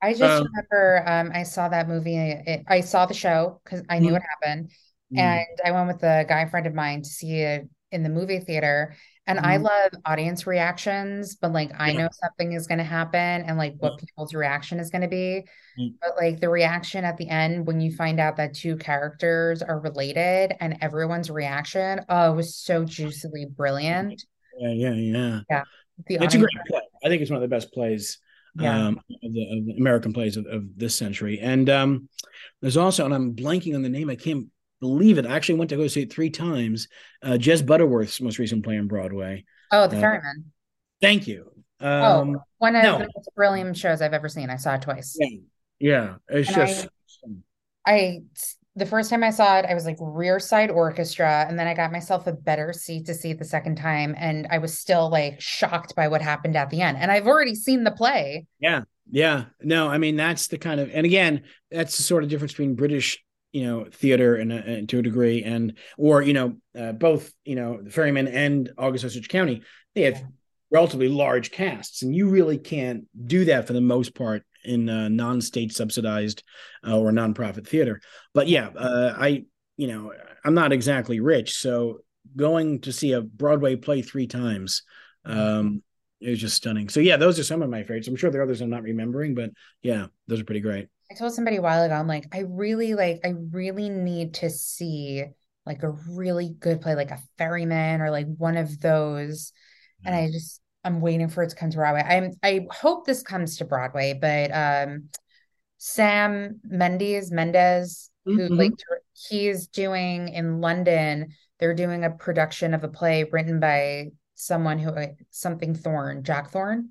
[0.00, 2.16] I just um, remember um, I saw that movie.
[2.16, 4.14] It, I saw the show because I knew mm-hmm.
[4.14, 4.68] what happened,
[5.12, 5.18] mm-hmm.
[5.18, 8.40] and I went with a guy friend of mine to see it in the movie
[8.40, 8.96] theater.
[9.26, 9.46] And mm-hmm.
[9.46, 13.74] I love audience reactions, but like I know something is going to happen and like
[13.78, 15.44] what people's reaction is going to be.
[15.78, 15.94] Mm-hmm.
[16.00, 19.78] But like the reaction at the end when you find out that two characters are
[19.78, 24.24] related and everyone's reaction, oh, it was so juicily brilliant.
[24.58, 25.40] Yeah, yeah, yeah.
[25.48, 25.62] Yeah.
[26.06, 26.80] The it's a great play.
[27.04, 28.18] I think it's one of the best plays
[28.56, 28.86] yeah.
[28.86, 31.38] um, of, the, of the American plays of, of, this century.
[31.40, 32.08] And um,
[32.60, 34.48] there's also, and I'm blanking on the name, I can't
[34.82, 35.24] believe it.
[35.24, 36.88] I actually went to go see it three times.
[37.22, 39.44] Uh, Jez Butterworth's most recent play on Broadway.
[39.70, 40.52] Oh, The uh, Ferryman.
[41.00, 41.52] Thank you.
[41.80, 42.98] Oh, um, oh, one of no.
[42.98, 44.50] the most brilliant shows I've ever seen.
[44.50, 45.16] I saw it twice.
[45.18, 45.28] Yeah,
[45.78, 46.14] yeah.
[46.28, 46.88] it's and just.
[47.86, 48.20] I, I
[48.74, 51.74] the first time I saw it, I was like rear side orchestra, and then I
[51.74, 55.10] got myself a better seat to see it the second time, and I was still
[55.10, 56.98] like shocked by what happened at the end.
[56.98, 58.46] And I've already seen the play.
[58.58, 59.44] Yeah, yeah.
[59.60, 62.74] No, I mean that's the kind of, and again, that's the sort of difference between
[62.74, 63.22] British
[63.52, 67.54] you know theater and, and to a degree and or you know uh, both you
[67.54, 69.62] know the ferryman and august osage county
[69.94, 70.24] they have
[70.70, 75.08] relatively large casts and you really can't do that for the most part in uh,
[75.08, 76.42] non-state subsidized
[76.86, 78.00] uh, or nonprofit theater.
[78.32, 79.44] But yeah uh, i
[79.76, 80.12] you know
[80.44, 82.00] i'm not exactly rich so
[82.36, 84.82] going to see a broadway play three times
[85.24, 85.82] um
[86.20, 86.88] it was just stunning.
[86.88, 88.06] So yeah those are some of my favorites.
[88.06, 89.50] I'm sure there are others i'm not remembering but
[89.82, 92.94] yeah those are pretty great I told somebody a while ago, I'm like, I really
[92.94, 95.22] like, I really need to see
[95.66, 99.52] like a really good play, like a ferryman or like one of those.
[100.06, 102.00] And I just, I'm waiting for it to come to Broadway.
[102.00, 105.10] I'm, I hope this comes to Broadway, but um,
[105.76, 108.54] Sam Mendes, Mendes, who mm-hmm.
[108.54, 108.72] like
[109.12, 114.94] he's doing in London, they're doing a production of a play written by someone who
[115.28, 116.88] something Thorne, Jack Thorne.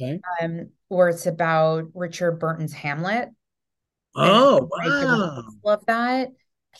[0.00, 0.18] Okay.
[0.40, 3.28] Um, where it's about Richard Burton's Hamlet.
[4.14, 5.44] Oh, wow.
[5.64, 6.28] Love that.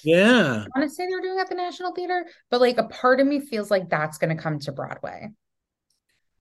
[0.04, 0.64] Yeah.
[0.64, 3.26] I want to say they're doing at the National Theater, but like a part of
[3.26, 5.30] me feels like that's going to come to Broadway.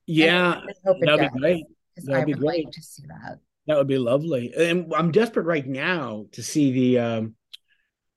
[0.06, 0.62] Yeah.
[0.84, 1.66] That'd be great.
[1.98, 2.66] That'd I be would great.
[2.66, 3.40] like to see that.
[3.68, 4.54] That would be lovely.
[4.58, 7.36] And I'm desperate right now to see the um,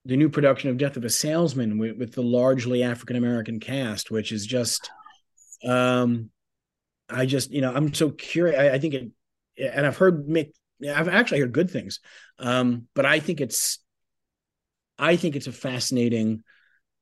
[0.04, 4.10] the new production of Death of a Salesman with, with the largely African American cast,
[4.10, 4.90] which is just
[5.64, 6.30] um
[7.08, 8.58] I just, you know, I'm so curious.
[8.58, 9.10] I, I think it
[9.58, 10.52] and I've heard Mick
[10.84, 12.00] I've actually heard good things.
[12.38, 13.78] Um, but I think it's
[14.98, 16.42] I think it's a fascinating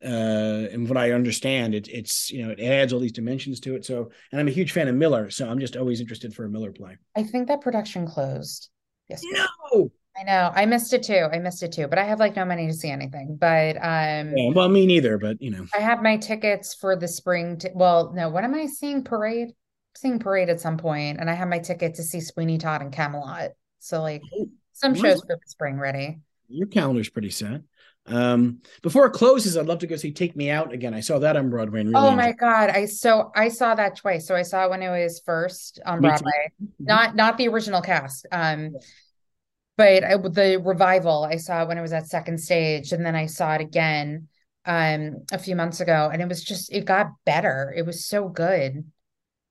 [0.02, 3.74] uh and what I understand it it's you know it adds all these dimensions to
[3.74, 3.84] it.
[3.84, 6.48] So and I'm a huge fan of Miller, so I'm just always interested for a
[6.48, 6.96] Miller play.
[7.16, 8.70] I think that production closed.
[9.08, 9.22] Yes.
[9.24, 9.90] No.
[10.18, 10.50] I know.
[10.54, 11.28] I missed it too.
[11.32, 11.86] I missed it too.
[11.86, 13.36] But I have like no money to see anything.
[13.38, 15.66] But um yeah, well me neither, but you know.
[15.74, 19.50] I have my tickets for the spring t- well, no, what am I seeing parade?
[19.96, 22.92] seeing parade at some point and I have my ticket to see Sweeney Todd and
[22.92, 23.50] Camelot.
[23.80, 24.22] So like
[24.72, 26.20] some shows for the spring ready.
[26.48, 27.62] Your calendar's pretty set.
[28.06, 30.94] Um, before it closes, I'd love to go see Take Me Out again.
[30.94, 31.82] I saw that on Broadway.
[31.82, 34.26] Really oh my god, I so I saw that twice.
[34.26, 36.84] So I saw when it was first on Broadway, mm-hmm.
[36.84, 38.26] not not the original cast.
[38.32, 38.72] Um,
[39.76, 43.26] but I, the revival I saw when it was at second stage, and then I
[43.26, 44.28] saw it again
[44.66, 47.72] um a few months ago, and it was just it got better.
[47.76, 48.84] It was so good.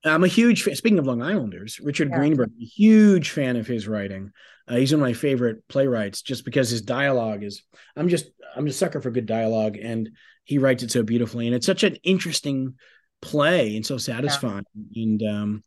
[0.04, 0.76] I'm a huge fan.
[0.76, 2.18] Speaking of Long Islanders, Richard yeah.
[2.18, 4.32] Greenberg, a huge fan of his writing.
[4.68, 7.64] Uh, he's one of my favorite playwrights, just because his dialogue is.
[7.96, 10.10] I'm just I'm a sucker for good dialogue, and
[10.44, 12.76] he writes it so beautifully, and it's such an interesting
[13.22, 14.64] play and so satisfying.
[14.92, 15.04] Yeah.
[15.04, 15.64] And um,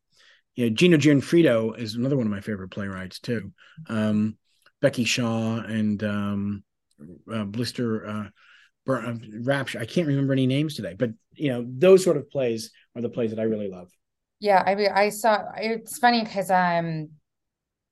[0.54, 3.52] you know, Gina Gionfriddo is another one of my favorite playwrights too.
[3.88, 4.36] Um,
[4.80, 6.64] Becky Shaw and um,
[7.32, 8.28] uh, Blister uh,
[8.90, 9.78] uh, Rapture.
[9.78, 13.08] I can't remember any names today, but you know, those sort of plays are the
[13.08, 13.90] plays that I really love.
[14.42, 15.44] Yeah, I mean, I saw.
[15.56, 17.10] It's funny because um,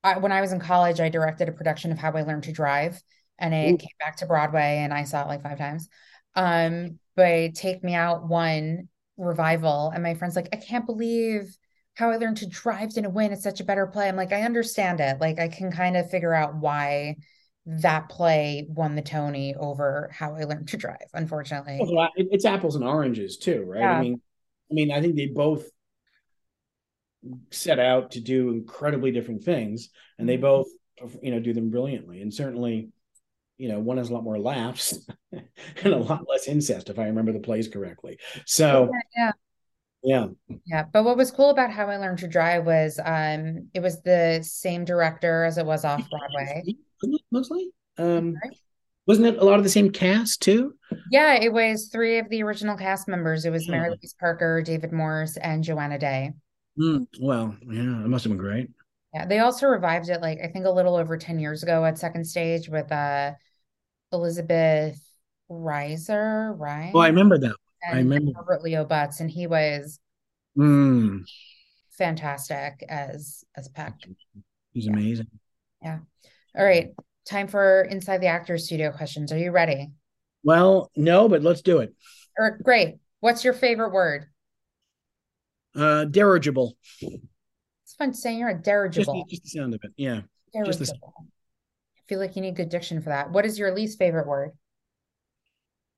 [0.03, 2.51] I, when I was in college, I directed a production of How I Learned to
[2.51, 3.01] Drive,
[3.39, 3.77] and it Ooh.
[3.77, 5.87] came back to Broadway, and I saw it like five times.
[6.35, 11.55] Um, but Take Me Out won revival, and my friends like, I can't believe
[11.93, 13.31] How I Learned to Drive didn't win.
[13.31, 14.09] It's such a better play.
[14.09, 15.21] I'm like, I understand it.
[15.21, 17.15] Like, I can kind of figure out why
[17.65, 21.07] that play won the Tony over How I Learned to Drive.
[21.13, 21.79] Unfortunately,
[22.17, 23.79] it's apples and oranges too, right?
[23.79, 23.99] Yeah.
[23.99, 24.21] I mean,
[24.69, 25.69] I mean, I think they both
[27.51, 30.41] set out to do incredibly different things and they mm-hmm.
[30.41, 30.67] both
[31.21, 32.21] you know do them brilliantly.
[32.21, 32.89] And certainly
[33.57, 37.05] you know one has a lot more laughs and a lot less incest if i
[37.05, 38.17] remember the plays correctly.
[38.45, 39.31] So yeah,
[40.03, 40.27] yeah.
[40.47, 40.57] Yeah.
[40.65, 44.01] Yeah but what was cool about how i learned to drive was um it was
[44.01, 46.63] the same director as it was off broadway.
[47.31, 48.35] Mostly um
[49.05, 50.73] wasn't it a lot of the same cast too?
[51.11, 53.45] Yeah it was three of the original cast members.
[53.45, 56.31] It was mary louise parker david morse and johanna day
[56.79, 58.69] Mm, well, yeah, it must have been great.
[59.13, 61.97] Yeah, they also revived it like I think a little over 10 years ago at
[61.97, 63.33] second stage with uh
[64.13, 64.99] Elizabeth
[65.49, 66.93] Reaser, right?
[66.93, 67.55] Well, I remember that.
[67.89, 69.99] I remember Norbert Leo Butz, and he was
[70.57, 71.23] mm.
[71.91, 73.95] fantastic as as Peck.
[74.71, 74.93] He's yeah.
[74.93, 75.27] amazing.
[75.81, 75.99] Yeah.
[76.57, 76.91] All right.
[77.25, 79.31] Time for inside the actors studio questions.
[79.31, 79.89] Are you ready?
[80.43, 81.93] Well, no, but let's do it.
[82.37, 82.95] Or great.
[83.19, 84.25] What's your favorite word?
[85.75, 86.77] Uh, dirigible.
[87.01, 89.25] It's fun saying you're a dirigible.
[89.29, 89.91] Just, just the sound of it.
[89.97, 90.21] Yeah.
[90.53, 91.13] Dirigible.
[91.17, 93.31] I feel like you need good diction for that.
[93.31, 94.51] What is your least favorite word?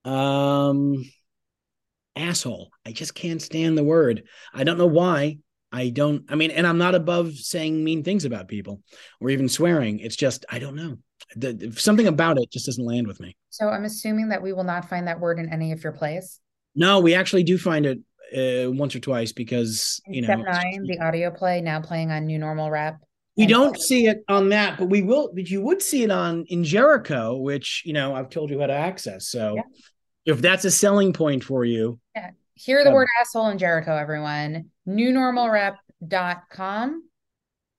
[0.05, 1.03] Um,
[2.15, 2.69] asshole.
[2.85, 4.23] I just can't stand the word.
[4.53, 5.39] I don't know why.
[5.71, 6.23] I don't.
[6.29, 8.81] I mean, and I'm not above saying mean things about people
[9.19, 9.99] or even swearing.
[9.99, 10.97] It's just I don't know.
[11.35, 13.35] The, something about it just doesn't land with me.
[13.49, 16.39] So I'm assuming that we will not find that word in any of your plays.
[16.75, 17.99] No, we actually do find it
[18.35, 20.27] uh, once or twice because you know.
[20.27, 22.97] Step nine, the audio play now playing on New Normal Rep.
[23.35, 25.31] We don't see it on that, but we will.
[25.33, 28.67] But you would see it on in Jericho, which you know I've told you how
[28.67, 29.27] to access.
[29.27, 30.33] So, yeah.
[30.33, 32.31] if that's a selling point for you, yeah.
[32.53, 34.69] hear the um, word asshole in Jericho, everyone.
[34.87, 35.77] Newnormalrep.com.
[36.05, 37.03] Dot com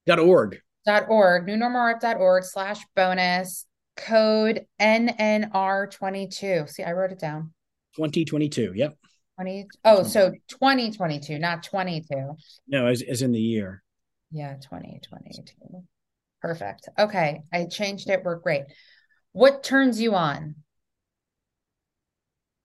[0.06, 0.58] dot org.
[0.86, 1.46] Dot org.
[1.46, 3.66] Newnormalrep.org slash bonus
[3.96, 6.68] code NNR22.
[6.68, 7.52] See, I wrote it down.
[7.96, 8.72] 2022.
[8.74, 8.96] Yep.
[9.36, 12.36] 20 oh so 2022 not 22
[12.68, 13.82] no as, as in the year.
[14.30, 15.84] Yeah 2022
[16.40, 16.88] perfect.
[16.98, 18.22] Okay i changed it.
[18.24, 18.64] We're great.
[19.32, 20.56] What turns you on?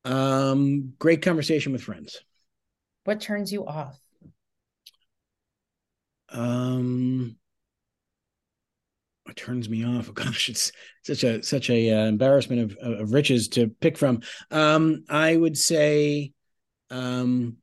[0.06, 2.20] Um great conversation with friends.
[3.04, 4.00] What turns you off?
[6.30, 7.36] Um
[9.24, 10.10] what turns me off?
[10.10, 10.72] Oh gosh it's
[11.04, 14.22] such a such a uh, embarrassment of, of riches to pick from.
[14.52, 16.34] Um i would say
[16.90, 17.58] um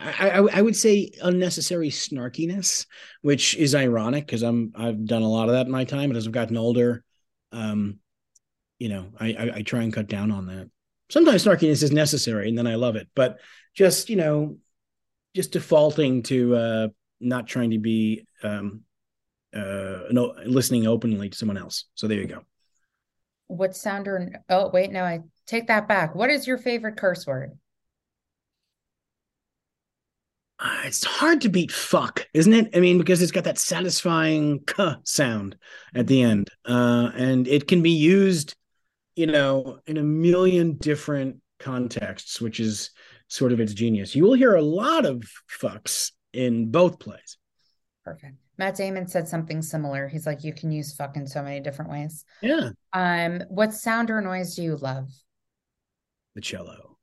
[0.00, 2.86] I, I, I would say unnecessary snarkiness,
[3.22, 6.16] which is ironic because I'm I've done a lot of that in my time, but
[6.16, 7.04] as I've gotten older,
[7.52, 7.98] um,
[8.78, 10.70] you know, I, I, I try and cut down on that.
[11.10, 13.08] Sometimes snarkiness is necessary, and then I love it.
[13.14, 13.38] But
[13.74, 14.58] just you know,
[15.34, 16.88] just defaulting to uh,
[17.20, 18.82] not trying to be um,
[19.54, 21.86] uh, no, listening openly to someone else.
[21.94, 22.42] So there you go.
[23.48, 26.14] What sound or oh wait, no, I Take that back.
[26.14, 27.58] What is your favorite curse word?
[30.60, 32.76] Uh, it's hard to beat fuck, isn't it?
[32.76, 35.56] I mean, because it's got that satisfying k sound
[35.94, 36.48] at the end.
[36.66, 38.56] Uh, and it can be used,
[39.16, 42.90] you know, in a million different contexts, which is
[43.28, 44.14] sort of its genius.
[44.14, 47.38] You will hear a lot of fucks in both plays.
[48.04, 48.36] Perfect.
[48.58, 50.08] Matt Damon said something similar.
[50.08, 52.24] He's like, you can use fuck in so many different ways.
[52.42, 52.70] Yeah.
[52.92, 55.08] Um, what sound or noise do you love?
[56.38, 56.96] The cello.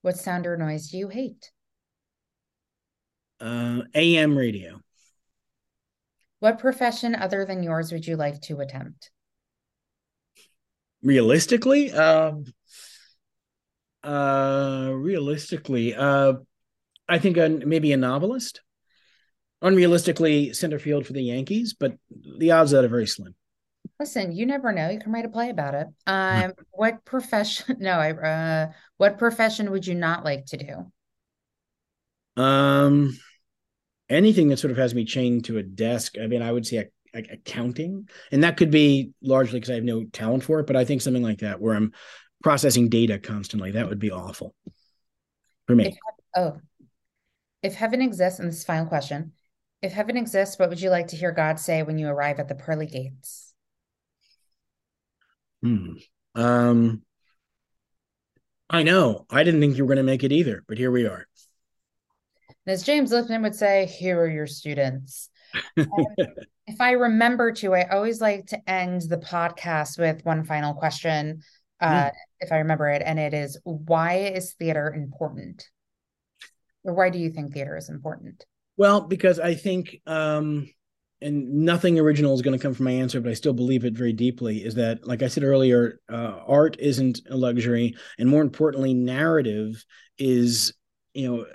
[0.00, 1.50] What sound or noise do you hate?
[3.38, 4.80] Uh, AM radio.
[6.38, 9.10] What profession other than yours would you like to attempt?
[11.02, 12.46] Realistically, um,
[14.02, 16.34] uh, realistically, uh,
[17.06, 18.62] I think a, maybe a novelist.
[19.62, 21.98] Unrealistically, center field for the Yankees, but
[22.38, 23.34] the odds of that are very slim.
[24.00, 24.88] Listen, you never know.
[24.88, 25.86] You can write a play about it.
[26.06, 27.76] Um, what profession?
[27.80, 28.12] No, I.
[28.12, 32.42] Uh, what profession would you not like to do?
[32.42, 33.18] Um,
[34.08, 36.16] anything that sort of has me chained to a desk.
[36.20, 39.84] I mean, I would say like accounting, and that could be largely because I have
[39.84, 40.66] no talent for it.
[40.66, 41.92] But I think something like that, where I'm
[42.42, 44.54] processing data constantly, that would be awful
[45.66, 45.88] for me.
[45.88, 45.94] If,
[46.36, 46.56] oh,
[47.62, 49.32] if heaven exists, and this is final question,
[49.82, 52.48] if heaven exists, what would you like to hear God say when you arrive at
[52.48, 53.49] the pearly gates?
[55.62, 55.92] Hmm.
[56.34, 57.02] Um,
[58.68, 59.26] I know.
[59.28, 61.26] I didn't think you were going to make it either, but here we are.
[62.66, 65.28] as James Lipton would say, here are your students.
[65.76, 71.42] if I remember to, I always like to end the podcast with one final question,
[71.80, 72.10] uh, mm.
[72.38, 75.68] if I remember it, and it is why is theater important?
[76.84, 78.46] Or why do you think theater is important?
[78.76, 80.68] Well, because I think, um,
[81.22, 83.94] and nothing original is going to come from my answer, but I still believe it
[83.94, 84.64] very deeply.
[84.64, 89.84] Is that, like I said earlier, uh, art isn't a luxury, and more importantly, narrative
[90.18, 90.72] is
[91.14, 91.46] you know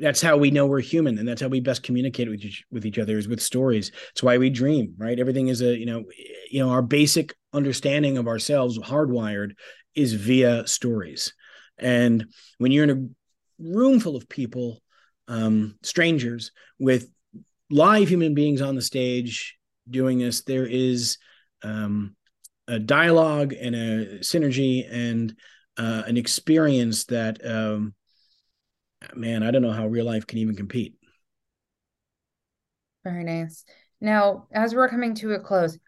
[0.00, 2.84] that's how we know we're human and that's how we best communicate with each, with
[2.84, 6.04] each other is with stories it's why we dream right everything is a you know
[6.50, 9.52] you know our basic understanding of ourselves hardwired
[9.94, 11.34] is via stories
[11.78, 12.26] and
[12.58, 14.82] when you're in a room full of people
[15.28, 17.08] um strangers with
[17.72, 19.56] live human beings on the stage
[19.90, 21.18] doing this there is
[21.62, 22.14] um
[22.68, 25.34] a dialogue and a synergy and
[25.78, 27.94] uh, an experience that um
[29.14, 30.94] man, I don't know how real life can even compete.
[33.04, 33.64] Very nice.
[34.00, 35.78] Now, as we're coming to a close,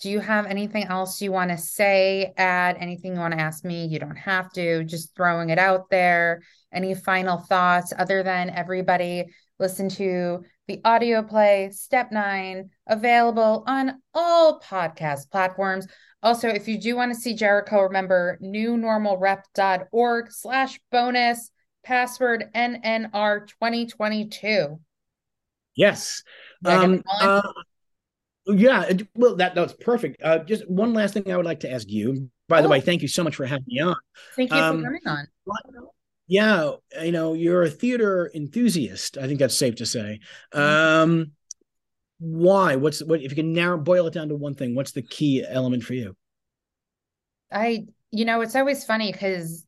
[0.00, 3.64] do you have anything else you want to say, add anything you want to ask
[3.64, 3.86] me?
[3.86, 6.42] You don't have to, just throwing it out there.
[6.72, 9.26] Any final thoughts other than everybody
[9.58, 15.88] listen to the audio play, step nine, available on all podcast platforms.
[16.22, 21.50] Also, if you do want to see Jericho, remember newnormalrep.org slash bonus
[21.82, 24.78] password NNR 2022.
[25.74, 26.22] Yes.
[26.64, 27.42] Um, uh,
[28.46, 30.22] yeah, well, that that's perfect.
[30.22, 32.30] Uh, just one last thing I would like to ask you.
[32.48, 32.62] By oh.
[32.62, 33.96] the way, thank you so much for having me on.
[34.36, 35.26] Thank you um, for coming on.
[36.30, 39.18] Yeah, you know, you're a theater enthusiast.
[39.18, 40.20] I think that's safe to say.
[40.54, 41.10] Mm-hmm.
[41.10, 41.32] Um,
[42.20, 42.76] why?
[42.76, 43.20] What's what?
[43.20, 45.94] If you can narrow boil it down to one thing, what's the key element for
[45.94, 46.16] you?
[47.50, 49.66] I, you know, it's always funny because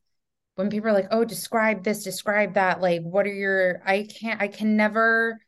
[0.55, 4.41] when people are like, oh, describe this, describe that, like, what are your, I can't,
[4.41, 5.41] I can never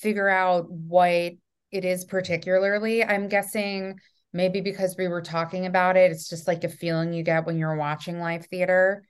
[0.00, 1.34] figure out what
[1.70, 3.04] it is particularly.
[3.04, 4.00] I'm guessing
[4.32, 7.58] maybe because we were talking about it, it's just like a feeling you get when
[7.58, 9.04] you're watching live theater.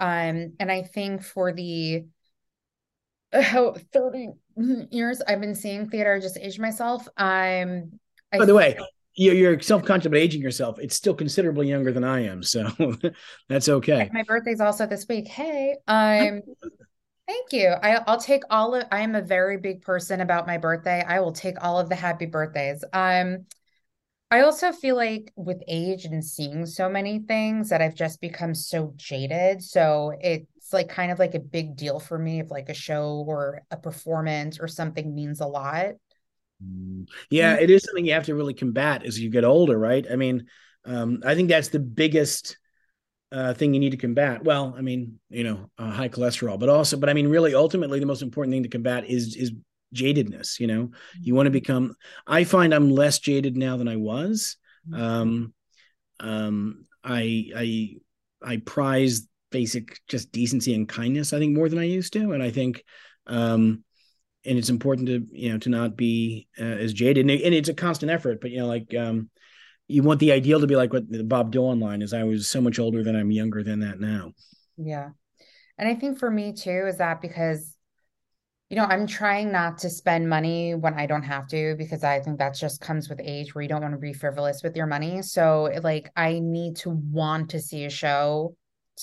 [0.00, 2.06] Um, and I think for the
[3.32, 4.28] oh, 30
[4.90, 7.06] years I've been seeing theater, just age myself.
[7.16, 7.98] Um,
[8.32, 8.78] by the way,
[9.14, 10.78] you're, you're self-conscious about aging yourself.
[10.78, 12.70] It's still considerably younger than i am so
[13.48, 14.08] that's okay.
[14.12, 15.28] My birthday's also this week.
[15.28, 16.42] Hey i'm
[17.26, 17.68] thank you.
[17.82, 21.02] I, i'll take all of i am a very big person about my birthday.
[21.06, 22.84] I will take all of the happy birthdays.
[22.92, 23.46] Um
[24.30, 28.54] i also feel like with age and seeing so many things that i've just become
[28.54, 32.68] so jaded so it's like kind of like a big deal for me if like
[32.68, 35.94] a show or a performance or something means a lot
[36.64, 37.08] Mm.
[37.30, 40.04] Yeah, it is something you have to really combat as you get older, right?
[40.10, 40.46] I mean,
[40.84, 42.58] um, I think that's the biggest
[43.30, 44.42] uh, thing you need to combat.
[44.44, 48.00] Well, I mean, you know, uh, high cholesterol, but also, but I mean, really, ultimately,
[48.00, 49.52] the most important thing to combat is is
[49.94, 50.60] jadedness.
[50.60, 50.90] You know,
[51.20, 51.54] you want to mm-hmm.
[51.54, 51.94] become.
[52.26, 54.56] I find I'm less jaded now than I was.
[54.88, 55.02] Mm-hmm.
[55.02, 55.54] Um,
[56.20, 57.96] um, I I
[58.42, 61.32] I prize basic just decency and kindness.
[61.32, 62.84] I think more than I used to, and I think
[63.26, 63.84] um
[64.44, 67.54] and it's important to you know to not be uh, as jaded and, it, and,
[67.54, 69.28] it's a constant effort but you know like um
[69.86, 72.48] you want the ideal to be like what the bob dylan line is i was
[72.48, 74.32] so much older than i'm younger than that now
[74.76, 75.10] yeah
[75.76, 77.74] and i think for me too is that because
[78.70, 82.20] you know i'm trying not to spend money when i don't have to because i
[82.20, 84.86] think that just comes with age where you don't want to be frivolous with your
[84.86, 88.54] money so like i need to want to see a show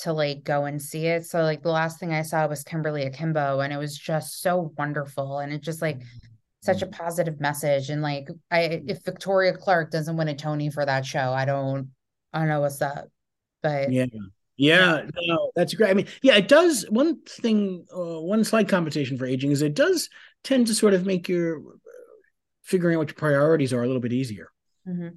[0.01, 1.25] to like go and see it.
[1.25, 4.73] So like the last thing I saw was Kimberly Akimbo and it was just so
[4.77, 6.01] wonderful and it just like
[6.61, 7.03] such a mm-hmm.
[7.03, 11.31] positive message and like I if Victoria Clark doesn't win a Tony for that show,
[11.31, 11.89] I don't
[12.33, 13.07] I don't know what's up.
[13.61, 14.05] But yeah.
[14.57, 15.10] Yeah, yeah.
[15.27, 15.90] no, that's great.
[15.90, 16.86] I mean, yeah, it does.
[16.90, 20.10] One thing, uh, one slight compensation for aging is it does
[20.44, 21.61] tend to sort of make your
[22.64, 24.52] figuring out what your priorities are a little bit easier.
[24.88, 25.10] Mm-hmm.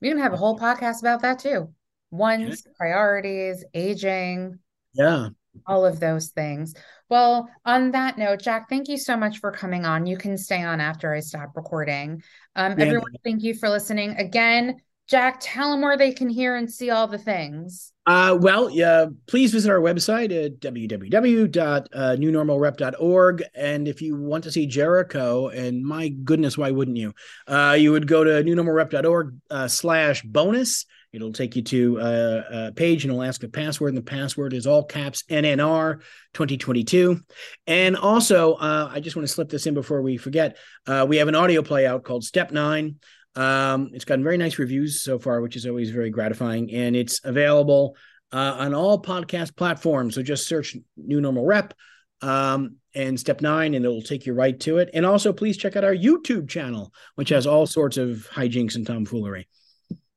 [0.00, 1.72] We can have a whole podcast about that too
[2.12, 2.72] one's yeah.
[2.76, 4.60] priorities, aging.
[4.94, 5.30] Yeah.
[5.66, 6.74] All of those things.
[7.08, 10.06] Well, on that note, Jack, thank you so much for coming on.
[10.06, 12.22] You can stay on after I stop recording.
[12.54, 12.86] Um, yeah.
[12.86, 14.16] Everyone, thank you for listening.
[14.16, 17.92] Again, Jack, tell them where they can hear and see all the things.
[18.04, 23.44] Uh, well, yeah, please visit our website at www.newnormalrep.org.
[23.54, 27.12] And if you want to see Jericho, and my goodness, why wouldn't you?
[27.46, 30.84] Uh, you would go to newnormalrep.org uh, slash bonus.
[31.12, 34.54] It'll take you to a, a, page and it'll ask a password, and the password
[34.54, 36.00] is all caps NNR
[36.32, 37.20] 2022.
[37.66, 40.56] And also, uh, I just want to slip this in before we forget.
[40.86, 42.96] Uh, we have an audio play out called Step Nine.
[43.34, 47.20] Um, it's gotten very nice reviews so far, which is always very gratifying, and it's
[47.24, 47.96] available
[48.32, 50.14] uh, on all podcast platforms.
[50.14, 51.74] So just search New Normal Rep
[52.20, 54.90] um, and Step Nine, and it'll take you right to it.
[54.92, 58.86] And also, please check out our YouTube channel, which has all sorts of hijinks and
[58.86, 59.48] tomfoolery.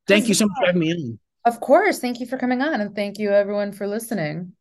[0.07, 1.19] Thank you so much for having me on.
[1.45, 1.99] Of course.
[1.99, 4.53] Thank you for coming on, and thank you everyone for listening.